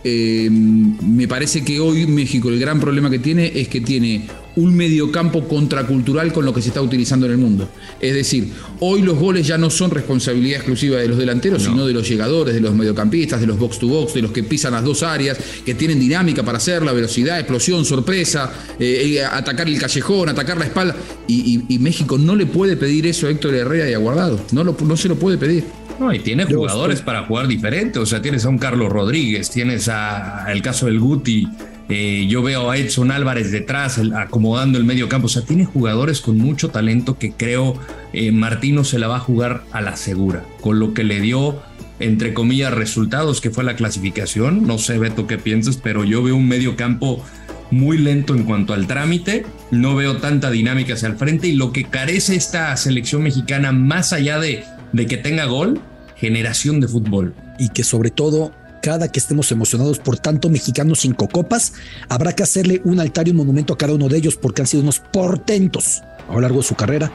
Eh, 0.07 0.49
me 0.51 1.27
parece 1.27 1.65
que 1.65 1.79
hoy 1.79 2.05
México 2.05 2.49
el 2.49 2.59
gran 2.59 2.79
problema 2.79 3.09
que 3.09 3.17
tiene 3.17 3.51
es 3.55 3.67
que 3.67 3.81
tiene 3.81 4.27
un 4.55 4.75
mediocampo 4.75 5.47
contracultural 5.47 6.31
con 6.31 6.45
lo 6.45 6.53
que 6.53 6.61
se 6.61 6.67
está 6.67 6.79
utilizando 6.79 7.25
en 7.25 7.31
el 7.31 7.39
mundo. 7.39 7.67
Es 7.99 8.13
decir, 8.13 8.51
hoy 8.81 9.01
los 9.01 9.17
goles 9.17 9.47
ya 9.47 9.57
no 9.57 9.71
son 9.71 9.89
responsabilidad 9.89 10.57
exclusiva 10.57 10.99
de 10.99 11.07
los 11.07 11.17
delanteros, 11.17 11.63
sino 11.63 11.87
de 11.87 11.93
los 11.93 12.07
llegadores, 12.07 12.53
de 12.53 12.61
los 12.61 12.75
mediocampistas, 12.75 13.41
de 13.41 13.47
los 13.47 13.57
box 13.57 13.79
to 13.79 13.87
box, 13.87 14.13
de 14.13 14.21
los 14.21 14.31
que 14.31 14.43
pisan 14.43 14.73
las 14.73 14.83
dos 14.83 15.01
áreas, 15.01 15.39
que 15.65 15.73
tienen 15.73 15.99
dinámica 15.99 16.43
para 16.43 16.59
hacerla, 16.59 16.93
velocidad, 16.93 17.39
explosión, 17.39 17.83
sorpresa, 17.83 18.53
eh, 18.79 19.15
eh, 19.17 19.25
atacar 19.25 19.67
el 19.67 19.79
callejón, 19.79 20.29
atacar 20.29 20.59
la 20.59 20.65
espalda. 20.65 20.95
Y, 21.27 21.65
México 21.79 22.17
no 22.17 22.35
le 22.35 22.45
puede 22.45 22.77
pedir 22.77 23.07
eso 23.07 23.25
a 23.25 23.31
Héctor 23.31 23.55
Herrera 23.55 23.89
y 23.89 23.93
a 23.93 23.97
Guardado. 23.97 24.39
No, 24.51 24.63
no 24.63 24.97
se 24.97 25.07
lo 25.07 25.15
puede 25.15 25.37
pedir. 25.37 25.63
No, 25.99 26.13
y 26.13 26.19
tiene 26.19 26.45
jugadores 26.45 27.01
para 27.01 27.23
jugar 27.23 27.47
diferente. 27.47 27.99
O 27.99 28.05
sea, 28.05 28.21
tienes 28.21 28.45
a 28.45 28.49
un 28.49 28.57
Carlos 28.57 28.91
Rodríguez, 28.91 29.49
tienes 29.49 29.87
a 29.87 30.51
el 30.51 30.61
caso 30.61 30.87
del 30.87 30.99
Guti, 30.99 31.47
eh, 31.87 32.25
yo 32.27 32.41
veo 32.41 32.71
a 32.71 32.77
Edson 32.77 33.11
Álvarez 33.11 33.51
detrás, 33.51 33.99
acomodando 34.15 34.77
el 34.77 34.85
medio 34.85 35.07
campo. 35.07 35.27
O 35.27 35.29
sea, 35.29 35.43
tiene 35.43 35.65
jugadores 35.65 36.21
con 36.21 36.37
mucho 36.37 36.69
talento 36.69 37.17
que 37.17 37.31
creo 37.31 37.79
eh, 38.13 38.31
Martino 38.31 38.83
se 38.83 38.99
la 38.99 39.07
va 39.07 39.17
a 39.17 39.19
jugar 39.19 39.63
a 39.71 39.81
la 39.81 39.95
segura. 39.95 40.43
Con 40.61 40.79
lo 40.79 40.93
que 40.93 41.03
le 41.03 41.19
dio, 41.19 41.61
entre 41.99 42.33
comillas, 42.33 42.73
resultados, 42.73 43.39
que 43.39 43.51
fue 43.51 43.63
la 43.63 43.75
clasificación. 43.75 44.65
No 44.65 44.77
sé, 44.77 44.97
Beto, 44.97 45.27
qué 45.27 45.37
piensas, 45.37 45.77
pero 45.77 46.03
yo 46.03 46.23
veo 46.23 46.35
un 46.35 46.47
medio 46.47 46.75
campo 46.75 47.23
muy 47.71 47.97
lento 47.97 48.35
en 48.35 48.45
cuanto 48.45 48.73
al 48.73 48.87
trámite. 48.87 49.45
No 49.69 49.95
veo 49.95 50.17
tanta 50.17 50.49
dinámica 50.49 50.95
hacia 50.95 51.09
el 51.09 51.17
frente. 51.17 51.47
Y 51.47 51.53
lo 51.53 51.71
que 51.71 51.83
carece 51.83 52.35
esta 52.35 52.75
selección 52.77 53.21
mexicana, 53.21 53.71
más 53.71 54.11
allá 54.11 54.39
de, 54.39 54.63
de 54.93 55.05
que 55.05 55.17
tenga 55.17 55.45
gol, 55.45 55.81
generación 56.15 56.79
de 56.79 56.87
fútbol. 56.87 57.33
Y 57.57 57.69
que 57.69 57.83
sobre 57.83 58.11
todo 58.11 58.51
cada 58.81 59.11
que 59.11 59.19
estemos 59.19 59.51
emocionados 59.51 59.97
por 59.97 60.19
tanto 60.19 60.47
mexicanos 60.49 60.99
cinco 60.99 61.27
copas, 61.27 61.73
habrá 62.07 62.33
que 62.33 62.43
hacerle 62.43 62.81
un 62.83 62.99
altar 62.99 63.27
y 63.27 63.31
un 63.31 63.37
monumento 63.37 63.73
a 63.73 63.77
cada 63.79 63.93
uno 63.93 64.07
de 64.07 64.17
ellos 64.17 64.35
porque 64.35 64.61
han 64.61 64.67
sido 64.67 64.83
unos 64.83 64.99
portentos 64.99 66.03
a 66.29 66.33
lo 66.33 66.41
largo 66.41 66.57
de 66.57 66.67
su 66.67 66.75
carrera. 66.75 67.11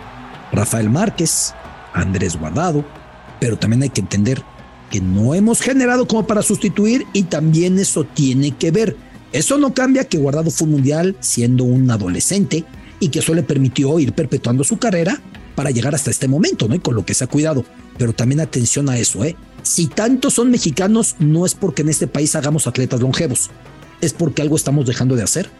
Rafael 0.53 0.91
Márquez, 0.91 1.55
Andrés 1.95 2.37
Guardado, 2.37 2.85
pero 3.39 3.57
también 3.57 3.83
hay 3.83 3.91
que 3.91 4.01
entender 4.01 4.43
que 4.91 5.01
no 5.01 5.35
hemos 5.35 5.61
generado 5.61 6.09
como 6.09 6.27
para 6.27 6.43
sustituir 6.43 7.07
y 7.13 7.23
también 7.25 7.79
eso 7.79 8.05
tiene 8.05 8.51
que 8.51 8.73
ver. 8.73 8.97
Eso 9.33 9.57
no 9.57 9.73
cambia 9.73 10.09
que 10.09 10.19
Guardado 10.19 10.51
fue 10.51 10.67
un 10.67 10.73
mundial 10.73 11.17
siendo 11.21 11.63
un 11.63 11.89
adolescente 11.89 12.65
y 12.99 13.11
que 13.11 13.21
eso 13.21 13.33
le 13.33 13.45
permitió 13.45 13.99
ir 14.01 14.13
perpetuando 14.13 14.65
su 14.65 14.79
carrera 14.79 15.21
para 15.61 15.73
llegar 15.73 15.95
hasta 15.95 16.11
este 16.11 16.27
momento, 16.27 16.69
¿no? 16.69 16.75
Y 16.75 16.79
con 16.79 16.95
lo 16.95 17.05
que 17.05 17.13
se 17.13 17.23
ha 17.23 17.27
cuidado. 17.27 17.67
Pero 17.99 18.15
también 18.15 18.41
atención 18.41 18.89
a 18.89 18.97
eso, 18.97 19.23
¿eh? 19.27 19.37
Si 19.63 19.89
tantos 19.89 20.33
son 20.33 20.51
mexicanos, 20.51 21.17
no 21.19 21.45
es 21.45 21.55
porque 21.55 21.83
en 21.83 21.91
este 21.91 22.07
país 22.07 22.35
hagamos 22.35 22.67
atletas 22.67 23.01
longevos, 23.01 23.51
es 24.01 24.15
porque 24.15 24.41
algo 24.41 24.57
estamos 24.57 24.87
dejando 24.87 25.17
de 25.17 25.23
hacer 25.23 25.51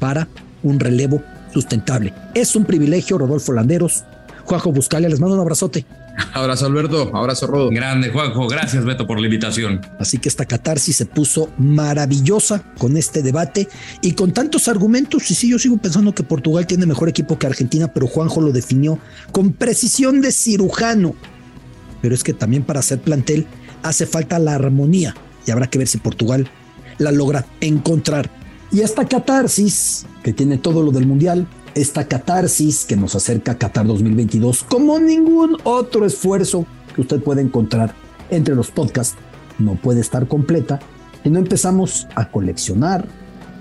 para 0.00 0.26
un 0.64 0.80
relevo 0.80 1.22
sustentable. 1.52 2.12
Es 2.34 2.56
un 2.56 2.64
privilegio, 2.64 3.16
Rodolfo 3.16 3.52
Landeros. 3.52 4.02
Juanjo 4.44 4.72
Buscalia, 4.72 5.08
les 5.08 5.20
mando 5.20 5.34
un 5.34 5.40
abrazote. 5.40 5.84
Abrazo 6.32 6.66
Alberto, 6.66 7.10
abrazo 7.16 7.48
Rodo. 7.48 7.70
Grande 7.70 8.10
Juanjo, 8.10 8.46
gracias 8.46 8.84
Beto 8.84 9.04
por 9.04 9.18
la 9.18 9.26
invitación. 9.26 9.80
Así 9.98 10.18
que 10.18 10.28
esta 10.28 10.44
catarsis 10.44 10.96
se 10.96 11.06
puso 11.06 11.50
maravillosa 11.58 12.62
con 12.78 12.96
este 12.96 13.20
debate 13.20 13.68
y 14.00 14.12
con 14.12 14.32
tantos 14.32 14.68
argumentos. 14.68 15.28
Y 15.30 15.34
sí, 15.34 15.50
yo 15.50 15.58
sigo 15.58 15.76
pensando 15.76 16.14
que 16.14 16.22
Portugal 16.22 16.68
tiene 16.68 16.86
mejor 16.86 17.08
equipo 17.08 17.36
que 17.36 17.48
Argentina, 17.48 17.88
pero 17.92 18.06
Juanjo 18.06 18.40
lo 18.40 18.52
definió 18.52 19.00
con 19.32 19.52
precisión 19.52 20.20
de 20.20 20.30
cirujano 20.30 21.16
pero 22.04 22.14
es 22.14 22.22
que 22.22 22.34
también 22.34 22.64
para 22.64 22.80
hacer 22.80 23.00
plantel 23.00 23.46
hace 23.82 24.04
falta 24.04 24.38
la 24.38 24.56
armonía 24.56 25.14
y 25.46 25.50
habrá 25.50 25.68
que 25.68 25.78
ver 25.78 25.88
si 25.88 25.96
Portugal 25.96 26.50
la 26.98 27.10
logra 27.12 27.46
encontrar. 27.62 28.28
Y 28.70 28.82
esta 28.82 29.08
catarsis 29.08 30.04
que 30.22 30.34
tiene 30.34 30.58
todo 30.58 30.82
lo 30.82 30.90
del 30.90 31.06
Mundial, 31.06 31.46
esta 31.74 32.06
catarsis 32.06 32.84
que 32.84 32.96
nos 32.96 33.14
acerca 33.14 33.52
a 33.52 33.58
Qatar 33.58 33.86
2022 33.86 34.64
como 34.64 34.98
ningún 34.98 35.56
otro 35.64 36.06
esfuerzo 36.06 36.66
que 36.94 37.00
usted 37.00 37.22
puede 37.22 37.42
encontrar 37.42 37.94
entre 38.30 38.54
los 38.54 38.70
podcasts, 38.70 39.16
no 39.58 39.74
puede 39.74 40.00
estar 40.00 40.26
completa 40.28 40.80
si 41.22 41.30
no 41.30 41.38
empezamos 41.38 42.06
a 42.14 42.30
coleccionar, 42.30 43.06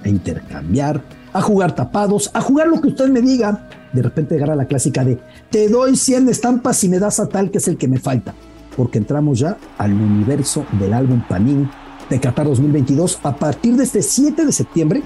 a 0.03 0.09
intercambiar, 0.09 1.01
a 1.31 1.41
jugar 1.41 1.73
tapados, 1.73 2.29
a 2.33 2.41
jugar 2.41 2.67
lo 2.67 2.81
que 2.81 2.89
usted 2.89 3.07
me 3.07 3.21
diga. 3.21 3.69
De 3.93 4.01
repente 4.01 4.35
llegará 4.35 4.55
la 4.55 4.65
clásica 4.65 5.05
de 5.05 5.19
te 5.49 5.69
doy 5.69 5.95
100 5.95 6.27
estampas 6.27 6.83
y 6.83 6.89
me 6.89 6.99
das 6.99 7.21
a 7.21 7.29
tal 7.29 7.51
que 7.51 7.59
es 7.59 7.67
el 7.69 7.77
que 7.77 7.87
me 7.87 7.99
falta. 7.99 8.33
Porque 8.75 8.97
entramos 8.97 9.39
ya 9.39 9.57
al 9.77 9.93
universo 9.93 10.65
del 10.79 10.93
álbum 10.93 11.21
Panini 11.27 11.69
de 12.09 12.19
Qatar 12.19 12.47
2022. 12.47 13.19
A 13.23 13.35
partir 13.35 13.75
de 13.77 13.85
este 13.85 14.01
7 14.01 14.45
de 14.45 14.51
septiembre 14.51 15.03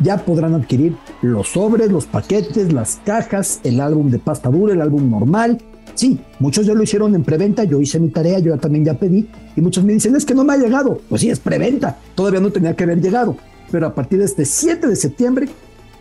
ya 0.00 0.18
podrán 0.18 0.54
adquirir 0.54 0.96
los 1.22 1.48
sobres, 1.48 1.90
los 1.90 2.06
paquetes, 2.06 2.72
las 2.72 3.00
cajas, 3.04 3.60
el 3.64 3.80
álbum 3.80 4.10
de 4.10 4.18
pasta 4.18 4.50
dura, 4.50 4.74
el 4.74 4.80
álbum 4.80 5.10
normal. 5.10 5.58
Sí, 5.94 6.18
muchos 6.38 6.66
ya 6.66 6.74
lo 6.74 6.82
hicieron 6.82 7.14
en 7.14 7.24
preventa, 7.24 7.64
yo 7.64 7.80
hice 7.80 8.00
mi 8.00 8.08
tarea, 8.08 8.38
yo 8.38 8.56
también 8.58 8.84
ya 8.84 8.94
pedí 8.94 9.28
y 9.54 9.60
muchos 9.60 9.84
me 9.84 9.92
dicen, 9.92 10.16
es 10.16 10.24
que 10.24 10.34
no 10.34 10.44
me 10.44 10.54
ha 10.54 10.56
llegado. 10.56 11.00
Pues 11.08 11.20
sí, 11.20 11.30
es 11.30 11.38
preventa, 11.38 11.98
todavía 12.14 12.40
no 12.40 12.50
tenía 12.50 12.74
que 12.74 12.84
haber 12.84 13.00
llegado 13.00 13.36
pero 13.70 13.86
a 13.86 13.94
partir 13.94 14.18
de 14.18 14.24
este 14.24 14.44
7 14.44 14.86
de 14.86 14.96
septiembre, 14.96 15.48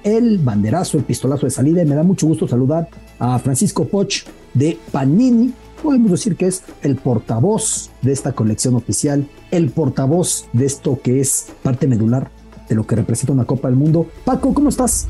el 0.04 0.38
banderazo, 0.40 0.98
el 0.98 1.04
pistolazo 1.04 1.46
de 1.46 1.52
salida, 1.52 1.82
y 1.82 1.86
me 1.86 1.96
da 1.96 2.04
mucho 2.04 2.28
gusto 2.28 2.48
saludar 2.48 2.90
a 3.20 3.38
Francisco 3.40 3.86
Poch 3.86 4.26
de 4.54 4.78
Panini, 4.92 5.54
podemos 5.84 6.12
decir 6.12 6.36
que 6.36 6.48
es 6.48 6.64
el 6.82 6.96
portavoz 6.96 7.90
de 8.02 8.12
esta 8.12 8.34
colección 8.34 8.76
oficial, 8.76 9.28
el 9.52 9.70
portavoz 9.70 10.48
de 10.54 10.66
esto 10.66 11.00
que 11.02 11.20
es 11.20 11.48
parte 11.64 11.88
medular 11.88 12.32
de 12.69 12.75
lo 12.75 12.86
que 12.86 12.95
representa 12.95 13.34
una 13.34 13.45
Copa 13.45 13.67
del 13.67 13.77
Mundo. 13.77 14.10
Paco, 14.23 14.53
¿cómo 14.53 14.69
estás? 14.69 15.08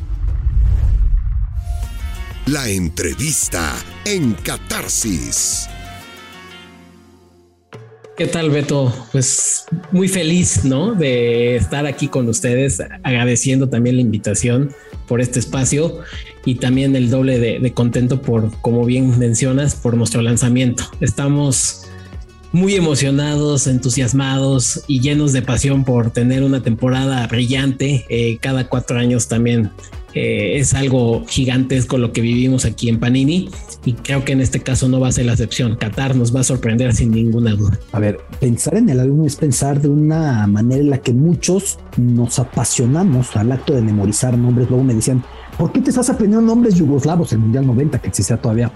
La 2.48 2.68
entrevista 2.68 3.76
en 4.06 4.34
Catarsis. 4.34 5.68
¿Qué 8.18 8.28
tal, 8.28 8.50
Beto? 8.50 8.94
Pues 9.12 9.66
muy 9.92 10.08
feliz, 10.10 10.66
¿no? 10.66 10.94
De 10.94 11.56
estar 11.56 11.86
aquí 11.86 12.08
con 12.10 12.28
ustedes, 12.28 12.82
agradeciendo 13.04 13.70
también 13.70 13.96
la 13.96 14.02
invitación 14.02 14.72
por 15.08 15.22
este 15.22 15.40
espacio 15.40 16.00
y 16.44 16.56
también 16.56 16.96
el 16.96 17.10
doble 17.10 17.40
de, 17.40 17.74
contento 17.74 18.22
por, 18.22 18.52
como 18.62 18.84
bien 18.84 19.18
mencionas, 19.20 19.76
por 19.76 19.96
nuestro 19.96 20.22
lanzamiento. 20.22 20.84
Estamos 21.00 21.89
muy 22.52 22.76
emocionados, 22.76 23.68
entusiasmados 23.68 24.84
y 24.88 25.02
llenos 25.02 25.34
de 25.34 25.42
pasión 25.42 25.84
por 25.84 26.12
tener 26.12 26.44
una 26.44 26.62
temporada 26.62 27.26
brillante. 27.28 28.06
Eh, 28.10 28.38
cada 28.42 28.68
cuatro 28.68 28.98
años 28.98 29.28
también 29.28 29.72
eh, 30.16 30.58
es 30.58 30.74
algo 30.74 31.24
gigantesco 31.28 32.00
lo 32.00 32.12
que 32.12 32.22
vivimos 32.22 32.66
aquí 32.66 32.90
en 32.90 33.00
Panini 33.00 33.50
y 33.86 33.94
creo 33.94 34.26
que 34.26 34.32
en 34.32 34.42
este 34.42 34.62
caso 34.62 34.90
no 34.90 35.00
va 35.00 35.10
a 35.10 35.12
ser 35.12 35.26
la 35.26 35.34
excepción. 35.34 35.76
Qatar 35.76 36.16
nos 36.16 36.36
va 36.36 36.40
a 36.40 36.44
sorprender 36.44 36.96
sin 36.96 37.12
ninguna 37.12 37.52
duda. 37.52 37.80
A 37.92 38.00
ver, 38.00 38.20
pensar 38.40 38.76
en 38.76 38.90
el 38.90 39.00
álbum 39.00 39.26
es 39.26 39.36
pensar 39.36 39.80
de 39.80 39.88
una 39.88 40.48
manera 40.48 40.82
en 40.82 40.90
la 40.90 40.98
que 40.98 41.14
muchos 41.14 41.78
nos 41.98 42.40
apasionamos 42.40 43.36
al 43.36 43.52
acto 43.52 43.74
de 43.74 43.82
memorizar 43.82 44.36
nombres. 44.36 44.70
Luego 44.70 44.84
me 44.84 44.96
decían, 44.96 45.24
¿por 45.58 45.72
qué 45.72 45.82
te 45.82 45.92
estás 45.92 46.10
aprendiendo 46.10 46.46
nombres 46.48 46.76
yugoslavos? 46.76 47.32
El 47.32 47.40
Mundial 47.40 47.68
90 47.68 48.00
que 48.00 48.08
existía 48.08 48.38
todavía. 48.38 48.72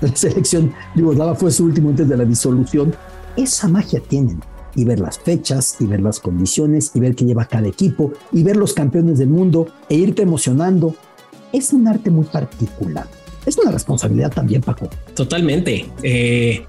La 0.00 0.14
selección 0.14 0.72
yugoslava 0.94 1.34
fue 1.34 1.50
su 1.50 1.64
último 1.64 1.90
antes 1.90 2.08
de 2.08 2.16
la 2.16 2.24
disolución. 2.24 2.94
Esa 3.38 3.68
magia 3.68 4.00
tienen 4.00 4.40
y 4.74 4.84
ver 4.84 4.98
las 4.98 5.20
fechas 5.20 5.76
y 5.78 5.86
ver 5.86 6.00
las 6.00 6.18
condiciones 6.18 6.90
y 6.94 6.98
ver 6.98 7.14
qué 7.14 7.24
lleva 7.24 7.46
cada 7.46 7.68
equipo 7.68 8.12
y 8.32 8.42
ver 8.42 8.56
los 8.56 8.74
campeones 8.74 9.20
del 9.20 9.28
mundo 9.28 9.68
e 9.88 9.94
irte 9.94 10.22
emocionando. 10.22 10.96
Es 11.52 11.72
un 11.72 11.86
arte 11.86 12.10
muy 12.10 12.24
particular. 12.24 13.06
Es 13.46 13.56
una 13.56 13.70
responsabilidad 13.70 14.32
también, 14.32 14.60
Paco. 14.60 14.90
Totalmente. 15.14 15.88
Eh, 16.02 16.66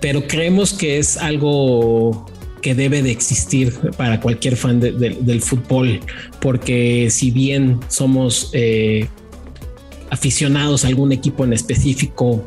pero 0.00 0.26
creemos 0.26 0.72
que 0.72 0.98
es 0.98 1.18
algo 1.18 2.26
que 2.62 2.74
debe 2.74 3.02
de 3.02 3.10
existir 3.10 3.78
para 3.98 4.18
cualquier 4.18 4.56
fan 4.56 4.80
del 4.80 5.42
fútbol, 5.42 6.00
porque 6.40 7.08
si 7.10 7.30
bien 7.30 7.80
somos 7.88 8.50
eh, 8.54 9.08
aficionados 10.08 10.84
a 10.84 10.88
algún 10.88 11.12
equipo 11.12 11.44
en 11.44 11.52
específico 11.52 12.44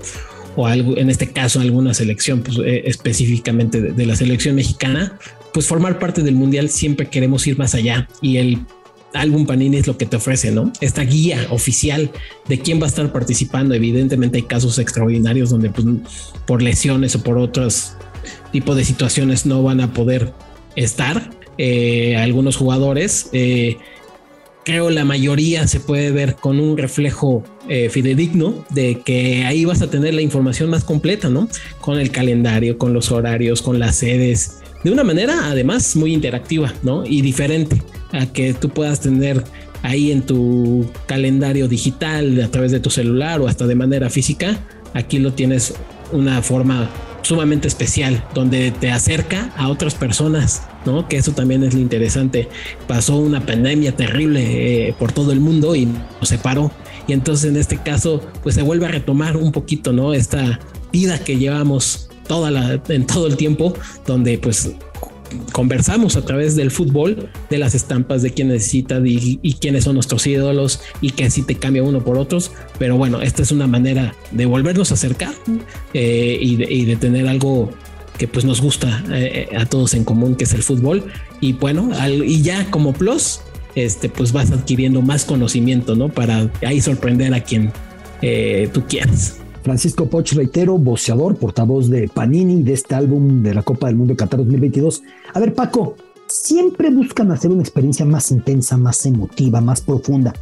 o 0.56 0.68
algo, 0.68 0.98
en 0.98 1.10
este 1.10 1.28
caso 1.28 1.60
alguna 1.60 1.94
selección 1.94 2.42
pues, 2.42 2.58
eh, 2.58 2.84
específicamente 2.86 3.82
de, 3.82 4.06
la 4.06 4.16
selección 4.16 4.56
mexicana, 4.56 5.18
pues 5.54 5.68
formar 5.68 6.00
parte 6.00 6.24
del 6.24 6.36
mundial 6.36 6.70
siempre 6.70 7.08
queremos 7.08 7.46
ir 7.48 7.58
más 7.58 7.76
allá 7.76 8.08
y 8.22 8.38
el 8.38 8.60
álbum 9.14 9.46
Panini 9.46 9.78
es 9.78 9.88
lo 9.88 9.98
que 9.98 10.06
te 10.06 10.16
ofrece, 10.16 10.52
¿no? 10.52 10.72
Esta 10.80 11.04
guía 11.04 11.48
oficial 11.50 12.12
de 12.48 12.60
quién 12.60 12.80
va 12.80 12.86
a 12.86 12.88
estar 12.88 13.12
participando. 13.12 13.74
Evidentemente 13.74 14.38
hay 14.38 14.44
casos 14.44 14.80
extraordinarios 14.80 15.50
donde 15.50 15.70
pues, 15.70 15.86
por 16.46 16.62
lesiones 16.62 17.16
o 17.16 17.24
por 17.24 17.38
otros 17.38 17.94
tipos 18.52 18.78
de 18.78 18.86
situaciones 18.86 19.46
no 19.46 19.64
van 19.64 19.82
a 19.82 19.94
poder 19.94 20.34
estar. 20.76 21.30
Eh, 21.58 22.16
algunos 22.16 22.56
jugadores, 22.56 23.30
eh, 23.34 23.78
creo 24.64 24.90
la 24.90 25.06
mayoría 25.06 25.68
se 25.68 25.80
puede 25.80 26.12
ver 26.12 26.36
con 26.36 26.60
un 26.60 26.78
reflejo 26.78 27.44
eh, 27.68 27.90
fidedigno 27.90 28.66
de 28.70 29.02
que 29.04 29.46
ahí 29.46 29.66
vas 29.66 29.82
a 29.82 29.90
tener 29.90 30.14
la 30.14 30.22
información 30.22 30.70
más 30.70 30.84
completa, 30.84 31.30
¿no? 31.30 31.48
Con 31.80 32.00
el 32.00 32.12
calendario, 32.12 32.78
con 32.78 32.94
los 32.94 33.12
horarios, 33.12 33.62
con 33.62 33.80
las 33.80 33.98
sedes, 33.98 34.62
de 34.84 34.92
una 34.92 35.04
manera 35.04 35.50
además 35.50 35.96
muy 35.96 36.14
interactiva, 36.14 36.74
¿no? 36.84 37.06
Y 37.06 37.22
diferente 37.22 37.82
a 38.12 38.26
que 38.26 38.54
tú 38.54 38.70
puedas 38.70 39.00
tener 39.00 39.44
ahí 39.84 40.12
en 40.12 40.22
tu 40.22 40.90
calendario 41.08 41.68
digital 41.68 42.42
a 42.42 42.50
través 42.50 42.72
de 42.72 42.80
tu 42.80 42.90
celular 42.90 43.42
o 43.42 43.48
hasta 43.48 43.68
de 43.68 43.76
manera 43.76 44.10
física. 44.10 44.60
Aquí 44.94 45.20
lo 45.20 45.34
tienes 45.34 45.74
una 46.12 46.42
forma 46.42 46.90
sumamente 47.22 47.68
especial 47.68 48.24
donde 48.34 48.72
te 48.72 48.92
acerca 48.92 49.52
a 49.56 49.70
otras 49.70 49.96
personas, 49.96 50.64
¿no? 50.86 51.08
Que 51.08 51.18
eso 51.18 51.32
también 51.32 51.64
es 51.64 51.74
lo 51.74 51.80
interesante. 51.80 52.50
Pasó 52.88 53.18
una 53.18 53.46
pandemia 53.46 53.96
terrible 53.96 54.88
eh, 54.88 54.96
por 54.98 55.12
todo 55.12 55.32
el 55.32 55.40
mundo 55.40 55.76
y 55.76 55.86
nos 55.86 56.30
separó. 56.30 56.72
Y 57.08 57.14
entonces 57.14 57.50
en 57.50 57.58
este 57.58 57.78
caso, 57.78 58.22
pues 58.44 58.56
se 58.56 58.62
vuelve 58.62 58.86
a 58.86 58.90
retomar 58.90 59.38
un 59.38 59.52
poquito, 59.52 59.94
¿no? 59.94 60.14
Esta 60.14 60.60
vida 60.92 61.20
que 61.20 61.38
llevamos 61.38 62.10
toda 62.28 62.52
la, 62.52 62.82
en 62.88 63.06
todo 63.06 63.28
el 63.28 63.38
tiempo, 63.38 63.74
donde 64.06 64.38
pues 64.38 64.72
conversamos 65.52 66.16
a 66.16 66.24
través 66.24 66.56
del 66.56 66.72
fútbol 66.72 67.30
de 67.50 67.58
las 67.58 67.76
estampas 67.76 68.22
de 68.22 68.32
quién 68.32 68.50
necesita 68.50 69.00
y, 69.04 69.38
quiénes 69.60 69.84
son 69.84 69.96
nuestros 69.96 70.26
ídolos 70.28 70.82
y 71.02 71.12
que 71.12 71.30
si 71.30 71.44
te 71.44 71.56
cambia 71.56 71.84
uno 71.84 72.04
por 72.04 72.18
otros. 72.18 72.52
Pero 72.80 72.98
bueno, 72.98 73.22
esta 73.22 73.42
es 73.42 73.52
una 73.52 73.68
manera 73.68 74.16
de 74.32 74.46
volvernos 74.46 74.92
a 74.92 74.96
acercar 74.96 75.34
eh, 75.94 76.38
y, 76.42 76.86
de, 76.86 76.96
tener 76.96 77.28
algo 77.28 77.70
que 78.18 78.28
pues 78.28 78.46
nos 78.46 78.62
gusta 78.62 79.04
eh, 79.12 79.50
a 79.58 79.66
todos 79.66 79.94
en 79.94 80.04
común, 80.04 80.36
que 80.36 80.44
es 80.44 80.54
el 80.54 80.64
fútbol. 80.64 81.06
Y 81.40 81.54
bueno, 81.54 81.90
y 82.26 82.42
ya 82.42 82.70
como 82.70 82.94
plus, 82.94 83.42
este, 83.76 84.10
pues 84.10 84.32
vas 84.32 84.52
adquiriendo 84.52 85.02
más 85.02 85.26
conocimiento, 85.26 85.96
¿no? 85.96 86.10
Para 86.10 86.50
ahí 86.66 86.82
sorprender 86.82 87.34
a 87.34 87.42
quien 87.42 87.72
eh, 88.22 88.70
tú 88.74 88.84
quieras. 88.88 89.41
Francisco 89.64 90.08
Poch, 90.08 90.34
reitero, 90.34 90.78
boceador, 90.78 91.36
portavoz 91.36 91.90
de 91.90 92.08
Panini 92.08 92.64
de 92.64 92.74
este 92.74 92.96
álbum 92.96 93.44
de 93.44 93.54
la 93.54 93.64
Copa 93.64 93.88
del 93.88 93.96
Mundo 93.96 94.14
de 94.14 94.18
Qatar 94.18 94.40
2022. 94.40 95.04
A 95.34 95.40
ver, 95.40 95.54
Paco, 95.54 95.96
siempre 96.28 96.90
buscan 96.90 97.32
hacer 97.32 97.52
una 97.52 97.62
experiencia 97.62 98.06
más 98.06 98.32
intensa, 98.32 98.78
más 98.78 99.06
emotiva, 99.06 99.62
más 99.62 99.82
profunda. 99.82 100.34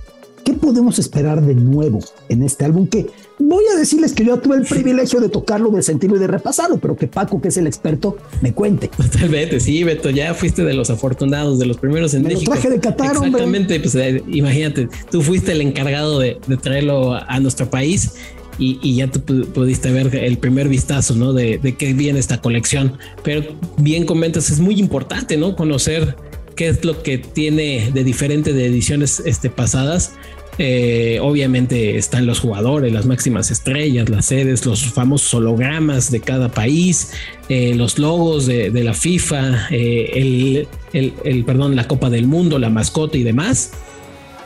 ¿Qué 0.46 0.54
podemos 0.54 0.98
esperar 0.98 1.42
de 1.42 1.54
nuevo 1.54 2.00
en 2.30 2.44
este 2.44 2.66
álbum? 2.66 2.88
Que 2.88 3.08
voy 3.38 3.66
a 3.72 3.78
decirles 3.78 4.14
que 4.14 4.24
yo 4.24 4.40
tuve 4.40 4.56
el 4.56 4.64
privilegio 4.64 5.20
de 5.20 5.30
tocarlo, 5.30 5.70
de 5.70 5.84
sentirlo 5.84 6.16
y 6.16 6.20
de 6.20 6.28
repasarlo, 6.28 6.78
pero 6.78 6.96
que 6.96 7.08
Paco, 7.08 7.42
que 7.42 7.50
es 7.50 7.58
el 7.58 7.68
experto, 7.68 8.18
me 8.42 8.54
cuente. 8.54 8.88
Totalmente, 8.88 9.60
sí, 9.60 9.84
Beto, 9.84 10.10
ya 10.10 10.34
fuiste 10.34 10.64
de 10.64 10.74
los 10.74 10.90
afortunados, 10.90 11.60
de 11.60 11.66
los 11.66 11.78
primeros 11.78 12.14
en 12.14 12.24
me 12.24 12.30
México. 12.30 12.52
Lo 12.52 12.60
traje 12.60 12.70
de 12.70 12.80
Qatar, 12.80 13.12
Exactamente, 13.18 13.80
pues 13.80 13.94
eh, 13.96 14.24
imagínate, 14.28 14.88
tú 15.12 15.22
fuiste 15.22 15.52
el 15.52 15.62
encargado 15.62 16.20
de, 16.20 16.40
de 16.48 16.58
traerlo 16.58 17.14
a 17.14 17.40
nuestro 17.40 17.70
país 17.70 18.14
y, 18.60 18.96
ya 18.96 19.10
tú 19.10 19.22
pudiste 19.54 19.92
ver 19.92 20.14
el 20.16 20.38
primer 20.38 20.68
vistazo, 20.68 21.16
¿no? 21.16 21.34
De, 21.34 21.58
de 21.58 21.76
qué 21.76 21.94
viene 21.94 22.20
esta 22.20 22.42
colección. 22.42 22.98
Pero 23.24 23.44
bien 23.78 24.06
comentas, 24.06 24.50
es 24.50 24.60
muy 24.60 24.80
importante, 24.80 25.38
¿no? 25.38 25.56
Conocer 25.56 26.16
qué 26.56 26.68
es 26.68 26.84
lo 26.84 27.02
que 27.04 27.18
tiene 27.18 27.90
de 27.94 28.04
diferente 28.04 28.52
de 28.52 28.66
ediciones 28.66 29.22
este, 29.26 29.50
pasadas. 29.50 30.14
Eh, 30.58 31.20
obviamente 31.22 31.96
están 31.96 32.26
los 32.26 32.42
jugadores, 32.42 32.92
las 32.92 33.06
máximas 33.06 33.50
estrellas, 33.50 34.10
las 34.10 34.26
sedes, 34.26 34.66
los 34.66 34.84
famosos 34.84 35.34
hologramas 35.34 36.12
de 36.12 36.20
cada 36.20 36.50
país, 36.50 37.14
eh, 37.48 37.74
los 37.76 37.98
logos 37.98 38.46
de, 38.46 38.70
la 38.84 38.94
FIFA, 38.94 39.70
eh, 39.72 40.12
el, 40.16 40.68
el, 40.92 41.14
el, 41.24 41.46
perdón, 41.46 41.78
la 41.78 41.88
Copa 41.88 42.10
del 42.10 42.28
Mundo, 42.28 42.60
la 42.60 42.70
mascota 42.70 43.18
y 43.18 43.24
demás 43.24 43.72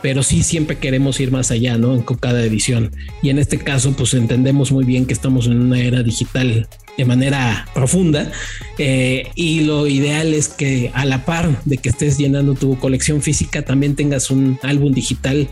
pero 0.03 0.21
sí 0.21 0.43
siempre 0.43 0.77
queremos 0.77 1.21
ir 1.21 1.31
más 1.31 1.49
allá, 1.49 1.77
¿no? 1.77 1.95
En 1.95 2.01
cada 2.01 2.43
edición. 2.43 2.91
Y 3.21 3.29
en 3.29 3.39
este 3.39 3.57
caso, 3.57 3.93
pues 3.93 4.13
entendemos 4.13 4.73
muy 4.73 4.83
bien 4.83 5.05
que 5.05 5.13
estamos 5.13 5.47
en 5.47 5.61
una 5.61 5.79
era 5.79 6.03
digital 6.03 6.67
de 6.97 7.05
manera 7.05 7.65
profunda 7.73 8.29
eh, 8.77 9.27
y 9.33 9.61
lo 9.61 9.87
ideal 9.87 10.33
es 10.33 10.49
que 10.49 10.91
a 10.93 11.05
la 11.05 11.25
par 11.25 11.63
de 11.63 11.77
que 11.77 11.89
estés 11.89 12.17
llenando 12.17 12.53
tu 12.53 12.77
colección 12.77 13.21
física 13.21 13.63
también 13.63 13.95
tengas 13.95 14.29
un 14.29 14.59
álbum 14.61 14.93
digital 14.93 15.47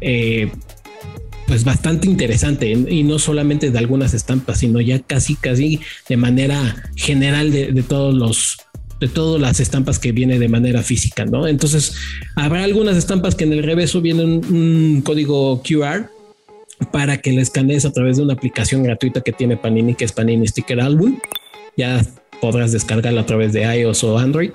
eh, 0.00 0.50
pues 1.46 1.64
bastante 1.64 2.06
interesante 2.06 2.70
y 2.70 3.02
no 3.02 3.18
solamente 3.18 3.70
de 3.70 3.78
algunas 3.78 4.14
estampas 4.14 4.60
sino 4.60 4.80
ya 4.80 5.00
casi 5.00 5.34
casi 5.34 5.80
de 6.08 6.16
manera 6.16 6.82
general 6.96 7.52
de 7.52 7.84
todos 7.86 8.14
los 8.14 8.56
de 9.00 9.08
todas 9.08 9.40
las 9.40 9.60
estampas 9.60 9.98
que 9.98 10.12
viene 10.12 10.38
de 10.38 10.48
manera 10.48 10.82
física, 10.82 11.24
¿no? 11.24 11.48
Entonces, 11.48 11.94
habrá 12.36 12.64
algunas 12.64 12.96
estampas 12.96 13.34
que 13.34 13.44
en 13.44 13.54
el 13.54 13.62
reverso 13.62 14.02
viene 14.02 14.24
un, 14.24 15.02
código 15.02 15.62
QR 15.62 16.10
para 16.92 17.16
que 17.16 17.32
le 17.32 17.40
escanees 17.40 17.86
a 17.86 17.92
través 17.92 18.18
de 18.18 18.22
una 18.22 18.34
aplicación 18.34 18.82
gratuita 18.82 19.22
que 19.22 19.32
tiene 19.32 19.56
Panini, 19.56 19.94
que 19.94 20.04
es 20.04 20.12
Panini 20.12 20.46
Sticker 20.46 20.80
Album. 20.80 21.18
Ya 21.76 22.04
podrás 22.40 22.72
descargarla 22.72 23.22
a 23.22 23.26
través 23.26 23.52
de 23.52 23.62
iOS 23.62 24.04
o 24.04 24.18
Android 24.18 24.50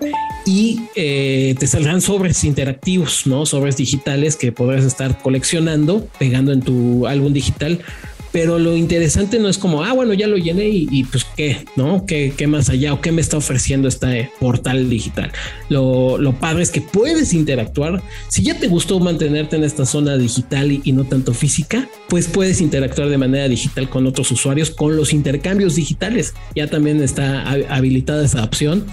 y 0.46 0.82
eh, 0.96 1.56
te 1.60 1.68
saldrán 1.68 2.02
sobres 2.02 2.44
interactivos, 2.44 3.26
¿no? 3.26 3.46
Sobres 3.46 3.78
digitales 3.78 4.36
que 4.36 4.52
podrás 4.52 4.86
estar 4.86 5.20
coleccionando, 5.22 6.08
pegando 6.20 6.52
en 6.52 6.62
tu 6.62 7.08
álbum 7.08 7.34
digital 7.34 7.80
pero 8.36 8.60
lo 8.60 8.76
interesante 8.76 9.40
no 9.40 9.48
es 9.48 9.58
como, 9.58 9.82
ah, 9.86 9.94
bueno, 9.94 10.14
ya 10.14 10.28
lo 10.28 10.36
llené 10.36 10.68
y, 10.68 11.06
pues 11.06 11.26
qué, 11.38 11.66
¿no? 11.78 12.06
¿Qué, 12.06 12.34
¿Qué, 12.36 12.48
más 12.48 12.68
allá 12.68 12.94
o 12.94 13.00
qué 13.00 13.14
me 13.14 13.22
está 13.22 13.38
ofreciendo 13.38 13.88
este 13.88 14.30
portal 14.42 14.90
digital? 14.90 15.32
Lo, 15.70 16.18
lo, 16.18 16.34
padre 16.38 16.64
es 16.64 16.70
que 16.70 16.82
puedes 16.82 17.34
interactuar. 17.34 18.04
Si 18.28 18.44
ya 18.44 18.60
te 18.60 18.68
gustó 18.68 19.00
mantenerte 19.00 19.56
en 19.56 19.64
esta 19.64 19.86
zona 19.86 20.18
digital 20.18 20.70
y, 20.70 20.92
no 20.92 21.06
tanto 21.06 21.34
física, 21.34 21.88
pues 22.10 22.28
puedes 22.28 22.60
interactuar 22.60 23.08
de 23.08 23.18
manera 23.18 23.48
digital 23.48 23.90
con 23.90 24.06
otros 24.06 24.30
usuarios 24.32 24.70
con 24.70 24.98
los 24.98 25.14
intercambios 25.14 25.76
digitales. 25.76 26.34
Ya 26.58 26.68
también 26.68 27.02
está 27.02 27.50
habilitada 27.70 28.26
esa 28.26 28.44
opción. 28.44 28.86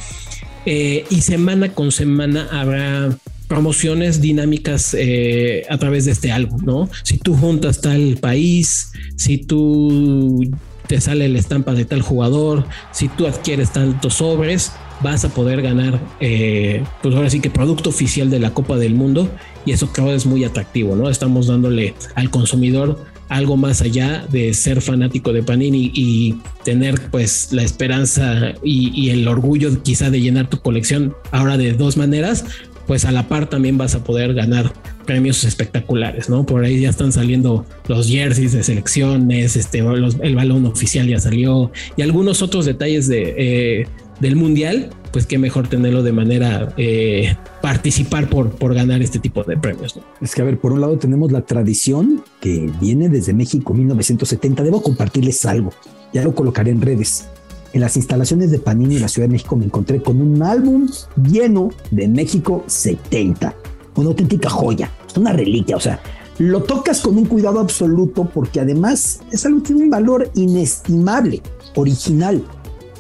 Eh, 0.67 1.05
y 1.11 1.23
semana 1.23 1.75
con 1.75 1.91
semana 1.91 2.47
habrá 2.53 3.19
promociones 3.53 4.23
dinámicas 4.23 4.97
eh, 4.99 5.67
a 5.69 5.77
través 5.77 6.07
de 6.07 6.13
este 6.13 6.33
álbum, 6.33 6.63
¿no? 6.65 6.89
Si 7.03 7.19
tú 7.19 7.37
juntas 7.37 7.83
tal 7.83 8.17
país, 8.19 8.93
si 9.17 9.37
tú 9.37 10.51
te 10.87 11.03
sale 11.03 11.29
la 11.29 11.39
estampa 11.39 11.75
de 11.75 11.85
tal 11.85 12.01
jugador, 12.01 12.65
si 12.93 13.09
tú 13.09 13.27
adquieres 13.27 13.71
tantos 13.71 14.15
sobres, 14.15 14.73
vas 15.03 15.27
a 15.27 15.29
poder 15.29 15.61
ganar, 15.61 16.01
eh, 16.21 16.83
pues 17.03 17.15
ahora 17.15 17.29
sí 17.29 17.41
que 17.41 17.51
producto 17.51 17.91
oficial 17.91 18.31
de 18.31 18.41
la 18.41 18.55
Copa 18.55 18.79
del 18.79 18.95
Mundo 18.95 19.29
y 19.67 19.73
eso 19.73 19.93
creo 19.93 20.15
es 20.15 20.25
muy 20.25 20.45
atractivo, 20.45 20.97
¿no? 20.97 21.11
Estamos 21.11 21.49
dándole 21.49 21.93
al 22.15 22.31
consumidor 22.31 23.05
algo 23.29 23.59
más 23.59 23.83
allá 23.83 24.27
de 24.31 24.55
ser 24.55 24.81
fanático 24.81 25.33
de 25.33 25.43
Panini 25.43 25.91
y 25.95 26.37
tener 26.65 27.11
pues 27.11 27.49
la 27.53 27.63
esperanza 27.63 28.55
y, 28.63 28.91
y, 28.95 29.11
el 29.11 29.27
orgullo 29.29 29.83
quizá 29.83 30.11
de 30.11 30.21
llenar 30.21 30.51
tu 30.51 30.61
colección 30.61 31.15
ahora 31.31 31.57
de 31.57 31.73
dos 31.73 31.97
maneras, 31.97 32.45
pues 32.93 33.07
a 33.07 33.11
la 33.11 33.27
par 33.27 33.49
también 33.49 33.79
vas 33.79 33.95
a 33.95 34.05
poder 34.05 34.35
ganar 34.35 34.71
premios 35.07 35.45
espectaculares, 35.45 36.29
¿no? 36.29 36.45
Por 36.45 36.63
ahí 36.63 36.79
ya 36.79 36.91
están 36.91 37.11
saliendo 37.11 37.65
los 37.89 38.07
jerseys 38.07 38.53
de 38.53 38.63
selecciones, 38.63 39.57
este, 39.57 39.79
el 39.79 40.37
balón 40.37 40.67
oficial 40.67 41.09
ya 41.09 41.19
salió 41.19 41.73
y 41.97 42.03
algunos 42.03 42.43
otros 42.43 42.67
detalles 42.67 43.09
de, 43.09 43.35
eh, 43.39 43.87
del 44.21 44.37
mundial, 44.37 44.91
pues 45.11 45.25
qué 45.25 45.39
mejor 45.39 45.69
tenerlo 45.69 46.03
de 46.03 46.13
manera 46.13 46.75
eh, 46.77 47.35
participar 47.63 48.29
por, 48.29 48.51
por 48.51 48.75
ganar 48.75 49.01
este 49.01 49.19
tipo 49.19 49.43
de 49.43 49.57
premios. 49.57 49.97
¿no? 49.97 50.03
Es 50.21 50.35
que 50.35 50.43
a 50.43 50.45
ver, 50.45 50.59
por 50.59 50.73
un 50.73 50.83
lado 50.83 50.99
tenemos 50.99 51.33
la 51.33 51.47
tradición 51.47 52.23
que 52.43 52.71
viene 52.79 53.09
desde 53.09 53.33
México 53.33 53.73
1970. 53.73 54.63
Debo 54.65 54.83
compartirles 54.83 55.47
algo, 55.47 55.73
ya 56.13 56.23
lo 56.23 56.35
colocaré 56.35 56.73
en 56.73 56.83
redes 56.83 57.27
en 57.73 57.81
las 57.81 57.97
instalaciones 57.97 58.51
de 58.51 58.59
Panini 58.59 58.97
en 58.97 59.03
la 59.03 59.09
Ciudad 59.09 59.29
de 59.29 59.33
México 59.33 59.57
me 59.57 59.65
encontré 59.65 60.03
con 60.03 60.21
un 60.21 60.43
álbum 60.43 60.89
lleno 61.17 61.71
de 61.91 62.09
México 62.09 62.65
70. 62.67 63.55
Una 63.95 64.09
auténtica 64.09 64.49
joya, 64.51 64.91
una 65.17 65.33
reliquia, 65.33 65.77
o 65.77 65.81
sea, 65.81 66.01
lo 66.39 66.63
tocas 66.63 67.01
con 67.01 67.17
un 67.17 67.27
cuidado 67.27 67.61
absoluto 67.61 68.29
porque 68.33 68.61
además 68.61 69.21
es 69.31 69.45
algo 69.45 69.59
que 69.59 69.69
tiene 69.69 69.85
un 69.85 69.91
valor 69.91 70.31
inestimable, 70.35 71.43
original. 71.75 72.43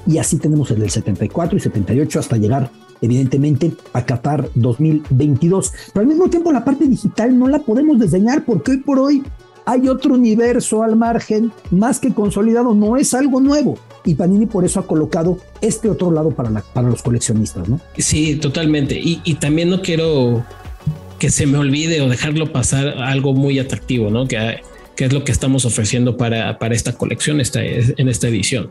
Y 0.06 0.18
así 0.18 0.36
tenemos 0.36 0.70
el 0.70 0.80
del 0.80 0.90
74 0.90 1.56
y 1.56 1.60
78 1.60 2.18
hasta 2.18 2.36
llegar 2.36 2.70
evidentemente 3.00 3.74
a 3.92 4.04
Qatar 4.04 4.48
2022. 4.54 5.72
Pero 5.92 6.02
al 6.02 6.06
mismo 6.06 6.28
tiempo 6.30 6.52
la 6.52 6.64
parte 6.64 6.86
digital 6.86 7.38
no 7.38 7.48
la 7.48 7.58
podemos 7.58 7.98
desdeñar 7.98 8.44
porque 8.44 8.72
hoy 8.72 8.76
por 8.78 8.98
hoy 8.98 9.22
hay 9.64 9.88
otro 9.88 10.14
universo 10.14 10.82
al 10.82 10.96
margen 10.96 11.52
más 11.70 11.98
que 12.00 12.12
consolidado, 12.12 12.74
no 12.74 12.96
es 12.96 13.14
algo 13.14 13.40
nuevo 13.40 13.78
y 14.04 14.14
Panini 14.14 14.46
por 14.46 14.64
eso 14.64 14.80
ha 14.80 14.86
colocado 14.86 15.38
este 15.60 15.88
otro 15.88 16.10
lado 16.10 16.30
para, 16.30 16.50
para 16.72 16.88
los 16.88 17.02
coleccionistas, 17.02 17.68
¿no? 17.68 17.80
Sí, 17.96 18.36
totalmente. 18.36 19.00
Y, 19.02 19.34
también 19.34 19.70
no 19.70 19.82
quiero 19.82 20.44
que 21.18 21.30
se 21.30 21.46
me 21.46 21.58
olvide 21.58 22.00
o 22.00 22.08
dejarlo 22.08 22.52
pasar 22.52 22.88
algo 22.98 23.32
muy 23.32 23.58
atractivo, 23.58 24.10
¿no? 24.10 24.26
Que, 24.26 24.60
que 24.96 25.04
es 25.04 25.12
lo 25.12 25.24
que 25.24 25.32
estamos 25.32 25.64
ofreciendo 25.64 26.16
para, 26.16 26.58
para 26.58 26.74
esta 26.74 26.92
colección 26.94 27.40
esta, 27.40 27.64
en 27.64 28.08
esta 28.08 28.28
edición. 28.28 28.70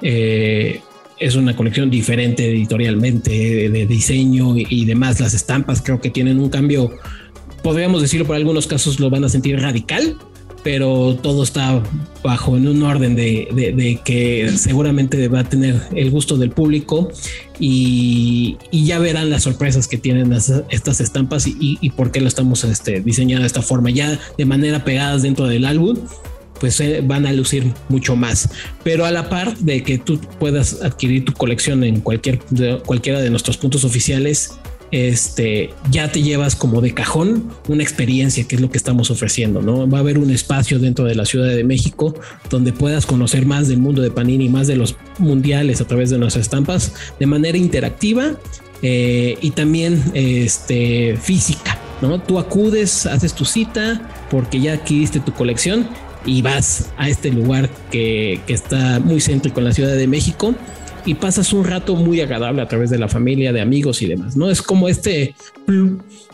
Eh, 0.00 0.80
es 1.18 1.36
una 1.36 1.54
colección 1.54 1.88
diferente 1.88 2.50
editorialmente, 2.50 3.68
de, 3.68 3.86
diseño 3.86 4.56
y, 4.56 4.66
y, 4.68 4.84
demás. 4.84 5.20
Las 5.20 5.34
estampas 5.34 5.80
creo 5.80 6.00
que 6.00 6.10
tienen 6.10 6.40
un 6.40 6.50
cambio, 6.50 6.90
podríamos 7.62 8.02
decirlo 8.02 8.26
por 8.26 8.34
algunos 8.34 8.66
casos 8.66 8.98
lo 8.98 9.08
van 9.08 9.24
a 9.24 9.28
sentir 9.28 9.60
radical, 9.60 10.18
pero 10.62 11.16
todo 11.20 11.42
está 11.42 11.82
bajo 12.22 12.56
en 12.56 12.68
un 12.68 12.82
orden 12.82 13.16
de, 13.16 14.00
que 14.04 14.52
seguramente 14.56 15.26
va 15.28 15.40
a 15.40 15.44
tener 15.44 15.80
el 15.94 16.10
gusto 16.10 16.36
del 16.36 16.50
público 16.50 17.10
y, 17.58 18.56
ya 18.70 18.98
verán 18.98 19.30
las 19.30 19.42
sorpresas 19.42 19.88
que 19.88 19.98
tienen 19.98 20.32
estas 20.32 21.00
estampas 21.00 21.46
y, 21.46 21.90
por 21.90 22.12
qué 22.12 22.20
lo 22.20 22.28
estamos 22.28 22.64
este, 22.64 23.00
diseñando 23.00 23.42
de 23.42 23.46
esta 23.46 23.62
forma, 23.62 23.90
ya 23.90 24.18
de 24.38 24.44
manera 24.44 24.84
pegadas 24.84 25.22
dentro 25.22 25.46
del 25.46 25.64
álbum 25.64 25.98
pues 26.62 26.78
eh, 26.78 27.02
van 27.04 27.26
a 27.26 27.32
lucir 27.32 27.72
mucho 27.88 28.14
más. 28.14 28.48
Pero 28.84 29.04
a 29.04 29.10
la 29.10 29.28
par 29.28 29.58
de 29.58 29.82
que 29.82 29.98
tú 29.98 30.20
puedas 30.38 30.80
adquirir 30.80 31.24
tu 31.24 31.32
colección 31.32 31.82
en 31.82 32.00
cualquier, 32.00 32.38
cualquiera 32.86 33.20
de 33.20 33.30
nuestros 33.30 33.56
puntos 33.56 33.82
oficiales, 33.82 34.52
este, 34.92 35.70
ya 35.90 36.12
te 36.12 36.22
llevas 36.22 36.54
como 36.54 36.80
de 36.82 36.92
cajón 36.92 37.50
una 37.66 37.82
experiencia 37.82 38.44
que 38.44 38.56
es 38.56 38.60
lo 38.60 38.70
que 38.70 38.76
estamos 38.76 39.10
ofreciendo, 39.10 39.62
¿no? 39.62 39.88
Va 39.88 39.98
a 39.98 40.00
haber 40.02 40.18
un 40.18 40.30
espacio 40.30 40.78
dentro 40.78 41.06
de 41.06 41.14
la 41.14 41.24
Ciudad 41.24 41.48
de 41.48 41.64
México 41.64 42.14
donde 42.50 42.72
puedas 42.72 43.06
conocer 43.06 43.46
más 43.46 43.68
del 43.68 43.78
mundo 43.78 44.02
de 44.02 44.10
Panini, 44.10 44.48
más 44.50 44.66
de 44.66 44.76
los 44.76 44.94
mundiales 45.18 45.80
a 45.80 45.86
través 45.86 46.10
de 46.10 46.18
nuestras 46.18 46.44
estampas 46.44 46.92
de 47.18 47.26
manera 47.26 47.56
interactiva 47.56 48.32
eh, 48.82 49.38
y 49.40 49.50
también 49.52 50.02
este, 50.12 51.16
física, 51.16 51.78
¿no? 52.02 52.20
Tú 52.20 52.38
acudes, 52.38 53.06
haces 53.06 53.32
tu 53.32 53.46
cita 53.46 54.10
porque 54.30 54.60
ya 54.60 54.74
adquiriste 54.74 55.20
tu 55.20 55.32
colección 55.32 55.88
y 56.26 56.42
vas 56.42 56.90
a 56.96 57.08
este 57.08 57.30
lugar 57.30 57.70
que, 57.90 58.40
está 58.48 59.00
muy 59.00 59.20
céntrico 59.20 59.60
en 59.60 59.64
la 59.64 59.72
Ciudad 59.72 59.96
de 59.96 60.06
México 60.06 60.54
y 61.04 61.14
pasas 61.14 61.52
un 61.52 61.64
rato 61.64 61.96
muy 61.96 62.20
agradable 62.20 62.62
a 62.62 62.68
través 62.68 62.90
de 62.90 62.98
la 62.98 63.08
familia, 63.08 63.52
de 63.52 63.60
amigos 63.60 64.02
y 64.02 64.06
demás, 64.06 64.36
¿no? 64.36 64.50
Es 64.50 64.62
como 64.62 64.88
este 64.88 65.34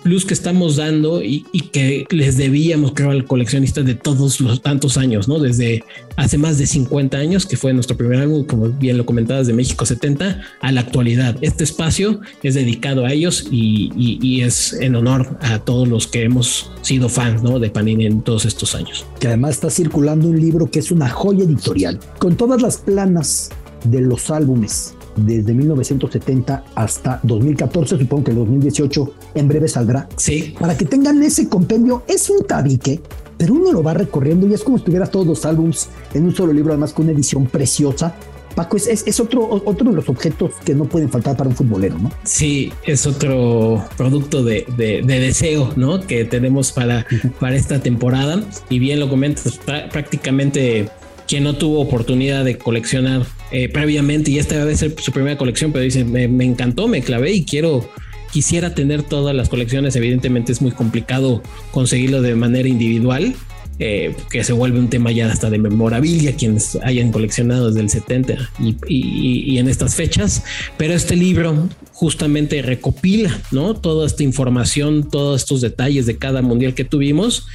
plus 0.02 0.24
que 0.24 0.34
estamos 0.34 0.76
dando 0.76 1.22
y, 1.22 1.42
que 1.72 2.06
les 2.10 2.36
debíamos, 2.36 2.92
creo, 2.94 3.10
al 3.10 3.24
coleccionista 3.24 3.82
de 3.82 3.94
todos 3.94 4.40
los 4.40 4.62
tantos 4.62 4.96
años, 4.96 5.28
¿no? 5.28 5.38
Desde 5.38 5.84
hace 6.16 6.38
más 6.38 6.56
de 6.58 6.66
50 6.66 7.16
años, 7.18 7.46
que 7.46 7.56
fue 7.56 7.72
nuestro 7.72 7.96
primer 7.96 8.20
álbum, 8.20 8.44
como 8.44 8.68
bien 8.68 8.96
lo 8.96 9.04
comentabas, 9.04 9.46
de 9.46 9.52
México 9.52 9.84
70, 9.84 10.40
a 10.60 10.72
la 10.72 10.80
actualidad. 10.80 11.36
Este 11.40 11.64
espacio 11.64 12.20
es 12.42 12.54
dedicado 12.54 13.04
a 13.04 13.12
ellos 13.12 13.46
y, 13.50 13.92
y 13.96 14.40
es 14.40 14.72
en 14.72 14.94
honor 14.94 15.38
a 15.40 15.58
todos 15.58 15.86
los 15.88 16.06
que 16.06 16.22
hemos 16.22 16.70
sido 16.82 17.08
fans, 17.08 17.42
¿no? 17.42 17.58
De 17.58 17.70
Panini 17.70 18.06
en 18.06 18.22
todos 18.22 18.46
estos 18.46 18.74
años. 18.74 19.04
Que 19.20 19.28
además 19.28 19.52
está 19.52 19.70
circulando 19.70 20.28
un 20.28 20.40
libro 20.40 20.70
que 20.70 20.78
es 20.78 20.90
una 20.90 21.08
joya 21.08 21.44
editorial, 21.44 22.00
con 22.18 22.36
todas 22.36 22.62
las 22.62 22.78
planas 22.78 23.50
de 23.85 24.01
los 24.01 24.31
álbumes 24.31 24.95
desde 25.16 25.53
1970 25.53 26.64
hasta 26.74 27.20
2014, 27.22 27.99
supongo 27.99 28.24
que 28.24 28.31
el 28.31 28.37
2018 28.39 29.12
en 29.35 29.49
breve 29.49 29.68
saldrá. 29.68 30.09
Sí. 30.16 30.55
Para 30.59 30.76
que 30.76 30.85
tengan 30.85 31.22
ese 31.22 31.49
compendio, 31.49 32.03
es 32.07 32.31
un 32.31 32.47
tabique, 32.47 33.01
pero 33.37 33.55
uno 33.55 33.72
lo 33.72 33.83
va 33.83 33.95
recorriendo 33.95 34.47
y 34.47 34.55
es 34.55 34.62
como 34.62 34.79
si 34.79 34.85
tuviera 34.85 35.07
todos 35.07 35.26
los 35.26 35.45
álbums 35.45 35.89
en 36.14 36.24
un 36.24 36.35
solo 36.35 36.53
libro, 36.53 36.72
además 36.72 36.93
con 36.93 37.07
una 37.07 37.14
edición 37.14 37.47
preciosa. 37.47 38.14
Paco, 38.55 38.76
es, 38.76 38.89
es, 38.89 39.20
otro, 39.20 39.49
otro 39.49 39.91
de 39.91 39.95
los 39.95 40.09
objetos 40.09 40.53
que 40.64 40.74
no 40.74 40.87
pueden 40.87 41.09
faltar 41.09 41.37
para 41.37 41.49
un 41.49 41.55
futbolero, 41.55 41.97
¿no? 41.97 42.11
Sí, 42.24 42.72
es 42.85 43.07
otro 43.07 43.85
producto 43.97 44.43
de, 44.43 44.66
de, 44.76 45.03
deseo, 45.03 45.72
¿no? 45.76 46.01
Que 46.01 46.24
tenemos 46.24 46.72
para, 46.72 47.07
para 47.39 47.55
esta 47.55 47.79
temporada. 47.79 48.43
Y 48.68 48.81
bien 48.81 48.99
lo 48.99 49.09
comentas, 49.09 49.61
prácticamente 49.93 50.89
quien 51.29 51.45
no 51.45 51.55
tuvo 51.55 51.81
oportunidad 51.81 52.45
de 52.45 52.57
coleccionar 52.57 53.26
eh, 53.53 53.68
previamente 53.68 54.31
y 54.31 54.39
esta 54.39 54.61
a 54.62 54.74
ser 54.74 54.95
su 54.99 55.12
primera 55.12 55.37
colección, 55.37 55.72
pero 55.72 55.85
dice, 55.85 56.05
me, 56.05 56.45
encantó, 56.45 56.89
me 56.89 57.03
clavé 57.03 57.33
y 57.33 57.45
quiero, 57.45 57.89
quisiera 58.33 58.74
tener 58.74 59.03
todas 59.03 59.37
las 59.37 59.51
colecciones. 59.51 59.95
Evidentemente 59.95 60.53
es 60.53 60.62
muy 60.62 60.72
complicado 60.72 61.43
conseguirlo 61.70 62.22
de 62.22 62.35
manera 62.35 62.66
individual, 62.66 63.35
eh, 63.79 64.16
que 64.31 64.43
se 64.43 64.55
vuelve 64.55 64.81
un 64.81 64.89
tema 64.89 65.12
ya 65.12 65.31
hasta 65.31 65.51
de 65.51 65.59
memorabilia, 65.59 66.35
quienes 66.35 66.76
hayan 66.83 67.12
coleccionado 67.12 67.68
desde 67.68 67.81
el 67.81 67.91
70 67.91 68.51
y, 68.59 68.76
y, 68.89 69.59
en 69.59 69.68
estas 69.68 69.95
fechas. 69.95 70.43
Pero 70.79 70.95
este 70.95 71.14
libro 71.14 71.68
justamente 71.93 72.62
recopila, 72.62 73.39
¿no? 73.53 73.74
Toda 73.74 74.07
esta 74.07 74.22
información, 74.22 75.09
todos 75.11 75.43
estos 75.43 75.61
detalles 75.61 76.07
de 76.07 76.16
cada 76.16 76.41
mundial 76.41 76.74
que 76.74 76.85
tuvimos 76.85 77.47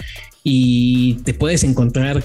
y 0.43 1.15
te 1.23 1.33
puedes 1.33 1.63
encontrar 1.63 2.23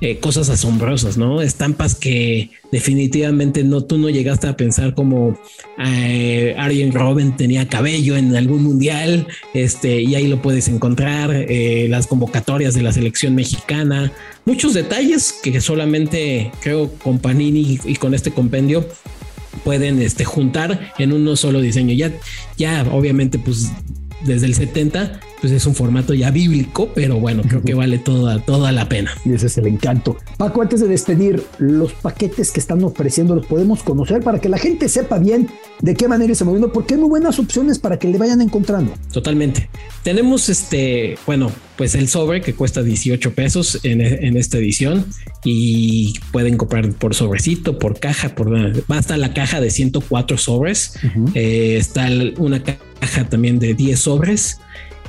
eh, 0.00 0.18
cosas 0.18 0.48
asombrosas, 0.48 1.16
¿no? 1.16 1.42
Estampas 1.42 1.94
que 1.94 2.50
definitivamente 2.72 3.64
no, 3.64 3.84
tú 3.84 3.98
no 3.98 4.08
llegaste 4.08 4.48
a 4.48 4.56
pensar 4.56 4.94
como 4.94 5.38
eh, 5.78 6.54
Arjen 6.58 6.92
Robben 6.92 7.36
tenía 7.36 7.68
cabello 7.68 8.16
en 8.16 8.34
algún 8.34 8.62
mundial, 8.62 9.26
este, 9.52 10.00
y 10.00 10.14
ahí 10.14 10.28
lo 10.28 10.40
puedes 10.40 10.68
encontrar, 10.68 11.30
eh, 11.32 11.86
las 11.90 12.06
convocatorias 12.06 12.74
de 12.74 12.82
la 12.82 12.92
selección 12.92 13.34
mexicana, 13.34 14.12
muchos 14.44 14.74
detalles 14.74 15.34
que 15.42 15.60
solamente 15.60 16.50
creo 16.60 16.90
con 16.92 17.18
Panini 17.18 17.78
y 17.84 17.96
con 17.96 18.14
este 18.14 18.30
compendio 18.30 18.86
pueden 19.64 20.00
este, 20.00 20.24
juntar 20.24 20.92
en 20.98 21.12
uno 21.12 21.36
solo 21.36 21.60
diseño. 21.60 21.94
Ya, 21.94 22.12
ya 22.56 22.86
obviamente, 22.90 23.38
pues 23.38 23.70
desde 24.24 24.46
el 24.46 24.54
70 24.54 25.20
pues 25.40 25.52
es 25.52 25.66
un 25.66 25.74
formato 25.74 26.12
ya 26.14 26.30
bíblico, 26.30 26.90
pero 26.94 27.18
bueno, 27.18 27.42
creo 27.42 27.62
que 27.62 27.74
vale 27.74 27.98
toda, 27.98 28.38
toda 28.40 28.72
la 28.72 28.88
pena. 28.88 29.12
Y 29.24 29.32
ese 29.32 29.46
es 29.46 29.58
el 29.58 29.66
encanto. 29.66 30.16
Paco, 30.36 30.62
antes 30.62 30.80
de 30.80 30.88
despedir, 30.88 31.42
los 31.58 31.92
paquetes 31.92 32.50
que 32.52 32.60
están 32.60 32.84
ofreciendo 32.84 33.34
los 33.34 33.46
podemos 33.46 33.82
conocer 33.82 34.22
para 34.22 34.38
que 34.40 34.48
la 34.48 34.58
gente 34.58 34.88
sepa 34.88 35.18
bien 35.18 35.48
de 35.80 35.94
qué 35.94 36.08
manera 36.08 36.34
se 36.34 36.44
moviendo, 36.44 36.72
porque 36.72 36.94
hay 36.94 37.00
muy 37.00 37.08
buenas 37.08 37.38
opciones 37.38 37.78
para 37.78 37.98
que 37.98 38.08
le 38.08 38.18
vayan 38.18 38.42
encontrando. 38.42 38.92
Totalmente. 39.12 39.70
Tenemos 40.02 40.48
este, 40.50 41.16
bueno, 41.26 41.50
pues 41.76 41.94
el 41.94 42.08
sobre 42.08 42.42
que 42.42 42.54
cuesta 42.54 42.82
18 42.82 43.34
pesos 43.34 43.80
en, 43.82 44.00
esta 44.36 44.58
edición 44.58 45.06
y 45.44 46.14
pueden 46.32 46.58
comprar 46.58 46.90
por 46.92 47.14
sobrecito, 47.14 47.78
por 47.78 47.98
caja, 47.98 48.34
por 48.34 48.50
basta 48.86 49.16
la 49.16 49.32
caja 49.32 49.60
de 49.60 49.70
104 49.70 50.36
sobres. 50.36 50.98
Eh, 51.34 51.76
está 51.78 52.08
una 52.36 52.62
caja 52.62 52.80
también 53.28 53.58
de 53.58 53.74
10 53.74 53.98
sobres 53.98 54.60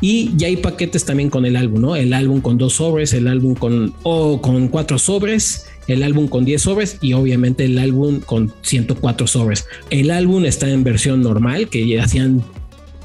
y 0.02 0.36
ya 0.36 0.48
hay 0.48 0.58
paquetes 0.58 1.06
también 1.06 1.30
con 1.30 1.46
el 1.46 1.56
álbum, 1.56 1.82
¿no? 1.82 1.96
El 1.96 2.14
álbum 2.14 2.42
con 2.42 2.58
dos 2.58 2.74
sobres, 2.74 3.14
el 3.14 3.28
álbum 3.28 3.54
con, 3.54 3.94
o 4.02 4.42
con 4.42 4.68
cuatro 4.68 4.98
sobres, 4.98 5.68
el 5.88 6.02
álbum 6.02 6.28
con 6.28 6.44
10 6.44 6.62
sobres 6.62 6.98
y 7.02 7.14
obviamente 7.14 7.66
el 7.66 7.78
álbum 7.78 8.20
con 8.20 8.52
104 8.64 9.28
sobres. 9.28 9.68
El 9.92 10.10
álbum 10.10 10.46
está 10.46 10.70
en 10.70 10.84
versión 10.84 11.22
normal, 11.22 11.70
que 11.70 11.88
ya 11.88 12.04
hacían 12.04 12.44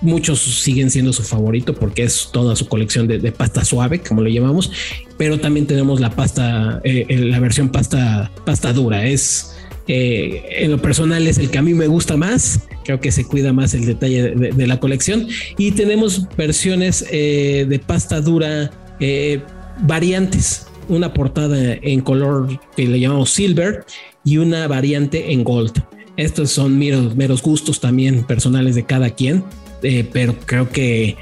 muchos 0.01 0.41
siguen 0.41 0.91
siendo 0.91 1.12
su 1.12 1.22
favorito 1.22 1.74
porque 1.74 2.03
es 2.03 2.28
toda 2.32 2.55
su 2.55 2.66
colección 2.68 3.07
de, 3.07 3.32
pasta 3.32 3.64
suave, 3.64 4.01
como 4.01 4.22
lo 4.22 4.28
llamamos, 4.28 4.70
pero 5.16 5.39
también 5.39 5.66
tenemos 5.66 6.01
la 6.01 6.11
pasta, 6.11 6.80
eh, 6.84 7.07
la 7.09 7.41
versión 7.41 7.68
pasta, 7.68 8.30
pasta 8.45 8.72
dura. 8.72 9.07
Es 9.07 9.55
eh, 9.89 10.43
en 10.51 10.70
lo 10.70 10.78
personal 10.78 11.26
es 11.26 11.39
el 11.39 11.51
que 11.51 11.59
a 11.59 11.62
mí 11.62 11.74
me 11.74 11.87
gusta 11.87 12.16
más. 12.16 12.61
Creo 12.84 13.01
que 13.01 13.12
se 13.12 13.24
cuida 13.24 13.53
más 13.53 13.74
el 13.74 13.87
detalle 13.87 14.30
de, 14.30 14.66
la 14.66 14.80
colección. 14.80 15.28
Y 15.59 15.72
tenemos 15.72 16.26
versiones 16.37 17.05
eh, 17.11 17.66
de 17.68 17.78
pasta 17.78 18.20
dura 18.20 18.70
eh, 19.01 19.41
variantes. 19.80 20.66
Una 20.89 21.12
portada 21.12 21.74
en 21.82 22.01
color 22.01 22.61
que 22.76 22.87
le 22.87 23.01
llamamos 23.01 23.30
silver 23.30 23.84
y 24.24 24.39
una 24.39 24.68
variante 24.68 25.32
en 25.32 25.43
gold. 25.43 25.82
Estos 26.16 26.51
son 26.51 26.78
meros, 26.78 27.16
meros 27.16 27.43
gustos 27.43 27.80
también 27.80 28.24
personales 28.24 28.74
de 28.74 28.84
cada 28.84 29.11
quien, 29.11 29.45
pero 30.12 30.34
creo 30.47 30.70
que 30.70 31.16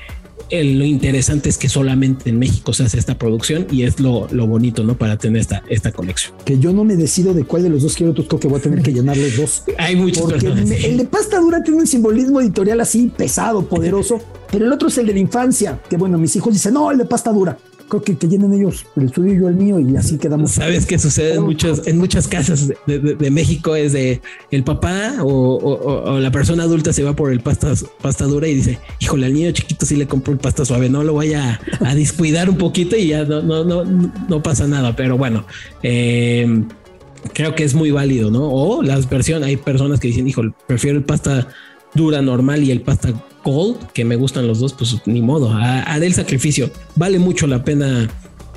lo 0.51 0.85
interesante 0.85 1.49
es 1.49 1.59
que 1.59 1.68
solamente 1.68 2.30
en 2.30 2.39
México 2.39 2.72
se 2.72 2.85
hace 2.85 2.99
esta 2.99 3.18
producción 3.18 3.66
y 3.70 3.85
es 3.85 3.99
lo, 4.01 4.28
bonito, 4.47 4.85
¿no? 4.85 4.97
Para 4.97 5.16
tener 5.16 5.41
esta, 5.41 5.62
esta 5.68 5.93
colección. 5.93 6.35
Que 6.45 6.59
yo 6.59 6.72
no 6.72 6.85
me 6.85 6.97
decido 6.97 7.35
de 7.35 7.45
cuál 7.45 7.62
de 7.62 7.70
los 7.70 7.82
dos 7.82 7.95
quiero, 7.95 8.14
creo 8.14 8.41
que 8.41 8.49
voy 8.49 8.59
a 8.59 8.62
tener 8.62 8.82
que 8.82 8.93
llenar 8.93 9.16
los 9.16 9.37
dos. 9.37 9.62
Hay 9.78 9.97
muchos 9.97 10.24
Porque 10.24 10.47
el 10.47 10.97
de 10.97 11.05
pasta 11.05 11.39
dura 11.41 11.62
tiene 11.62 11.80
un 11.80 11.87
simbolismo 11.87 12.41
editorial 12.41 12.80
así 12.80 13.11
pesado, 13.16 13.66
poderoso, 13.66 14.20
pero 14.51 14.66
el 14.66 14.72
otro 14.72 14.89
es 14.89 14.99
el 14.99 15.07
de 15.07 15.14
la 15.14 15.20
infancia, 15.20 15.80
que 15.89 15.97
bueno, 15.97 16.18
mis 16.18 16.37
hijos 16.37 16.53
dicen, 16.53 16.74
no, 16.74 16.91
el 16.91 16.99
de 16.99 17.05
pasta 17.05 17.32
dura 17.32 17.59
creo 17.89 18.03
que, 18.03 18.16
que 18.16 18.28
llenen 18.28 18.53
ellos 18.55 18.87
el 18.97 19.12
suyo 19.12 19.32
y 19.32 19.39
yo 19.39 19.49
el 19.49 19.55
mío 19.55 19.78
y 19.78 19.97
así 19.97 20.18
quedamos. 20.18 20.53
Sabes 20.53 20.87
que 20.87 20.99
sucede 20.99 21.35
en 21.35 21.43
muchas, 21.43 21.87
en 21.87 21.99
muchas 21.99 22.28
casas 22.28 22.68
de, 22.87 23.30
México 23.30 23.74
es 23.76 23.93
de 23.93 24.20
el 24.51 24.64
papá 24.64 25.16
o, 25.22 26.18
la 26.20 26.30
persona 26.30 26.64
adulta 26.64 26.93
se 26.93 27.03
va 27.03 27.14
por 27.14 27.32
el 27.32 27.41
pasta, 27.41 27.72
pasta 28.01 28.24
dura 28.24 28.49
y 28.49 28.55
dice, 28.55 28.78
híjole, 29.01 29.26
al 29.26 29.35
niño 29.35 29.51
chiquito 29.53 29.87
sí 29.87 29.97
le 29.97 30.07
compro 30.07 30.32
el 30.32 30.39
pasta 30.39 30.64
suave, 30.64 30.89
no 30.89 31.03
lo 31.03 31.14
voy 31.14 31.35
a, 31.35 31.61
a 31.80 31.95
descuidar 31.95 32.49
un 32.49 32.57
poquito 32.57 32.97
y 32.97 33.09
ya 33.09 33.24
no, 33.24 33.43
no, 33.43 33.64
no, 33.64 33.85
no 33.85 34.43
pasa 34.43 34.66
nada, 34.66 34.95
pero 34.97 35.18
bueno, 35.18 35.47
eh, 35.82 36.64
creo 37.32 37.55
que 37.55 37.64
es 37.64 37.74
muy 37.74 37.91
válido, 37.91 38.30
¿no? 38.30 38.51
O 38.51 38.82
las 38.82 39.09
versiones, 39.09 39.49
hay 39.49 39.57
personas 39.57 40.01
que 40.01 40.09
dicen, 40.09 40.28
híjole, 40.28 40.53
prefiero 40.66 40.99
el 40.99 41.05
pasta 41.05 41.49
dura 41.95 42.22
normal 42.22 42.62
y 42.62 42.70
el 42.70 42.82
pasta 42.82 43.12
gold, 43.45 43.78
que 43.92 44.05
me 44.05 44.16
gustan 44.16 44.47
los 44.47 44.59
dos, 44.59 44.72
pues 44.72 44.97
ni 45.07 45.22
modo, 45.22 45.53
haré 45.53 46.07
el 46.07 46.14
sacrificio. 46.14 46.70
Vale 46.97 47.18
mucho 47.18 47.47
la 47.47 47.64
pena 47.64 48.09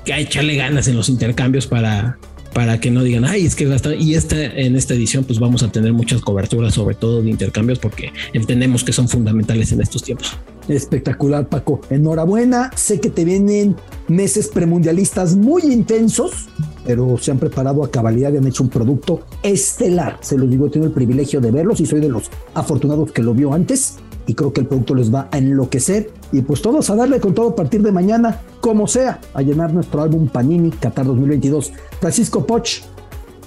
que 0.05 0.19
echarle 0.19 0.55
ganas 0.55 0.87
en 0.87 0.95
los 0.95 1.09
intercambios 1.09 1.67
para, 1.67 2.17
para 2.53 2.79
que 2.79 2.89
no 2.89 3.03
digan, 3.03 3.25
ay, 3.25 3.45
es 3.45 3.55
que 3.55 3.65
gasta. 3.65 3.93
Y 3.93 4.15
esta, 4.15 4.43
en 4.43 4.75
esta 4.75 4.93
edición, 4.93 5.25
pues 5.25 5.39
vamos 5.39 5.63
a 5.63 5.71
tener 5.71 5.93
muchas 5.93 6.21
coberturas, 6.21 6.73
sobre 6.73 6.95
todo 6.95 7.21
de 7.21 7.29
intercambios, 7.29 7.77
porque 7.77 8.11
entendemos 8.33 8.83
que 8.83 8.93
son 8.93 9.07
fundamentales 9.07 9.71
en 9.73 9.81
estos 9.81 10.01
tiempos. 10.01 10.35
Espectacular, 10.67 11.47
Paco. 11.49 11.81
Enhorabuena. 11.89 12.71
Sé 12.75 12.99
que 12.99 13.09
te 13.09 13.25
vienen 13.25 13.75
meses 14.07 14.47
premundialistas 14.47 15.35
muy 15.35 15.63
intensos, 15.63 16.47
pero 16.85 17.17
se 17.17 17.31
han 17.31 17.37
preparado 17.37 17.83
a 17.83 17.91
cabalidad 17.91 18.33
y 18.33 18.37
han 18.37 18.47
hecho 18.47 18.63
un 18.63 18.69
producto 18.69 19.25
estelar. 19.43 20.17
Se 20.21 20.37
lo 20.37 20.47
digo, 20.47 20.67
he 20.67 20.69
tenido 20.69 20.87
el 20.87 20.95
privilegio 20.95 21.39
de 21.41 21.51
verlos 21.51 21.79
y 21.79 21.85
soy 21.85 21.99
de 21.99 22.09
los 22.09 22.31
afortunados 22.53 23.11
que 23.11 23.21
lo 23.21 23.33
vio 23.33 23.53
antes 23.53 23.97
y 24.27 24.35
creo 24.35 24.53
que 24.53 24.61
el 24.61 24.67
producto 24.67 24.93
les 24.93 25.13
va 25.13 25.29
a 25.31 25.37
enloquecer. 25.37 26.11
Y 26.31 26.41
pues 26.41 26.61
todos 26.61 26.89
a 26.89 26.95
darle 26.95 27.19
con 27.19 27.33
todo 27.33 27.49
a 27.49 27.55
partir 27.55 27.81
de 27.81 27.91
mañana, 27.91 28.41
como 28.61 28.85
sea, 28.85 29.19
a 29.33 29.41
llenar 29.41 29.73
nuestro 29.73 30.01
álbum 30.01 30.27
Panini 30.27 30.69
Qatar 30.69 31.05
2022. 31.05 31.71
Francisco 31.99 32.45
Poch, 32.45 32.81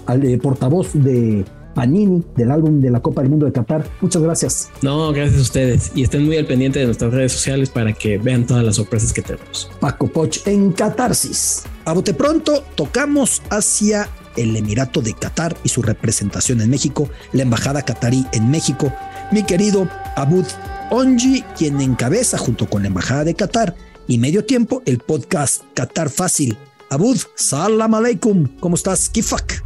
al 0.06 0.24
eh, 0.24 0.38
portavoz 0.38 0.92
de 0.94 1.44
Panini 1.74 2.22
del 2.36 2.50
álbum 2.50 2.80
de 2.80 2.90
la 2.90 3.00
Copa 3.00 3.20
del 3.20 3.30
Mundo 3.30 3.46
de 3.46 3.52
Qatar. 3.52 3.86
Muchas 4.00 4.22
gracias. 4.22 4.70
No, 4.82 5.12
gracias 5.12 5.38
a 5.38 5.42
ustedes. 5.42 5.92
Y 5.94 6.02
estén 6.02 6.24
muy 6.24 6.36
al 6.36 6.46
pendiente 6.46 6.78
de 6.78 6.86
nuestras 6.86 7.12
redes 7.12 7.32
sociales 7.32 7.70
para 7.70 7.92
que 7.92 8.18
vean 8.18 8.46
todas 8.46 8.64
las 8.64 8.76
sorpresas 8.76 9.12
que 9.12 9.22
tenemos. 9.22 9.70
Paco 9.80 10.08
Poch 10.08 10.46
en 10.46 10.72
Catarsis. 10.72 11.64
A 11.84 11.92
bote 11.92 12.14
pronto, 12.14 12.64
tocamos 12.74 13.42
hacia 13.50 14.08
el 14.36 14.56
Emirato 14.56 15.02
de 15.02 15.14
Qatar 15.14 15.56
y 15.64 15.68
su 15.68 15.82
representación 15.82 16.60
en 16.60 16.70
México, 16.70 17.08
la 17.32 17.42
Embajada 17.42 17.82
Qatarí 17.82 18.26
en 18.32 18.50
México. 18.50 18.92
Mi 19.30 19.44
querido 19.44 19.88
Abud 20.16 20.44
Onji, 20.90 21.42
quien 21.56 21.80
encabeza 21.80 22.36
junto 22.36 22.68
con 22.68 22.82
la 22.82 22.88
Embajada 22.88 23.24
de 23.24 23.34
Qatar 23.34 23.76
y 24.08 24.18
Medio 24.18 24.44
Tiempo 24.44 24.82
el 24.86 24.98
podcast 24.98 25.62
Qatar 25.74 26.10
Fácil. 26.10 26.58
Abud, 26.90 27.16
salam 27.36 27.94
aleikum. 27.94 28.48
¿Cómo 28.58 28.74
estás? 28.74 29.08
Kifak. 29.08 29.62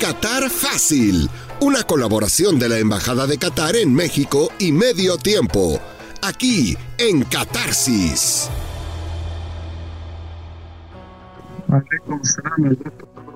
Qatar 0.00 0.50
Fácil, 0.50 1.30
una 1.60 1.84
colaboración 1.84 2.58
de 2.58 2.68
la 2.68 2.78
Embajada 2.78 3.28
de 3.28 3.38
Qatar 3.38 3.76
en 3.76 3.94
México 3.94 4.50
y 4.58 4.72
Medio 4.72 5.16
Tiempo, 5.16 5.78
aquí 6.22 6.76
en 6.98 7.22
Catarsis. 7.22 8.50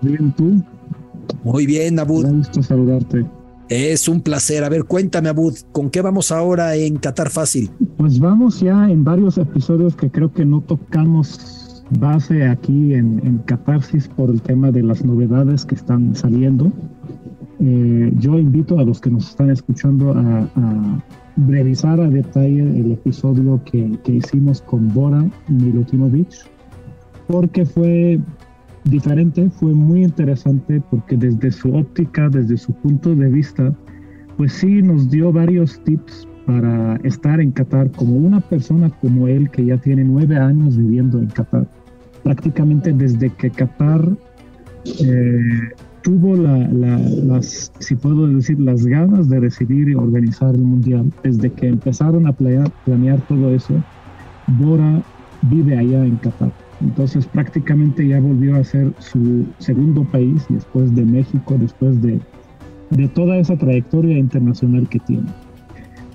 bien 0.02 0.32
tú? 0.32 0.62
Muy 1.42 1.66
bien, 1.66 1.98
Abud. 1.98 2.26
Me 2.26 2.32
gusto 2.38 2.62
saludarte. 2.62 3.24
Es 3.68 4.08
un 4.08 4.20
placer. 4.20 4.62
A 4.64 4.68
ver, 4.68 4.84
cuéntame, 4.84 5.28
Abud, 5.28 5.54
¿con 5.72 5.90
qué 5.90 6.02
vamos 6.02 6.30
ahora 6.30 6.74
en 6.76 6.96
Qatar 6.96 7.30
Fácil? 7.30 7.70
Pues 7.96 8.18
vamos 8.18 8.60
ya 8.60 8.90
en 8.90 9.04
varios 9.04 9.38
episodios 9.38 9.96
que 9.96 10.10
creo 10.10 10.32
que 10.32 10.44
no 10.44 10.60
tocamos 10.60 11.64
base 11.98 12.46
aquí 12.46 12.94
en, 12.94 13.20
en 13.24 13.38
Catarsis 13.38 14.08
por 14.08 14.30
el 14.30 14.40
tema 14.42 14.70
de 14.70 14.82
las 14.82 15.04
novedades 15.04 15.64
que 15.64 15.74
están 15.74 16.14
saliendo. 16.14 16.72
Eh, 17.60 18.12
yo 18.18 18.38
invito 18.38 18.78
a 18.78 18.84
los 18.84 19.00
que 19.00 19.10
nos 19.10 19.30
están 19.30 19.50
escuchando 19.50 20.12
a, 20.12 20.48
revisar 21.36 22.00
a 22.00 22.08
detalle 22.08 22.60
el 22.60 22.92
episodio 22.92 23.60
que, 23.64 23.98
que 24.04 24.12
hicimos 24.12 24.60
con 24.62 24.92
Bora 24.94 25.28
Milutinovic, 25.48 26.28
porque 27.26 27.66
fue 27.66 28.20
diferente, 28.84 29.50
fue 29.50 29.72
muy 29.72 30.04
interesante, 30.04 30.82
porque 30.90 31.16
desde 31.16 31.50
su 31.50 31.74
óptica, 31.74 32.28
desde 32.28 32.56
su 32.56 32.72
punto 32.74 33.14
de 33.14 33.28
vista, 33.28 33.74
pues 34.36 34.52
sí 34.52 34.82
nos 34.82 35.10
dio 35.10 35.32
varios 35.32 35.82
tips 35.84 36.28
para 36.46 36.96
estar 37.04 37.40
en 37.40 37.52
Qatar 37.52 37.90
como 37.92 38.16
una 38.16 38.40
persona 38.40 38.90
como 39.00 39.28
él 39.28 39.50
que 39.50 39.64
ya 39.64 39.78
tiene 39.78 40.04
nueve 40.04 40.36
años 40.36 40.76
viviendo 40.76 41.18
en 41.18 41.26
Qatar. 41.28 41.66
Prácticamente 42.22 42.92
desde 42.92 43.30
que 43.30 43.50
Qatar 43.50 44.06
eh, 45.00 45.70
tuvo 46.02 46.36
las, 46.36 47.72
si 47.78 47.94
puedo 47.94 48.26
decir, 48.28 48.60
las 48.60 48.84
ganas 48.84 49.28
de 49.28 49.40
decidir 49.40 49.88
y 49.88 49.94
organizar 49.94 50.54
el 50.54 50.62
mundial, 50.62 51.10
desde 51.22 51.50
que 51.50 51.68
empezaron 51.68 52.26
a 52.26 52.32
planear, 52.32 52.70
planear 52.84 53.20
todo 53.22 53.54
eso, 53.54 53.82
Bora 54.58 55.02
vive 55.42 55.78
allá 55.78 56.04
en 56.04 56.16
Qatar. 56.16 56.63
Entonces 56.84 57.26
prácticamente 57.26 58.06
ya 58.06 58.20
volvió 58.20 58.56
a 58.56 58.64
ser 58.64 58.92
su 58.98 59.46
segundo 59.58 60.04
país 60.04 60.44
después 60.50 60.94
de 60.94 61.04
México, 61.04 61.56
después 61.58 62.00
de, 62.02 62.20
de 62.90 63.08
toda 63.08 63.38
esa 63.38 63.56
trayectoria 63.56 64.18
internacional 64.18 64.86
que 64.88 65.00
tiene. 65.00 65.26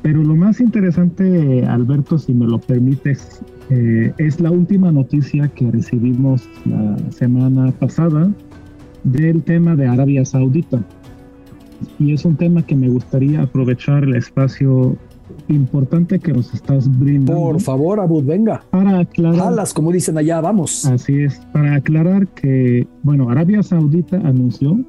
Pero 0.03 0.24
lo 0.24 0.36
más 0.36 0.61
interesante, 0.61 1.65
Alberto, 1.65 2.17
si 2.17 2.34
me 2.34 2.45
lo 2.45 2.59
permites, 2.59 3.41
eh, 3.70 4.13
es 4.17 4.39
la 4.39 4.51
última 4.51 4.91
noticia 4.91 5.47
que 5.49 5.70
recibimos 5.72 6.47
la 6.65 6.97
semana 7.11 7.72
pasada 7.72 8.32
del 9.03 9.41
tema 9.43 9.76
de 9.76 9.88
Arabia 9.88 10.24
Saudita. 10.24 10.82
Y 11.97 12.13
es 12.13 12.26
un 12.26 12.36
tema 12.36 12.61
que 12.61 12.76
me 12.76 12.89
gustaría 12.89 13.41
aprovechar 13.41 14.03
el 14.03 14.15
espacio 14.15 14.97
importante 15.47 16.19
que 16.19 16.34
nos 16.34 16.53
estás 16.53 16.88
brindando. 16.99 17.41
Por 17.41 17.61
favor, 17.61 17.99
Abud, 17.99 18.23
venga. 18.23 18.61
Para 18.69 18.99
aclarar. 18.99 19.47
Alas, 19.47 19.73
como 19.73 19.91
dicen 19.91 20.17
allá, 20.17 20.41
vamos. 20.41 20.86
Así 20.86 21.23
es. 21.23 21.39
Para 21.53 21.75
aclarar 21.75 22.27
que, 22.27 22.88
bueno, 23.03 23.30
Arabia 23.30 23.63
Saudita 23.63 24.17
anunció 24.17 24.80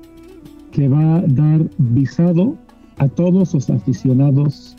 que 0.72 0.88
va 0.88 1.16
a 1.16 1.22
dar 1.22 1.62
visado 1.78 2.56
a 2.98 3.08
todos 3.08 3.54
los 3.54 3.70
aficionados 3.70 4.76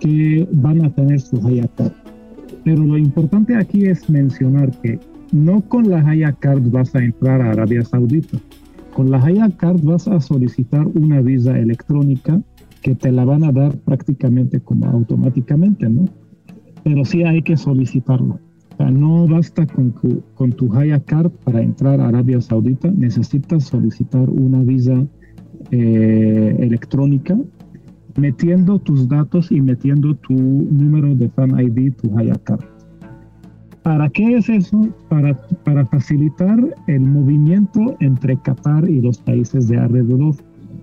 que 0.00 0.48
van 0.52 0.84
a 0.84 0.90
tener 0.94 1.20
su 1.20 1.36
Hayat 1.46 1.70
Pero 2.64 2.84
lo 2.84 2.96
importante 2.96 3.54
aquí 3.56 3.84
es 3.84 4.08
mencionar 4.08 4.70
que 4.80 4.98
no 5.32 5.60
con 5.60 5.88
la 5.88 5.98
Haya 5.98 6.32
Card 6.32 6.70
vas 6.70 6.94
a 6.94 7.04
entrar 7.04 7.40
a 7.40 7.50
Arabia 7.50 7.84
Saudita. 7.84 8.38
Con 8.94 9.10
la 9.10 9.22
Haya 9.22 9.48
Card 9.56 9.80
vas 9.82 10.08
a 10.08 10.20
solicitar 10.20 10.86
una 10.88 11.20
visa 11.20 11.56
electrónica 11.56 12.40
que 12.82 12.94
te 12.94 13.12
la 13.12 13.24
van 13.24 13.44
a 13.44 13.52
dar 13.52 13.76
prácticamente 13.78 14.60
como 14.60 14.86
automáticamente, 14.86 15.88
¿no? 15.88 16.06
Pero 16.84 17.04
sí 17.04 17.22
hay 17.22 17.42
que 17.42 17.56
solicitarlo. 17.56 18.38
O 18.72 18.76
sea, 18.76 18.90
no 18.90 19.26
basta 19.26 19.66
con 19.66 19.92
tu, 19.92 20.22
con 20.34 20.52
tu 20.52 20.74
Haya 20.74 21.00
Card 21.00 21.30
para 21.44 21.60
entrar 21.60 22.00
a 22.00 22.08
Arabia 22.08 22.40
Saudita, 22.40 22.90
necesitas 22.90 23.64
solicitar 23.64 24.28
una 24.30 24.62
visa 24.62 25.06
eh, 25.70 26.56
electrónica 26.58 27.36
metiendo 28.16 28.78
tus 28.78 29.08
datos 29.08 29.50
y 29.52 29.60
metiendo 29.60 30.14
tu 30.16 30.34
número 30.34 31.14
de 31.14 31.28
Fan 31.30 31.58
ID, 31.58 31.94
tu 31.94 32.16
Hayakar. 32.18 32.58
¿Para 33.82 34.08
qué 34.10 34.36
es 34.36 34.48
eso? 34.48 34.88
Para, 35.08 35.40
para 35.64 35.86
facilitar 35.86 36.58
el 36.86 37.00
movimiento 37.00 37.96
entre 38.00 38.36
Qatar 38.36 38.88
y 38.88 39.00
los 39.00 39.18
países 39.18 39.68
de 39.68 39.78
alrededor. 39.78 40.34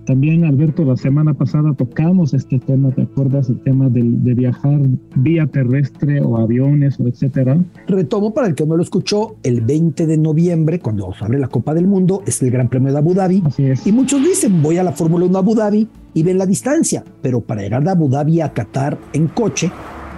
También, 0.08 0.46
Alberto, 0.46 0.86
la 0.86 0.96
semana 0.96 1.34
pasada 1.34 1.74
tocamos 1.74 2.32
este 2.32 2.58
tema, 2.58 2.90
¿te 2.92 3.02
acuerdas? 3.02 3.50
El 3.50 3.60
tema 3.60 3.90
de, 3.90 4.02
de 4.02 4.32
viajar 4.32 4.80
vía 5.16 5.46
terrestre 5.46 6.22
o 6.22 6.38
aviones 6.38 6.98
o 6.98 7.06
etcétera. 7.06 7.62
Retomo 7.86 8.32
para 8.32 8.46
el 8.46 8.54
que 8.54 8.64
no 8.64 8.74
lo 8.74 8.82
escuchó, 8.82 9.36
el 9.42 9.60
20 9.60 10.06
de 10.06 10.16
noviembre, 10.16 10.80
cuando 10.80 11.12
se 11.12 11.22
abre 11.26 11.38
la 11.38 11.48
Copa 11.48 11.74
del 11.74 11.86
Mundo, 11.86 12.22
es 12.24 12.40
el 12.40 12.50
Gran 12.50 12.70
Premio 12.70 12.90
de 12.90 12.96
Abu 12.96 13.12
Dhabi. 13.12 13.42
Así 13.44 13.64
es. 13.66 13.86
Y 13.86 13.92
muchos 13.92 14.24
dicen, 14.24 14.62
voy 14.62 14.78
a 14.78 14.82
la 14.82 14.92
Fórmula 14.92 15.26
1 15.26 15.36
Abu 15.36 15.54
Dhabi 15.54 15.86
y 16.14 16.22
ven 16.22 16.38
la 16.38 16.46
distancia, 16.46 17.04
pero 17.20 17.42
para 17.42 17.60
llegar 17.60 17.84
de 17.84 17.90
Abu 17.90 18.08
Dhabi 18.08 18.40
a 18.40 18.54
Qatar 18.54 18.96
en 19.12 19.26
coche, 19.26 19.70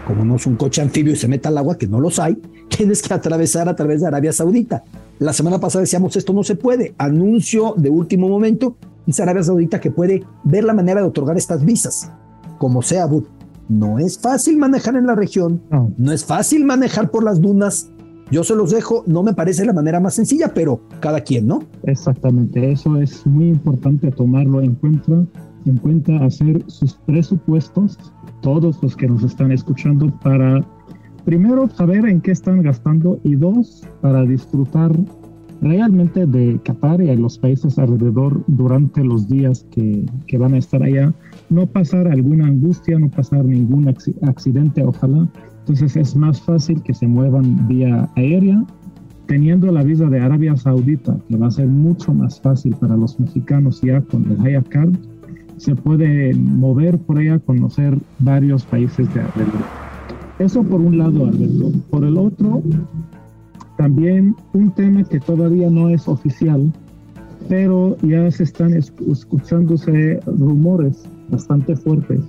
como 0.07 0.25
no 0.25 0.37
es 0.37 0.47
un 0.47 0.55
coche 0.55 0.83
anfibio 0.83 1.15
y 1.15 1.17
se 1.17 1.27
mete 1.27 1.49
al 1.49 1.59
agua, 1.59 1.77
que 1.77 1.89
no 1.89 1.99
los 1.99 2.21
hay, 2.21 2.39
tienes 2.69 3.03
que 3.03 3.13
atravesar 3.13 3.69
a 3.69 3.75
través 3.75 4.03
de 4.03 4.07
Arabia 4.07 4.33
Saudita. 4.33 4.85
La 5.19 5.33
semana 5.33 5.59
pasada 5.59 5.83
decíamos, 5.83 6.17
esto 6.17 6.33
no 6.33 6.45
se 6.45 6.55
puede. 6.55 6.95
Anuncio 6.97 7.75
de 7.77 7.91
último 7.91 8.29
momento, 8.29 8.77
dice 9.11 9.23
Arabia 9.23 9.43
Saudita 9.43 9.81
que 9.81 9.91
puede 9.91 10.25
ver 10.45 10.63
la 10.63 10.73
manera 10.73 11.01
de 11.01 11.09
otorgar 11.09 11.37
estas 11.37 11.65
visas. 11.65 12.11
Como 12.59 12.81
sea, 12.81 13.07
Bud, 13.07 13.25
no 13.69 13.99
es 13.99 14.19
fácil 14.19 14.57
manejar 14.57 14.95
en 14.97 15.07
la 15.07 15.17
región, 15.17 15.61
No. 15.71 15.91
no 15.99 16.13
es 16.13 16.25
fácil 16.25 16.65
manejar 16.65 17.11
por 17.11 17.25
las 17.25 17.41
dunas. 17.41 17.91
Yo 18.31 18.45
se 18.45 18.55
los 18.55 18.71
dejo, 18.71 19.03
no 19.09 19.25
me 19.25 19.35
parece 19.35 19.65
la 19.65 19.73
manera 19.73 19.99
más 19.99 20.15
sencilla, 20.15 20.55
pero 20.55 20.81
cada 21.01 21.21
quien, 21.23 21.49
¿no? 21.49 21.65
Exactamente, 21.83 22.71
eso 22.71 22.97
es 22.99 23.27
muy 23.27 23.49
importante 23.49 24.13
tomarlo 24.13 24.61
en 24.61 24.77
cuenta, 24.77 25.25
en 25.67 25.77
cuenta 25.79 26.25
hacer 26.25 26.63
sus 26.69 26.95
presupuestos, 27.07 27.99
todos 28.43 28.81
los 28.81 28.95
que 28.95 29.09
nos 29.09 29.25
están 29.25 29.51
escuchando, 29.51 30.09
para 30.21 30.65
primero 31.25 31.69
saber 31.69 32.07
en 32.07 32.21
qué 32.21 32.31
están 32.31 32.63
gastando 32.63 33.19
y 33.25 33.35
dos, 33.35 33.83
para 34.01 34.23
disfrutar 34.23 34.93
realmente 35.61 36.27
de 36.27 36.59
Qatar 36.65 37.03
y 37.03 37.07
de 37.07 37.17
los 37.17 37.39
países 37.39 37.79
alrededor 37.79 38.43
durante 38.47 39.05
los 39.05 39.29
días 39.29 39.67
que, 39.71 40.07
que 40.27 40.39
van 40.39 40.55
a 40.55 40.59
estar 40.59 40.83
allá, 40.83 41.13
no 41.51 41.67
pasar 41.67 42.09
alguna 42.09 42.47
angustia, 42.47 42.99
no 42.99 43.11
pasar 43.11 43.45
ningún 43.45 43.87
acci- 43.87 44.17
accidente, 44.23 44.83
ojalá. 44.83 45.29
Entonces 45.61 45.97
es 45.97 46.17
más 46.17 46.41
fácil 46.41 46.83
que 46.83 46.95
se 46.95 47.07
muevan 47.07 47.69
vía 47.69 48.09
aérea 48.17 48.65
teniendo 49.27 49.71
la 49.71 49.85
visa 49.85 50.07
de 50.07 50.19
Arabia 50.19 50.57
Saudita, 50.57 51.17
que 51.29 51.37
va 51.37 51.47
a 51.47 51.51
ser 51.53 51.69
mucho 51.69 52.13
más 52.13 52.41
fácil 52.41 52.75
para 52.75 52.97
los 52.97 53.21
mexicanos 53.21 53.81
ya 53.81 54.01
con 54.01 54.25
el 54.29 54.45
Haya 54.45 54.63
Card, 54.63 54.95
se 55.57 55.77
puede 55.77 56.35
mover 56.35 56.99
por 56.99 57.19
allá, 57.19 57.39
conocer 57.39 57.97
varios 58.19 58.65
países 58.65 59.13
de 59.15 59.21
alrededor. 59.21 59.63
Eso 60.41 60.65
por 60.65 60.81
un 60.81 60.99
lado, 60.99 61.27
Alberto. 61.27 61.71
Por 61.91 62.05
el 62.05 62.17
otro, 62.17 62.63
también 63.81 64.37
un 64.53 64.71
tema 64.73 65.03
que 65.05 65.19
todavía 65.21 65.71
no 65.71 65.89
es 65.89 66.07
oficial, 66.07 66.71
pero 67.49 67.97
ya 68.03 68.31
se 68.31 68.43
están 68.43 68.75
es- 68.75 68.93
escuchándose 69.11 70.21
rumores 70.27 71.05
bastante 71.31 71.75
fuertes 71.77 72.21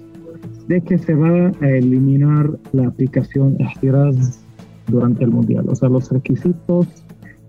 de 0.70 0.80
que 0.80 0.98
se 0.98 1.14
va 1.14 1.52
a 1.60 1.70
eliminar 1.70 2.50
la 2.72 2.88
aplicación 2.88 3.58
Espiraz 3.60 4.40
durante 4.88 5.26
el 5.26 5.32
Mundial. 5.32 5.66
O 5.68 5.76
sea, 5.76 5.90
los 5.90 6.10
requisitos 6.10 6.88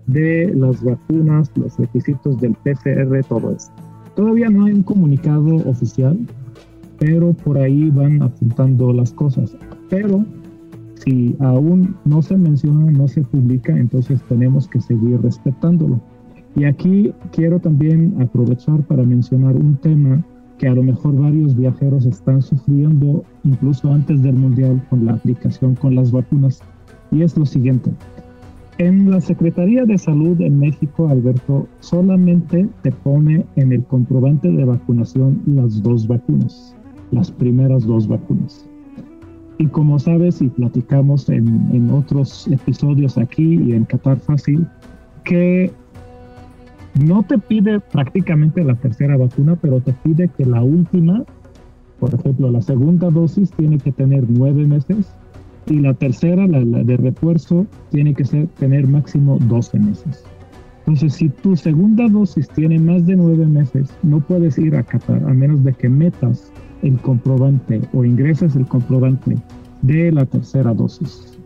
de 0.07 0.53
las 0.53 0.83
vacunas, 0.83 1.49
los 1.55 1.77
requisitos 1.77 2.41
del 2.41 2.55
PCR, 2.55 3.23
todo 3.29 3.55
eso. 3.55 3.71
Todavía 4.17 4.49
no 4.49 4.65
hay 4.65 4.73
un 4.73 4.83
comunicado 4.83 5.55
oficial, 5.65 6.17
pero 6.99 7.31
por 7.31 7.57
ahí 7.57 7.89
van 7.89 8.21
apuntando 8.21 8.91
las 8.91 9.13
cosas. 9.13 9.55
Pero 9.89 10.25
si 11.03 11.35
aún 11.39 11.95
no 12.05 12.21
se 12.21 12.37
menciona, 12.37 12.91
no 12.91 13.07
se 13.07 13.23
publica, 13.23 13.77
entonces 13.77 14.21
tenemos 14.29 14.67
que 14.67 14.79
seguir 14.79 15.21
respetándolo. 15.21 15.99
Y 16.55 16.65
aquí 16.65 17.13
quiero 17.31 17.59
también 17.59 18.15
aprovechar 18.21 18.81
para 18.83 19.03
mencionar 19.03 19.55
un 19.55 19.75
tema 19.77 20.23
que 20.59 20.67
a 20.67 20.75
lo 20.75 20.83
mejor 20.83 21.15
varios 21.15 21.55
viajeros 21.55 22.05
están 22.05 22.41
sufriendo 22.41 23.23
incluso 23.43 23.91
antes 23.91 24.21
del 24.21 24.35
mundial 24.35 24.81
con 24.89 25.05
la 25.05 25.13
aplicación 25.13 25.75
con 25.75 25.95
las 25.95 26.11
vacunas. 26.11 26.61
Y 27.11 27.23
es 27.23 27.35
lo 27.37 27.45
siguiente. 27.45 27.91
En 28.77 29.11
la 29.11 29.19
Secretaría 29.19 29.85
de 29.85 29.97
Salud 29.97 30.39
en 30.41 30.59
México, 30.59 31.07
Alberto, 31.07 31.67
solamente 31.79 32.67
te 32.81 32.91
pone 32.91 33.45
en 33.55 33.71
el 33.71 33.83
comprobante 33.83 34.49
de 34.49 34.65
vacunación 34.65 35.41
las 35.45 35.83
dos 35.83 36.07
vacunas, 36.07 36.75
las 37.11 37.29
primeras 37.29 37.85
dos 37.85 38.07
vacunas. 38.07 38.67
Y 39.57 39.67
como 39.67 39.99
sabes 39.99 40.41
y 40.41 40.47
platicamos 40.47 41.29
en, 41.29 41.69
en 41.71 41.89
otros 41.91 42.47
episodios 42.47 43.17
aquí 43.17 43.61
y 43.65 43.73
en 43.73 43.85
Qatar 43.85 44.19
Fácil, 44.19 44.67
que 45.23 45.71
no 47.01 47.23
te 47.23 47.37
pide 47.37 47.79
prácticamente 47.79 48.63
la 48.63 48.75
tercera 48.75 49.17
vacuna, 49.17 49.55
pero 49.55 49.79
te 49.81 49.93
pide 49.93 50.29
que 50.29 50.45
la 50.45 50.61
última, 50.61 51.23
por 51.99 52.13
ejemplo, 52.13 52.51
la 52.51 52.61
segunda 52.61 53.09
dosis 53.09 53.51
tiene 53.51 53.77
que 53.77 53.91
tener 53.91 54.25
nueve 54.29 54.65
meses 54.65 55.13
y 55.67 55.79
la 55.79 55.93
tercera, 55.93 56.45
la, 56.45 56.59
de 56.59 56.97
refuerzo, 56.97 57.65
tiene 57.89 58.13
que 58.13 58.25
ser, 58.25 58.47
tener 58.59 58.87
máximo 58.87 59.39
12 59.39 59.79
meses. 59.79 60.23
Entonces, 60.79 61.13
si 61.13 61.29
tu 61.29 61.55
segunda 61.55 62.07
dosis 62.09 62.47
tiene 62.49 62.77
más 62.77 63.05
de 63.05 63.15
nueve 63.15 63.45
meses, 63.45 63.89
no 64.03 64.19
puedes 64.19 64.57
ir 64.57 64.75
a 64.75 64.83
Qatar 64.83 65.23
a 65.23 65.33
menos 65.33 65.63
de 65.63 65.73
que 65.73 65.87
metas 65.87 66.51
el 66.83 66.99
comprobante 66.99 67.81
o 67.93 68.05
ingresas 68.05 68.55
el 68.55 68.67
comprobante 68.67 69.37
de 69.81 70.11
la 70.11 70.25
tercera 70.25 70.73
dosis. 70.73 71.37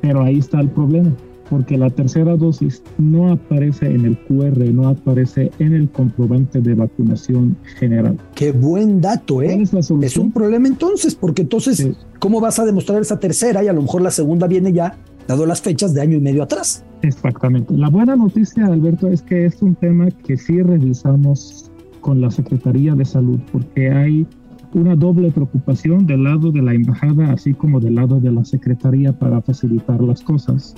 Pero 0.00 0.22
ahí 0.22 0.38
está 0.38 0.60
el 0.60 0.68
problema 0.68 1.12
porque 1.48 1.78
la 1.78 1.90
tercera 1.90 2.36
dosis 2.36 2.82
no 2.98 3.32
aparece 3.32 3.86
en 3.86 4.04
el 4.04 4.18
QR, 4.18 4.58
no 4.72 4.88
aparece 4.88 5.50
en 5.58 5.74
el 5.74 5.88
comprobante 5.88 6.60
de 6.60 6.74
vacunación 6.74 7.56
general. 7.78 8.18
Qué 8.34 8.52
buen 8.52 9.00
dato, 9.00 9.42
¿eh? 9.42 9.62
Es, 10.02 10.16
un 10.16 10.32
problema 10.32 10.68
entonces, 10.68 11.14
porque 11.14 11.42
entonces, 11.42 11.88
¿cómo 12.18 12.40
vas 12.40 12.58
a 12.58 12.64
demostrar 12.64 13.00
esa 13.00 13.18
tercera 13.18 13.62
y 13.62 13.68
a 13.68 13.72
lo 13.72 13.82
mejor 13.82 14.02
la 14.02 14.10
segunda 14.10 14.46
viene 14.46 14.72
ya, 14.72 14.98
dado 15.26 15.46
las 15.46 15.62
fechas 15.62 15.94
de 15.94 16.02
año 16.02 16.16
y 16.16 16.20
medio 16.20 16.42
atrás? 16.42 16.84
Exactamente. 17.02 17.74
La 17.74 17.88
buena 17.88 18.16
noticia, 18.16 18.66
Alberto, 18.66 19.08
es 19.08 19.22
que 19.22 19.46
es 19.46 19.62
un 19.62 19.74
tema 19.74 20.08
que 20.10 20.36
sí 20.36 20.62
revisamos 20.62 21.70
con 22.00 22.20
la 22.20 22.30
Secretaría 22.30 22.94
de 22.94 23.04
Salud, 23.04 23.38
porque 23.52 23.90
hay 23.90 24.26
una 24.74 24.94
doble 24.94 25.30
preocupación 25.30 26.06
del 26.06 26.24
lado 26.24 26.52
de 26.52 26.62
la 26.62 26.74
embajada, 26.74 27.32
así 27.32 27.54
como 27.54 27.80
del 27.80 27.94
lado 27.94 28.20
de 28.20 28.30
la 28.30 28.44
Secretaría 28.44 29.18
para 29.18 29.40
facilitar 29.40 30.02
las 30.02 30.22
cosas. 30.22 30.74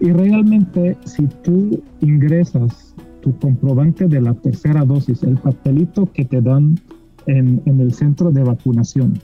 Y 0.00 0.12
realmente 0.12 0.96
si 1.04 1.26
tú 1.42 1.82
ingresas 2.00 2.94
tu 3.20 3.36
comprobante 3.38 4.06
de 4.08 4.20
la 4.20 4.34
tercera 4.34 4.84
dosis, 4.84 5.22
el 5.22 5.36
papelito 5.36 6.10
que 6.12 6.24
te 6.24 6.40
dan 6.40 6.78
en, 7.26 7.60
en 7.66 7.80
el 7.80 7.92
centro 7.92 8.30
de 8.30 8.42
vacunación, 8.42 9.18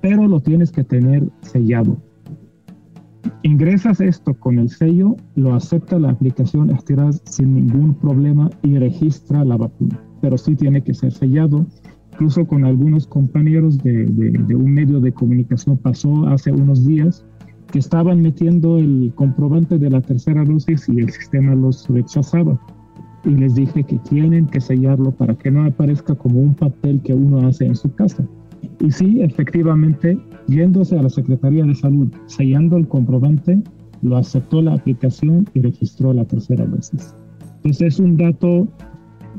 pero 0.00 0.26
lo 0.26 0.40
tienes 0.40 0.70
que 0.70 0.84
tener 0.84 1.28
sellado. 1.42 1.96
Ingresas 3.42 4.00
esto 4.00 4.34
con 4.34 4.58
el 4.58 4.70
sello, 4.70 5.16
lo 5.34 5.54
acepta 5.54 5.98
la 5.98 6.10
aplicación 6.10 6.70
Astiraz 6.72 7.20
sin 7.24 7.54
ningún 7.54 7.94
problema 7.94 8.50
y 8.62 8.78
registra 8.78 9.44
la 9.44 9.56
vacuna, 9.56 10.00
pero 10.20 10.38
sí 10.38 10.54
tiene 10.54 10.82
que 10.82 10.94
ser 10.94 11.12
sellado. 11.12 11.66
Incluso 12.14 12.46
con 12.46 12.64
algunos 12.64 13.08
compañeros 13.08 13.78
de, 13.82 14.06
de, 14.06 14.30
de 14.30 14.54
un 14.54 14.72
medio 14.72 15.00
de 15.00 15.10
comunicación 15.10 15.76
pasó 15.78 16.28
hace 16.28 16.52
unos 16.52 16.86
días 16.86 17.24
que 17.72 17.80
estaban 17.80 18.22
metiendo 18.22 18.78
el 18.78 19.12
comprobante 19.16 19.78
de 19.78 19.90
la 19.90 20.00
tercera 20.00 20.44
dosis 20.44 20.88
y 20.88 21.00
el 21.00 21.10
sistema 21.10 21.56
los 21.56 21.88
rechazaba. 21.88 22.56
Y 23.24 23.30
les 23.30 23.56
dije 23.56 23.82
que 23.82 23.98
tienen 23.98 24.46
que 24.46 24.60
sellarlo 24.60 25.10
para 25.10 25.34
que 25.34 25.50
no 25.50 25.64
aparezca 25.64 26.14
como 26.14 26.38
un 26.38 26.54
papel 26.54 27.00
que 27.02 27.14
uno 27.14 27.48
hace 27.48 27.66
en 27.66 27.74
su 27.74 27.92
casa. 27.94 28.24
Y 28.78 28.92
sí, 28.92 29.20
efectivamente, 29.20 30.16
yéndose 30.46 30.96
a 30.96 31.02
la 31.02 31.10
Secretaría 31.10 31.64
de 31.64 31.74
Salud, 31.74 32.12
sellando 32.26 32.76
el 32.76 32.86
comprobante, 32.86 33.60
lo 34.02 34.16
aceptó 34.16 34.62
la 34.62 34.74
aplicación 34.74 35.48
y 35.54 35.62
registró 35.62 36.12
la 36.12 36.24
tercera 36.26 36.64
dosis. 36.64 37.12
Entonces 37.56 37.94
es 37.94 37.98
un 37.98 38.16
dato, 38.16 38.68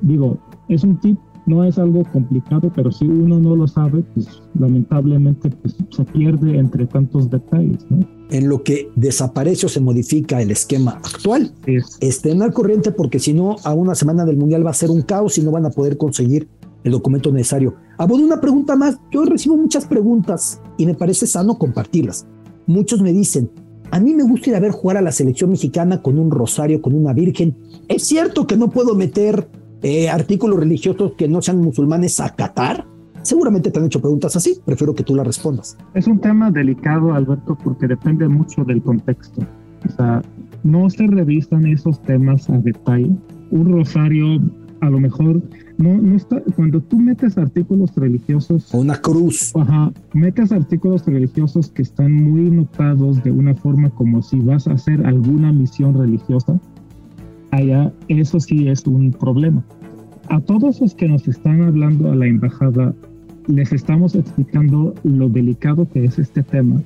digo, 0.02 0.38
es 0.68 0.84
un 0.84 1.00
tip 1.00 1.18
no 1.46 1.64
es 1.64 1.78
algo 1.78 2.04
complicado, 2.12 2.72
pero 2.76 2.92
si 2.92 3.06
uno 3.06 3.40
no 3.40 3.56
lo 3.56 3.68
sabe, 3.68 4.04
pues 4.14 4.42
lamentablemente 4.58 5.50
pues, 5.50 5.76
se 5.90 6.04
pierde 6.06 6.58
entre 6.58 6.86
tantos 6.88 7.30
detalles. 7.30 7.86
¿no? 7.90 8.08
En 8.30 8.50
lo 8.50 8.64
que 8.64 8.90
desaparece 8.96 9.68
o 9.68 9.70
se 9.70 9.80
modifica 9.80 10.42
el 10.42 10.52
esquema 10.52 11.00
actual, 11.04 11.54
estén 12.00 12.42
al 12.42 12.54
corriente 12.54 12.92
porque 12.92 13.20
si 13.20 13.34
no, 13.34 13.58
a 13.64 13.74
una 13.74 13.96
semana 13.96 14.26
del 14.26 14.38
Mundial 14.38 14.66
va 14.66 14.72
a 14.72 14.74
ser 14.74 14.90
un 14.90 15.04
caos 15.04 15.38
y 15.38 15.42
no 15.42 15.52
van 15.52 15.66
a 15.66 15.70
poder 15.70 15.98
conseguir 15.98 16.48
el 16.84 16.92
documento 16.92 17.32
necesario. 17.32 17.76
Abod, 17.98 18.20
una 18.20 18.40
pregunta 18.42 18.76
más. 18.76 18.98
Yo 19.12 19.26
recibo 19.26 19.58
muchas 19.58 19.86
preguntas 19.86 20.62
y 20.78 20.86
me 20.86 20.94
parece 20.94 21.28
sano 21.28 21.58
compartirlas. 21.58 22.26
Muchos 22.68 23.02
me 23.02 23.12
dicen, 23.12 23.50
a 23.92 24.00
mí 24.00 24.14
me 24.14 24.24
gusta 24.24 24.50
ir 24.50 24.56
a 24.56 24.60
ver 24.60 24.72
jugar 24.72 24.98
a 24.98 25.02
la 25.02 25.12
selección 25.12 25.52
mexicana 25.52 26.02
con 26.02 26.20
un 26.20 26.32
rosario, 26.32 26.82
con 26.82 26.94
una 26.94 27.14
virgen. 27.14 27.58
¿Es 27.88 28.06
cierto 28.06 28.48
que 28.48 28.58
no 28.58 28.70
puedo 28.70 28.96
meter 28.96 29.48
eh, 29.88 30.10
artículos 30.10 30.58
religiosos 30.58 31.12
que 31.16 31.28
no 31.28 31.44
sean 31.44 31.62
musulmanes 31.62 32.20
a 32.20 32.36
Qatar? 32.36 32.88
Seguramente 33.22 33.70
te 33.70 33.78
han 33.78 33.86
hecho 33.86 34.02
preguntas 34.02 34.36
así, 34.36 34.58
prefiero 34.66 34.96
que 34.96 35.04
tú 35.04 35.14
las 35.14 35.28
respondas. 35.28 35.78
Es 35.94 36.08
un 36.08 36.20
tema 36.20 36.50
delicado, 36.50 37.14
Alberto, 37.14 37.56
porque 37.64 37.86
depende 37.86 38.28
mucho 38.28 38.64
del 38.64 38.82
contexto. 38.82 39.44
O 39.88 39.96
sea, 39.96 40.24
no 40.64 40.90
se 40.90 41.06
revisan 41.06 41.68
esos 41.68 42.02
temas 42.02 42.50
a 42.50 42.58
detalle. 42.58 43.12
Un 43.52 43.74
rosario, 43.74 44.42
a 44.82 44.90
lo 44.90 45.00
mejor, 45.00 45.44
no, 45.78 45.94
no 46.02 46.16
está, 46.16 46.42
cuando 46.56 46.82
tú 46.82 46.98
metes 46.98 47.38
artículos 47.38 47.96
religiosos. 47.96 48.74
Una 48.74 49.00
cruz. 49.00 49.56
Ajá, 49.56 49.94
metes 50.14 50.52
artículos 50.52 51.06
religiosos 51.06 51.70
que 51.70 51.84
están 51.84 52.12
muy 52.12 52.50
notados 52.50 53.24
de 53.24 53.30
una 53.30 53.54
forma 53.54 53.92
como 53.92 54.24
si 54.24 54.40
vas 54.40 54.68
a 54.68 54.74
hacer 54.74 55.06
alguna 55.06 55.52
misión 55.52 55.94
religiosa 55.94 56.60
allá, 57.56 57.92
eso 58.08 58.40
sí 58.40 58.68
es 58.68 58.86
un 58.86 59.12
problema. 59.12 59.64
A 60.30 60.40
todos 60.40 60.82
los 60.82 60.96
que 60.96 61.08
nos 61.08 61.28
están 61.28 61.62
hablando 61.62 62.12
a 62.12 62.16
la 62.16 62.26
embajada, 62.26 62.94
les 63.48 63.72
estamos 63.72 64.16
explicando 64.16 64.94
lo 65.04 65.30
delicado 65.30 65.88
que 65.92 66.06
es 66.06 66.18
este 66.18 66.42
tema, 66.42 66.82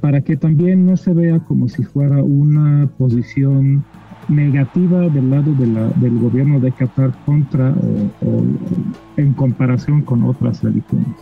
para 0.00 0.20
que 0.20 0.36
también 0.36 0.84
no 0.86 0.96
se 0.96 1.14
vea 1.14 1.38
como 1.40 1.68
si 1.68 1.82
fuera 1.82 2.22
una 2.22 2.88
posición 2.98 3.82
negativa 4.28 5.08
del 5.08 5.30
lado 5.30 5.54
de 5.54 5.66
la, 5.66 5.88
del 5.96 6.18
gobierno 6.18 6.60
de 6.60 6.72
Qatar 6.72 7.12
contra 7.24 7.74
o, 8.22 8.44
en 9.16 9.32
comparación 9.32 10.02
con 10.02 10.24
otras 10.24 10.62
religiones. 10.62 11.16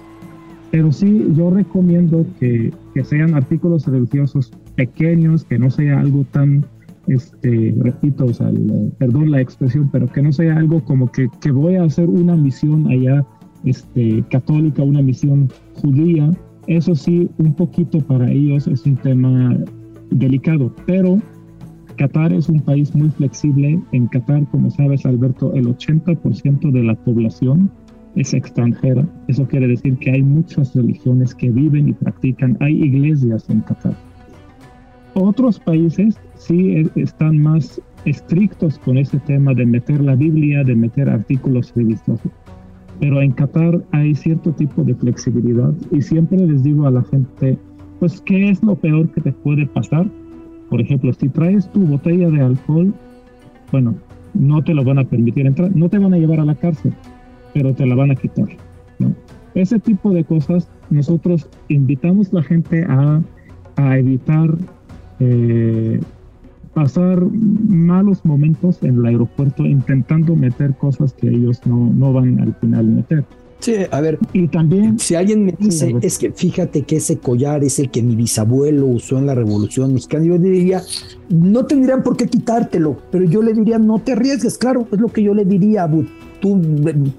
Pero 0.71 0.91
sí, 0.91 1.27
yo 1.37 1.51
recomiendo 1.51 2.27
que, 2.41 2.73
que 2.95 3.05
sean 3.05 3.35
artículos 3.35 3.87
religiosos 3.87 4.51
pequeños, 4.75 5.45
que 5.45 5.59
no 5.59 5.71
sea 5.71 6.01
algo 6.01 6.25
tan 6.33 6.65
este, 7.09 7.75
repito, 7.79 8.27
perdón 8.99 9.31
la 9.31 9.41
expresión, 9.41 9.89
pero 9.91 10.07
que 10.07 10.23
no 10.23 10.33
sea 10.33 10.57
algo 10.57 10.85
como 10.85 11.11
que, 11.11 11.29
que, 11.41 11.51
voy 11.51 11.77
a 11.77 11.85
hacer 11.85 12.09
una 12.09 12.37
misión 12.37 12.87
allá 12.89 13.25
este, 13.65 14.25
católica, 14.31 14.83
una 14.83 15.03
misión 15.03 15.49
judía. 15.75 16.31
Eso 16.67 16.95
sí, 16.95 17.29
un 17.39 17.55
poquito 17.55 17.99
para 18.01 18.31
ellos 18.31 18.69
es 18.69 18.87
un 18.87 18.97
tema 18.97 19.57
delicado, 20.11 20.73
pero 20.87 21.19
Qatar 21.97 22.33
es 22.33 22.49
un 22.49 22.61
país 22.61 22.95
muy 22.95 23.11
flexible. 23.11 23.81
En 23.93 24.07
Qatar, 24.09 24.47
como 24.51 24.71
sabes, 24.71 25.05
Alberto, 25.05 25.53
el 25.55 25.67
80% 25.67 26.71
de 26.71 26.83
la 26.83 26.95
población 26.95 27.71
es 28.15 28.35
extranjera. 28.35 29.07
Eso 29.29 29.47
quiere 29.47 29.69
decir 29.69 29.97
que 29.99 30.11
hay 30.11 30.23
muchas 30.23 30.75
religiones 30.75 31.35
que 31.35 31.51
viven 31.51 31.89
y 31.89 31.93
practican. 31.93 32.57
Hay 32.61 32.83
iglesias 32.83 33.49
en 33.51 33.61
Qatar. 33.61 33.95
Otros 35.15 35.59
países 35.59 36.19
sí 36.37 36.91
están 36.97 37.39
más 37.39 37.81
estrictos 38.05 38.79
con 38.79 38.97
ese 38.97 39.19
tema 39.21 39.53
de 39.55 39.67
meter 39.67 40.01
la 40.01 40.15
Biblia, 40.15 40.65
de 40.65 40.75
meter 40.75 41.09
artículos 41.09 41.73
religiosos. 41.77 42.33
Pero 43.01 43.21
en 43.21 43.33
Qatar 43.33 43.83
hay 43.93 44.15
cierto 44.15 44.53
tipo 44.53 44.83
de 44.85 44.95
flexibilidad 44.95 45.73
y 45.91 46.01
siempre 46.01 46.39
les 46.39 46.63
digo 46.63 46.87
a 46.87 46.91
la 46.91 47.03
gente, 47.05 47.59
pues, 47.99 48.21
¿qué 48.23 48.51
es 48.51 48.63
lo 48.63 48.75
peor 48.75 49.11
que 49.11 49.21
te 49.21 49.33
puede 49.33 49.67
pasar? 49.67 50.07
Por 50.71 50.81
ejemplo, 50.81 51.13
si 51.13 51.29
traes 51.29 51.71
tu 51.73 51.81
botella 51.81 52.31
de 52.31 52.41
alcohol, 52.41 52.95
bueno, 53.71 53.95
no 54.35 54.63
te 54.65 54.73
lo 54.73 54.85
van 54.85 54.99
a 54.99 55.05
permitir 55.05 55.47
entrar, 55.47 55.75
no 55.77 55.89
te 55.89 55.99
van 55.99 56.15
a 56.15 56.19
llevar 56.19 56.41
a 56.41 56.45
la 56.45 56.55
cárcel, 56.55 56.93
pero 57.53 57.75
te 57.75 57.87
la 57.87 57.95
van 57.95 58.13
a 58.13 58.15
quitar. 58.15 58.49
¿no? 58.99 59.15
Ese 59.55 59.79
tipo 59.79 60.11
de 60.13 60.25
cosas 60.25 60.69
nosotros 60.91 61.49
invitamos 61.69 62.33
a 62.33 62.37
la 62.37 62.43
gente 62.43 62.85
a, 62.89 63.23
a 63.77 63.99
evitar 63.99 64.57
eh, 65.25 66.01
pasar 66.75 67.21
malos 67.21 68.25
momentos 68.25 68.83
en 68.83 68.97
el 68.97 69.07
aeropuerto 69.07 69.65
intentando 69.65 70.35
meter 70.35 70.75
cosas 70.75 71.13
que 71.13 71.29
ellos 71.29 71.61
no, 71.67 71.93
no 71.95 72.13
van 72.13 72.41
al 72.41 72.55
final 72.55 72.87
meter. 72.87 73.25
Sí, 73.63 73.77
a 73.89 74.01
ver. 74.01 74.19
Y 74.33 74.49
también. 74.49 74.99
Si 74.99 75.15
alguien 75.15 75.45
me 75.45 75.55
dice, 75.57 75.95
es 76.03 76.19
que 76.19 76.33
fíjate 76.33 76.83
que 76.83 76.97
ese 76.97 77.19
collar 77.19 77.63
es 77.63 77.79
el 77.79 77.91
que 77.91 78.03
mi 78.03 78.17
bisabuelo 78.17 78.87
usó 78.87 79.19
en 79.19 79.27
la 79.27 79.37
Revolución 79.37 79.95
Mexicana, 79.95 80.25
yo 80.25 80.37
le 80.37 80.51
diría, 80.51 80.83
no 81.29 81.65
tendrían 81.65 82.03
por 82.03 82.17
qué 82.17 82.27
quitártelo, 82.27 82.99
pero 83.13 83.25
yo 83.25 83.41
le 83.41 83.53
diría, 83.53 83.79
no 83.79 84.01
te 84.01 84.13
arriesgues, 84.13 84.59
claro, 84.59 84.89
es 84.91 84.99
lo 84.99 85.07
que 85.09 85.23
yo 85.23 85.33
le 85.33 85.45
diría 85.45 85.85
a 85.85 85.91
Tú 86.41 86.61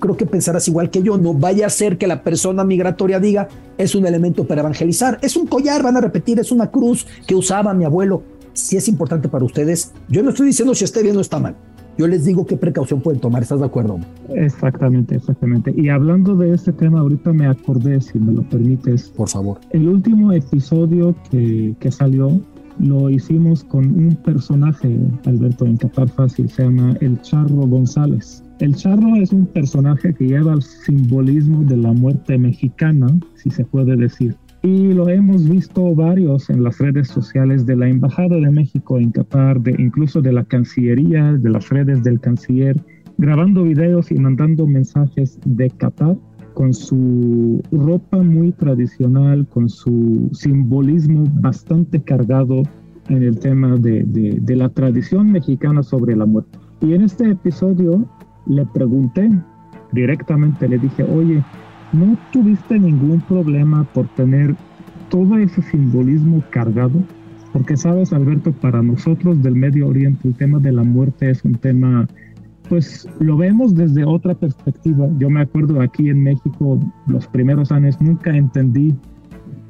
creo 0.02 0.18
que 0.18 0.26
pensarás 0.26 0.68
igual 0.68 0.90
que 0.90 1.02
yo, 1.02 1.18
no 1.18 1.34
vaya 1.34 1.66
a 1.66 1.70
ser 1.70 1.98
que 1.98 2.08
la 2.08 2.24
persona 2.24 2.66
migratoria 2.66 3.22
diga, 3.22 3.48
es 3.78 3.96
un 3.96 4.06
elemento 4.06 4.46
para 4.46 4.60
evangelizar, 4.60 5.18
es 5.22 5.38
un 5.38 5.48
collar, 5.48 5.82
van 5.82 5.96
a 5.96 6.02
repetir, 6.02 6.42
es 6.42 6.52
una 6.52 6.70
cruz 6.70 7.08
que 7.26 7.36
usaba 7.36 7.74
mi 7.74 7.86
abuelo. 7.86 8.22
Si 8.52 8.76
es 8.76 8.90
importante 8.90 9.30
para 9.30 9.46
ustedes, 9.46 9.94
yo 10.10 10.22
no 10.24 10.32
estoy 10.32 10.48
diciendo 10.48 10.76
si 10.76 10.84
esté 10.84 11.02
bien 11.02 11.16
o 11.16 11.22
está 11.22 11.40
mal 11.40 11.56
yo 11.98 12.08
les 12.08 12.26
digo 12.26 12.46
qué 12.46 12.58
precaución 12.58 13.02
pueden 13.02 13.22
tomar, 13.22 13.44
¿estás 13.44 13.60
de 13.60 13.66
acuerdo? 13.66 14.00
Exactamente, 14.30 15.16
exactamente. 15.16 15.74
Y 15.76 15.90
hablando 15.90 16.36
de 16.36 16.54
este 16.54 16.74
tema, 16.74 17.00
ahorita 17.02 17.34
me 17.34 17.48
acordé, 17.48 18.02
si 18.02 18.20
me 18.20 18.34
lo 18.34 18.42
permites. 18.44 19.10
Por 19.10 19.30
favor. 19.30 19.60
El 19.72 19.88
último 19.88 20.32
episodio 20.32 21.16
que, 21.30 21.76
que 21.80 21.92
salió 21.92 22.40
lo 22.80 23.10
hicimos 23.10 23.64
con 23.64 23.86
un 23.86 24.16
personaje, 24.16 24.98
Alberto, 25.26 25.66
en 25.66 25.78
Qatar 25.78 26.10
Fácil, 26.10 26.50
se 26.50 26.64
llama 26.64 26.98
El 27.02 27.22
Charro 27.22 27.68
González. 27.68 28.44
El 28.60 28.76
Charro 28.76 29.16
es 29.18 29.32
un 29.32 29.46
personaje 29.46 30.14
que 30.14 30.26
lleva 30.26 30.54
el 30.54 30.62
simbolismo 30.62 31.64
de 31.64 31.78
la 31.78 31.92
muerte 31.92 32.38
mexicana, 32.38 33.08
si 33.36 33.50
se 33.52 33.66
puede 33.66 33.96
decir 33.96 34.36
y 34.64 34.94
lo 34.94 35.10
hemos 35.10 35.48
visto 35.48 35.94
varios 35.94 36.50
en 36.50 36.64
las 36.64 36.80
redes 36.80 37.10
sociales 37.10 37.66
de 37.66 37.76
la 37.76 37.90
Embajada 37.90 38.38
de 38.38 38.50
México 38.50 38.98
en 38.98 39.12
Qatar, 39.12 39.60
de, 39.60 39.76
incluso 39.78 40.22
de 40.22 40.32
la 40.32 40.46
Cancillería, 40.46 41.34
de 41.34 41.50
las 41.50 41.68
redes 41.68 42.02
del 42.02 42.22
canciller, 42.22 42.82
grabando 43.18 43.64
videos 43.64 44.10
y 44.10 44.16
mandando 44.16 44.66
mensajes 44.66 45.38
de 45.46 45.70
Qatar 45.70 46.16
con 46.54 46.74
su 46.74 47.62
ropa 47.74 48.24
muy 48.24 48.54
tradicional, 48.54 49.46
con 49.48 49.68
su 49.68 50.30
simbolismo 50.32 51.26
bastante 51.42 52.02
cargado 52.02 52.64
en 53.10 53.22
el 53.22 53.38
tema 53.40 53.76
de, 53.76 54.06
de, 54.06 54.40
de 54.42 54.56
la 54.56 54.70
tradición 54.70 55.30
mexicana 55.30 55.84
sobre 55.84 56.16
la 56.16 56.26
muerte. 56.26 56.58
Y 56.80 56.94
en 56.94 57.02
este 57.02 57.30
episodio 57.30 58.08
le 58.46 58.66
pregunté 58.68 59.30
directamente, 59.92 60.70
le 60.70 60.78
dije, 60.78 61.04
oye, 61.04 61.44
¿No 61.94 62.18
tuviste 62.32 62.80
ningún 62.80 63.22
problema 63.22 63.84
por 63.94 64.08
tener 64.16 64.56
todo 65.10 65.38
ese 65.38 65.62
simbolismo 65.62 66.44
cargado? 66.50 67.04
Porque 67.52 67.78
sabes, 67.78 68.12
Alberto, 68.12 68.52
para 68.52 68.82
nosotros 68.82 69.44
del 69.44 69.56
Medio 69.56 69.88
Oriente 69.88 70.28
el 70.28 70.34
tema 70.34 70.58
de 70.58 70.72
la 70.72 70.84
muerte 70.84 71.30
es 71.30 71.46
un 71.46 71.54
tema, 71.54 72.08
pues 72.68 73.08
lo 73.20 73.38
vemos 73.38 73.76
desde 73.76 74.06
otra 74.06 74.34
perspectiva. 74.34 75.08
Yo 75.20 75.30
me 75.30 75.42
acuerdo 75.42 75.82
aquí 75.82 76.10
en 76.10 76.24
México, 76.24 76.80
los 77.06 77.28
primeros 77.28 77.72
años, 77.72 78.02
nunca 78.02 78.36
entendí 78.36 78.96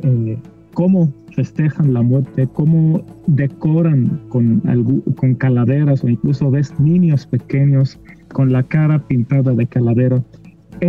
eh, 0.03 0.39
cómo 0.74 1.11
festejan 1.36 1.93
la 1.93 2.03
muerte, 2.03 2.47
cómo 2.53 3.03
decoran 3.28 4.21
con, 4.30 4.61
con 5.17 5.36
calaveras 5.36 6.05
o 6.05 6.07
incluso 6.07 6.49
ves 6.49 6.80
niños 6.80 7.28
pequeños 7.28 7.99
con 8.32 8.53
la 8.53 8.63
cara 8.63 8.99
pintada 8.99 9.53
de 9.53 9.67
calavera 9.67 10.24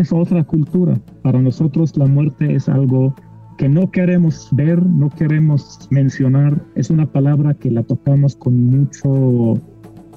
es 0.01 0.13
otra 0.13 0.43
cultura. 0.45 0.99
Para 1.23 1.41
nosotros 1.41 1.97
la 1.97 2.07
muerte 2.07 2.55
es 2.55 2.69
algo 2.69 3.15
que 3.59 3.69
no 3.69 3.91
queremos 3.91 4.49
ver, 4.53 4.85
no 4.85 5.09
queremos 5.11 5.87
mencionar. 5.91 6.61
Es 6.75 6.91
una 6.91 7.07
palabra 7.07 7.55
que 7.55 7.71
la 7.71 7.83
tocamos 7.83 8.35
con 8.35 8.65
mucho 8.65 9.55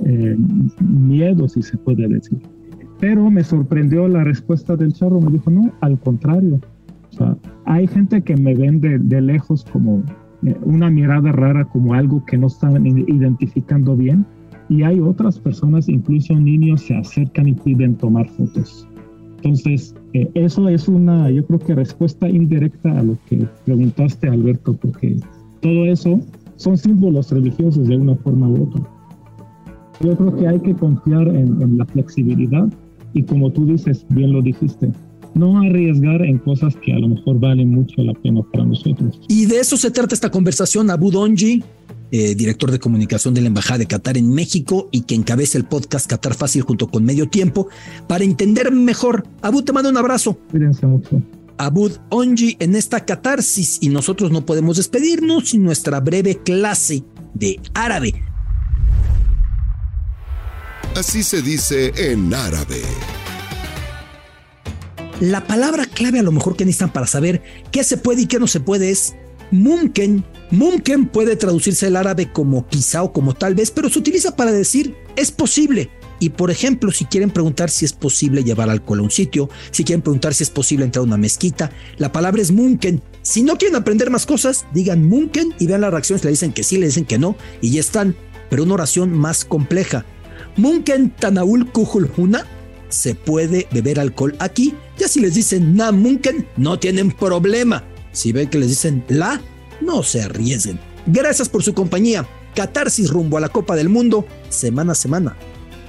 eh, 0.04 0.36
miedo, 0.80 1.48
si 1.48 1.62
se 1.62 1.78
puede 1.78 2.08
decir. 2.08 2.40
Pero 3.00 3.30
me 3.30 3.44
sorprendió 3.44 4.08
la 4.08 4.24
respuesta 4.24 4.76
del 4.76 4.94
charro. 4.94 5.22
Me 5.22 5.32
dijo, 5.32 5.52
no, 5.52 5.72
al 5.82 6.00
contrario. 6.00 6.60
hay 7.66 7.88
gente 7.88 8.22
que 8.22 8.36
me 8.36 8.56
ven 8.56 8.82
de, 8.82 9.22
lejos 9.22 9.64
como 9.72 10.04
eh, 10.44 10.56
una 10.64 10.90
mirada 10.90 11.32
rara, 11.32 11.66
como 11.66 11.94
algo 11.94 12.26
que 12.26 12.38
no 12.38 12.48
están 12.48 12.86
identificando 12.86 13.96
bien. 13.96 14.26
Y 14.70 14.82
hay 14.84 15.00
otras 15.00 15.40
personas, 15.40 15.88
incluso 15.88 16.34
niños, 16.36 16.82
se 16.82 16.96
acercan 16.96 17.48
y 17.48 17.54
piden 17.54 17.96
tomar 17.96 18.28
fotos. 18.30 18.88
Entonces, 19.38 19.96
eh, 20.14 20.30
eso 20.34 20.68
es 20.68 20.88
una, 20.88 21.30
yo 21.30 21.46
creo 21.46 21.60
que 21.60 21.76
respuesta 21.76 22.28
indirecta 22.30 23.00
a 23.00 23.04
lo 23.04 23.18
que 23.30 23.46
preguntaste, 23.66 24.28
Alberto, 24.28 24.74
porque 24.74 25.18
todo 25.62 25.86
eso 25.86 26.20
son 26.56 26.78
símbolos 26.78 27.32
religiosos 27.32 27.88
de 27.88 27.98
una 27.98 28.16
forma 28.16 28.50
u 28.50 28.64
otra. 28.64 28.82
Yo 30.02 30.16
creo 30.16 30.36
que 30.36 30.48
hay 30.48 30.60
que 30.60 30.74
confiar 30.74 31.28
en, 31.28 31.62
en 31.62 31.78
la 31.78 31.86
flexibilidad 31.86 32.68
y 33.14 33.24
como 33.24 33.52
tú 33.52 33.66
dices, 33.66 34.06
bien 34.10 34.34
lo 34.34 34.42
dijiste, 34.42 34.92
no 35.38 35.60
arriesgar 35.62 36.22
en 36.24 36.38
cosas 36.40 36.76
que 36.78 36.94
a 36.94 37.00
lo 37.00 37.10
mejor 37.10 37.40
valen 37.40 37.70
mucho 37.70 38.02
la 38.02 38.14
pena 38.14 38.42
para 38.52 38.66
nosotros. 38.66 39.20
Y 39.28 39.46
de 39.46 39.60
eso 39.60 39.78
se 39.78 39.92
trata 39.92 40.16
esta 40.16 40.32
conversación, 40.32 40.90
Abu 40.90 41.12
Donji, 41.12 41.64
eh, 42.12 42.36
director 42.36 42.72
de 42.72 42.80
comunicación 42.80 43.34
de 43.34 43.42
la 43.42 43.48
Embajada 43.48 43.80
de 43.80 43.86
Qatar 43.86 44.18
en 44.18 44.32
México 44.34 44.88
y 44.92 45.02
que 45.02 45.16
encabeza 45.16 45.58
el 45.58 45.66
podcast 45.66 46.10
Qatar 46.10 46.36
Fácil 46.36 46.62
junto 46.62 46.88
con 46.88 47.04
Medio 47.04 47.28
Tiempo 47.28 47.68
para 48.08 48.24
entender 48.24 48.72
mejor. 48.72 49.26
Abud, 49.42 49.64
te 49.64 49.74
mando 49.74 49.90
un 49.90 49.98
abrazo. 49.98 50.38
Cuídense 50.50 50.86
mucho. 50.86 51.22
Abud 51.58 51.94
Onji 52.10 52.56
en 52.60 52.76
esta 52.76 53.04
catarsis 53.04 53.80
y 53.82 53.90
nosotros 53.90 54.32
no 54.32 54.46
podemos 54.46 54.78
despedirnos 54.78 55.50
sin 55.50 55.64
nuestra 55.64 56.00
breve 56.00 56.38
clase 56.44 57.04
de 57.34 57.60
árabe. 57.74 58.14
Así 60.96 61.24
se 61.24 61.42
dice 61.42 61.92
en 62.12 62.34
árabe. 62.34 62.82
La 65.20 65.48
palabra 65.48 65.86
clave 65.86 66.20
a 66.20 66.24
lo 66.24 66.32
mejor 66.32 66.56
que 66.56 66.66
necesitan 66.66 66.94
para 66.94 67.08
saber 67.08 67.42
qué 67.72 67.84
se 67.84 67.98
puede 67.98 68.22
y 68.24 68.28
qué 68.28 68.40
no 68.40 68.48
se 68.48 68.60
puede 68.60 68.92
es 68.92 69.16
mumken 69.52 70.24
Mumken 70.50 71.08
puede 71.08 71.36
traducirse 71.36 71.88
al 71.88 71.98
árabe 71.98 72.32
como 72.32 72.68
quizá 72.68 73.04
o 73.04 73.12
como 73.12 73.34
tal 73.34 73.54
vez, 73.54 73.70
pero 73.70 73.90
se 73.90 74.00
utiliza 74.00 74.36
para 74.36 74.52
decir 74.52 74.96
es 75.18 75.32
posible. 75.32 75.90
Y 76.20 76.30
por 76.30 76.50
ejemplo, 76.50 76.92
si 76.92 77.06
quieren 77.06 77.32
preguntar 77.32 77.70
si 77.70 77.84
es 77.84 77.94
posible 77.94 78.44
llevar 78.44 78.70
alcohol 78.70 79.00
a 79.00 79.04
un 79.04 79.12
sitio, 79.12 79.50
si 79.72 79.84
quieren 79.84 80.02
preguntar 80.02 80.34
si 80.34 80.44
es 80.44 80.50
posible 80.50 80.86
entrar 80.86 81.02
a 81.02 81.06
una 81.06 81.18
mezquita, 81.18 81.70
la 81.98 82.12
palabra 82.12 82.42
es 82.42 82.52
munken. 82.52 83.04
Si 83.22 83.44
no 83.44 83.58
quieren 83.58 83.76
aprender 83.76 84.10
más 84.10 84.26
cosas, 84.26 84.66
digan 84.74 85.06
munken 85.06 85.54
y 85.60 85.68
vean 85.68 85.82
las 85.82 85.92
reacciones, 85.92 86.24
le 86.24 86.32
dicen 86.32 86.54
que 86.54 86.64
sí, 86.64 86.78
le 86.78 86.88
dicen 86.88 87.06
que 87.06 87.20
no, 87.20 87.36
y 87.62 87.72
ya 87.72 87.82
están. 87.82 88.16
Pero 88.50 88.64
una 88.64 88.76
oración 88.76 89.12
más 89.12 89.44
compleja. 89.44 90.06
Munken 90.56 91.10
tanaul 91.12 91.70
kuhul 91.72 92.10
huna, 92.16 92.48
se 92.90 93.16
puede 93.16 93.68
beber 93.72 94.00
alcohol 94.00 94.36
aquí. 94.40 94.76
Ya 94.98 95.08
si 95.08 95.20
les 95.20 95.34
dicen 95.34 95.76
na 95.76 95.92
munken, 95.92 96.48
no 96.58 96.80
tienen 96.80 97.12
problema. 97.12 97.84
Si 98.12 98.32
ven 98.32 98.50
que 98.50 98.58
les 98.58 98.70
dicen 98.70 99.04
la, 99.08 99.42
no 99.82 100.04
se 100.04 100.22
arriesguen. 100.22 100.80
Gracias 101.06 101.50
por 101.50 101.64
su 101.64 101.74
compañía. 101.74 102.28
Catarsis 102.56 103.10
rumbo 103.12 103.38
a 103.38 103.40
la 103.40 103.50
Copa 103.50 103.76
del 103.76 103.90
Mundo, 103.90 104.26
semana 104.50 104.94
a 104.94 104.96
semana, 104.96 105.38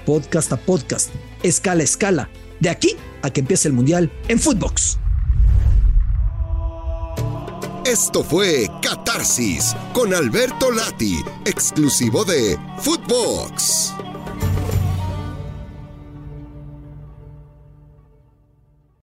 podcast 0.05 0.53
a 0.53 0.59
podcast, 0.59 1.11
escala 1.42 1.80
a 1.80 1.84
escala, 1.84 2.30
de 2.61 2.68
aquí 2.68 2.94
a 3.22 3.30
que 3.30 3.40
empiece 3.40 3.68
el 3.68 3.74
Mundial 3.74 4.12
en 4.28 4.38
Footbox. 4.38 4.99
Esto 7.86 8.22
fue 8.22 8.68
Catarsis 8.82 9.74
con 9.94 10.12
Alberto 10.12 10.70
Lati, 10.70 11.22
exclusivo 11.46 12.22
de 12.26 12.59
Footbox. 12.80 13.94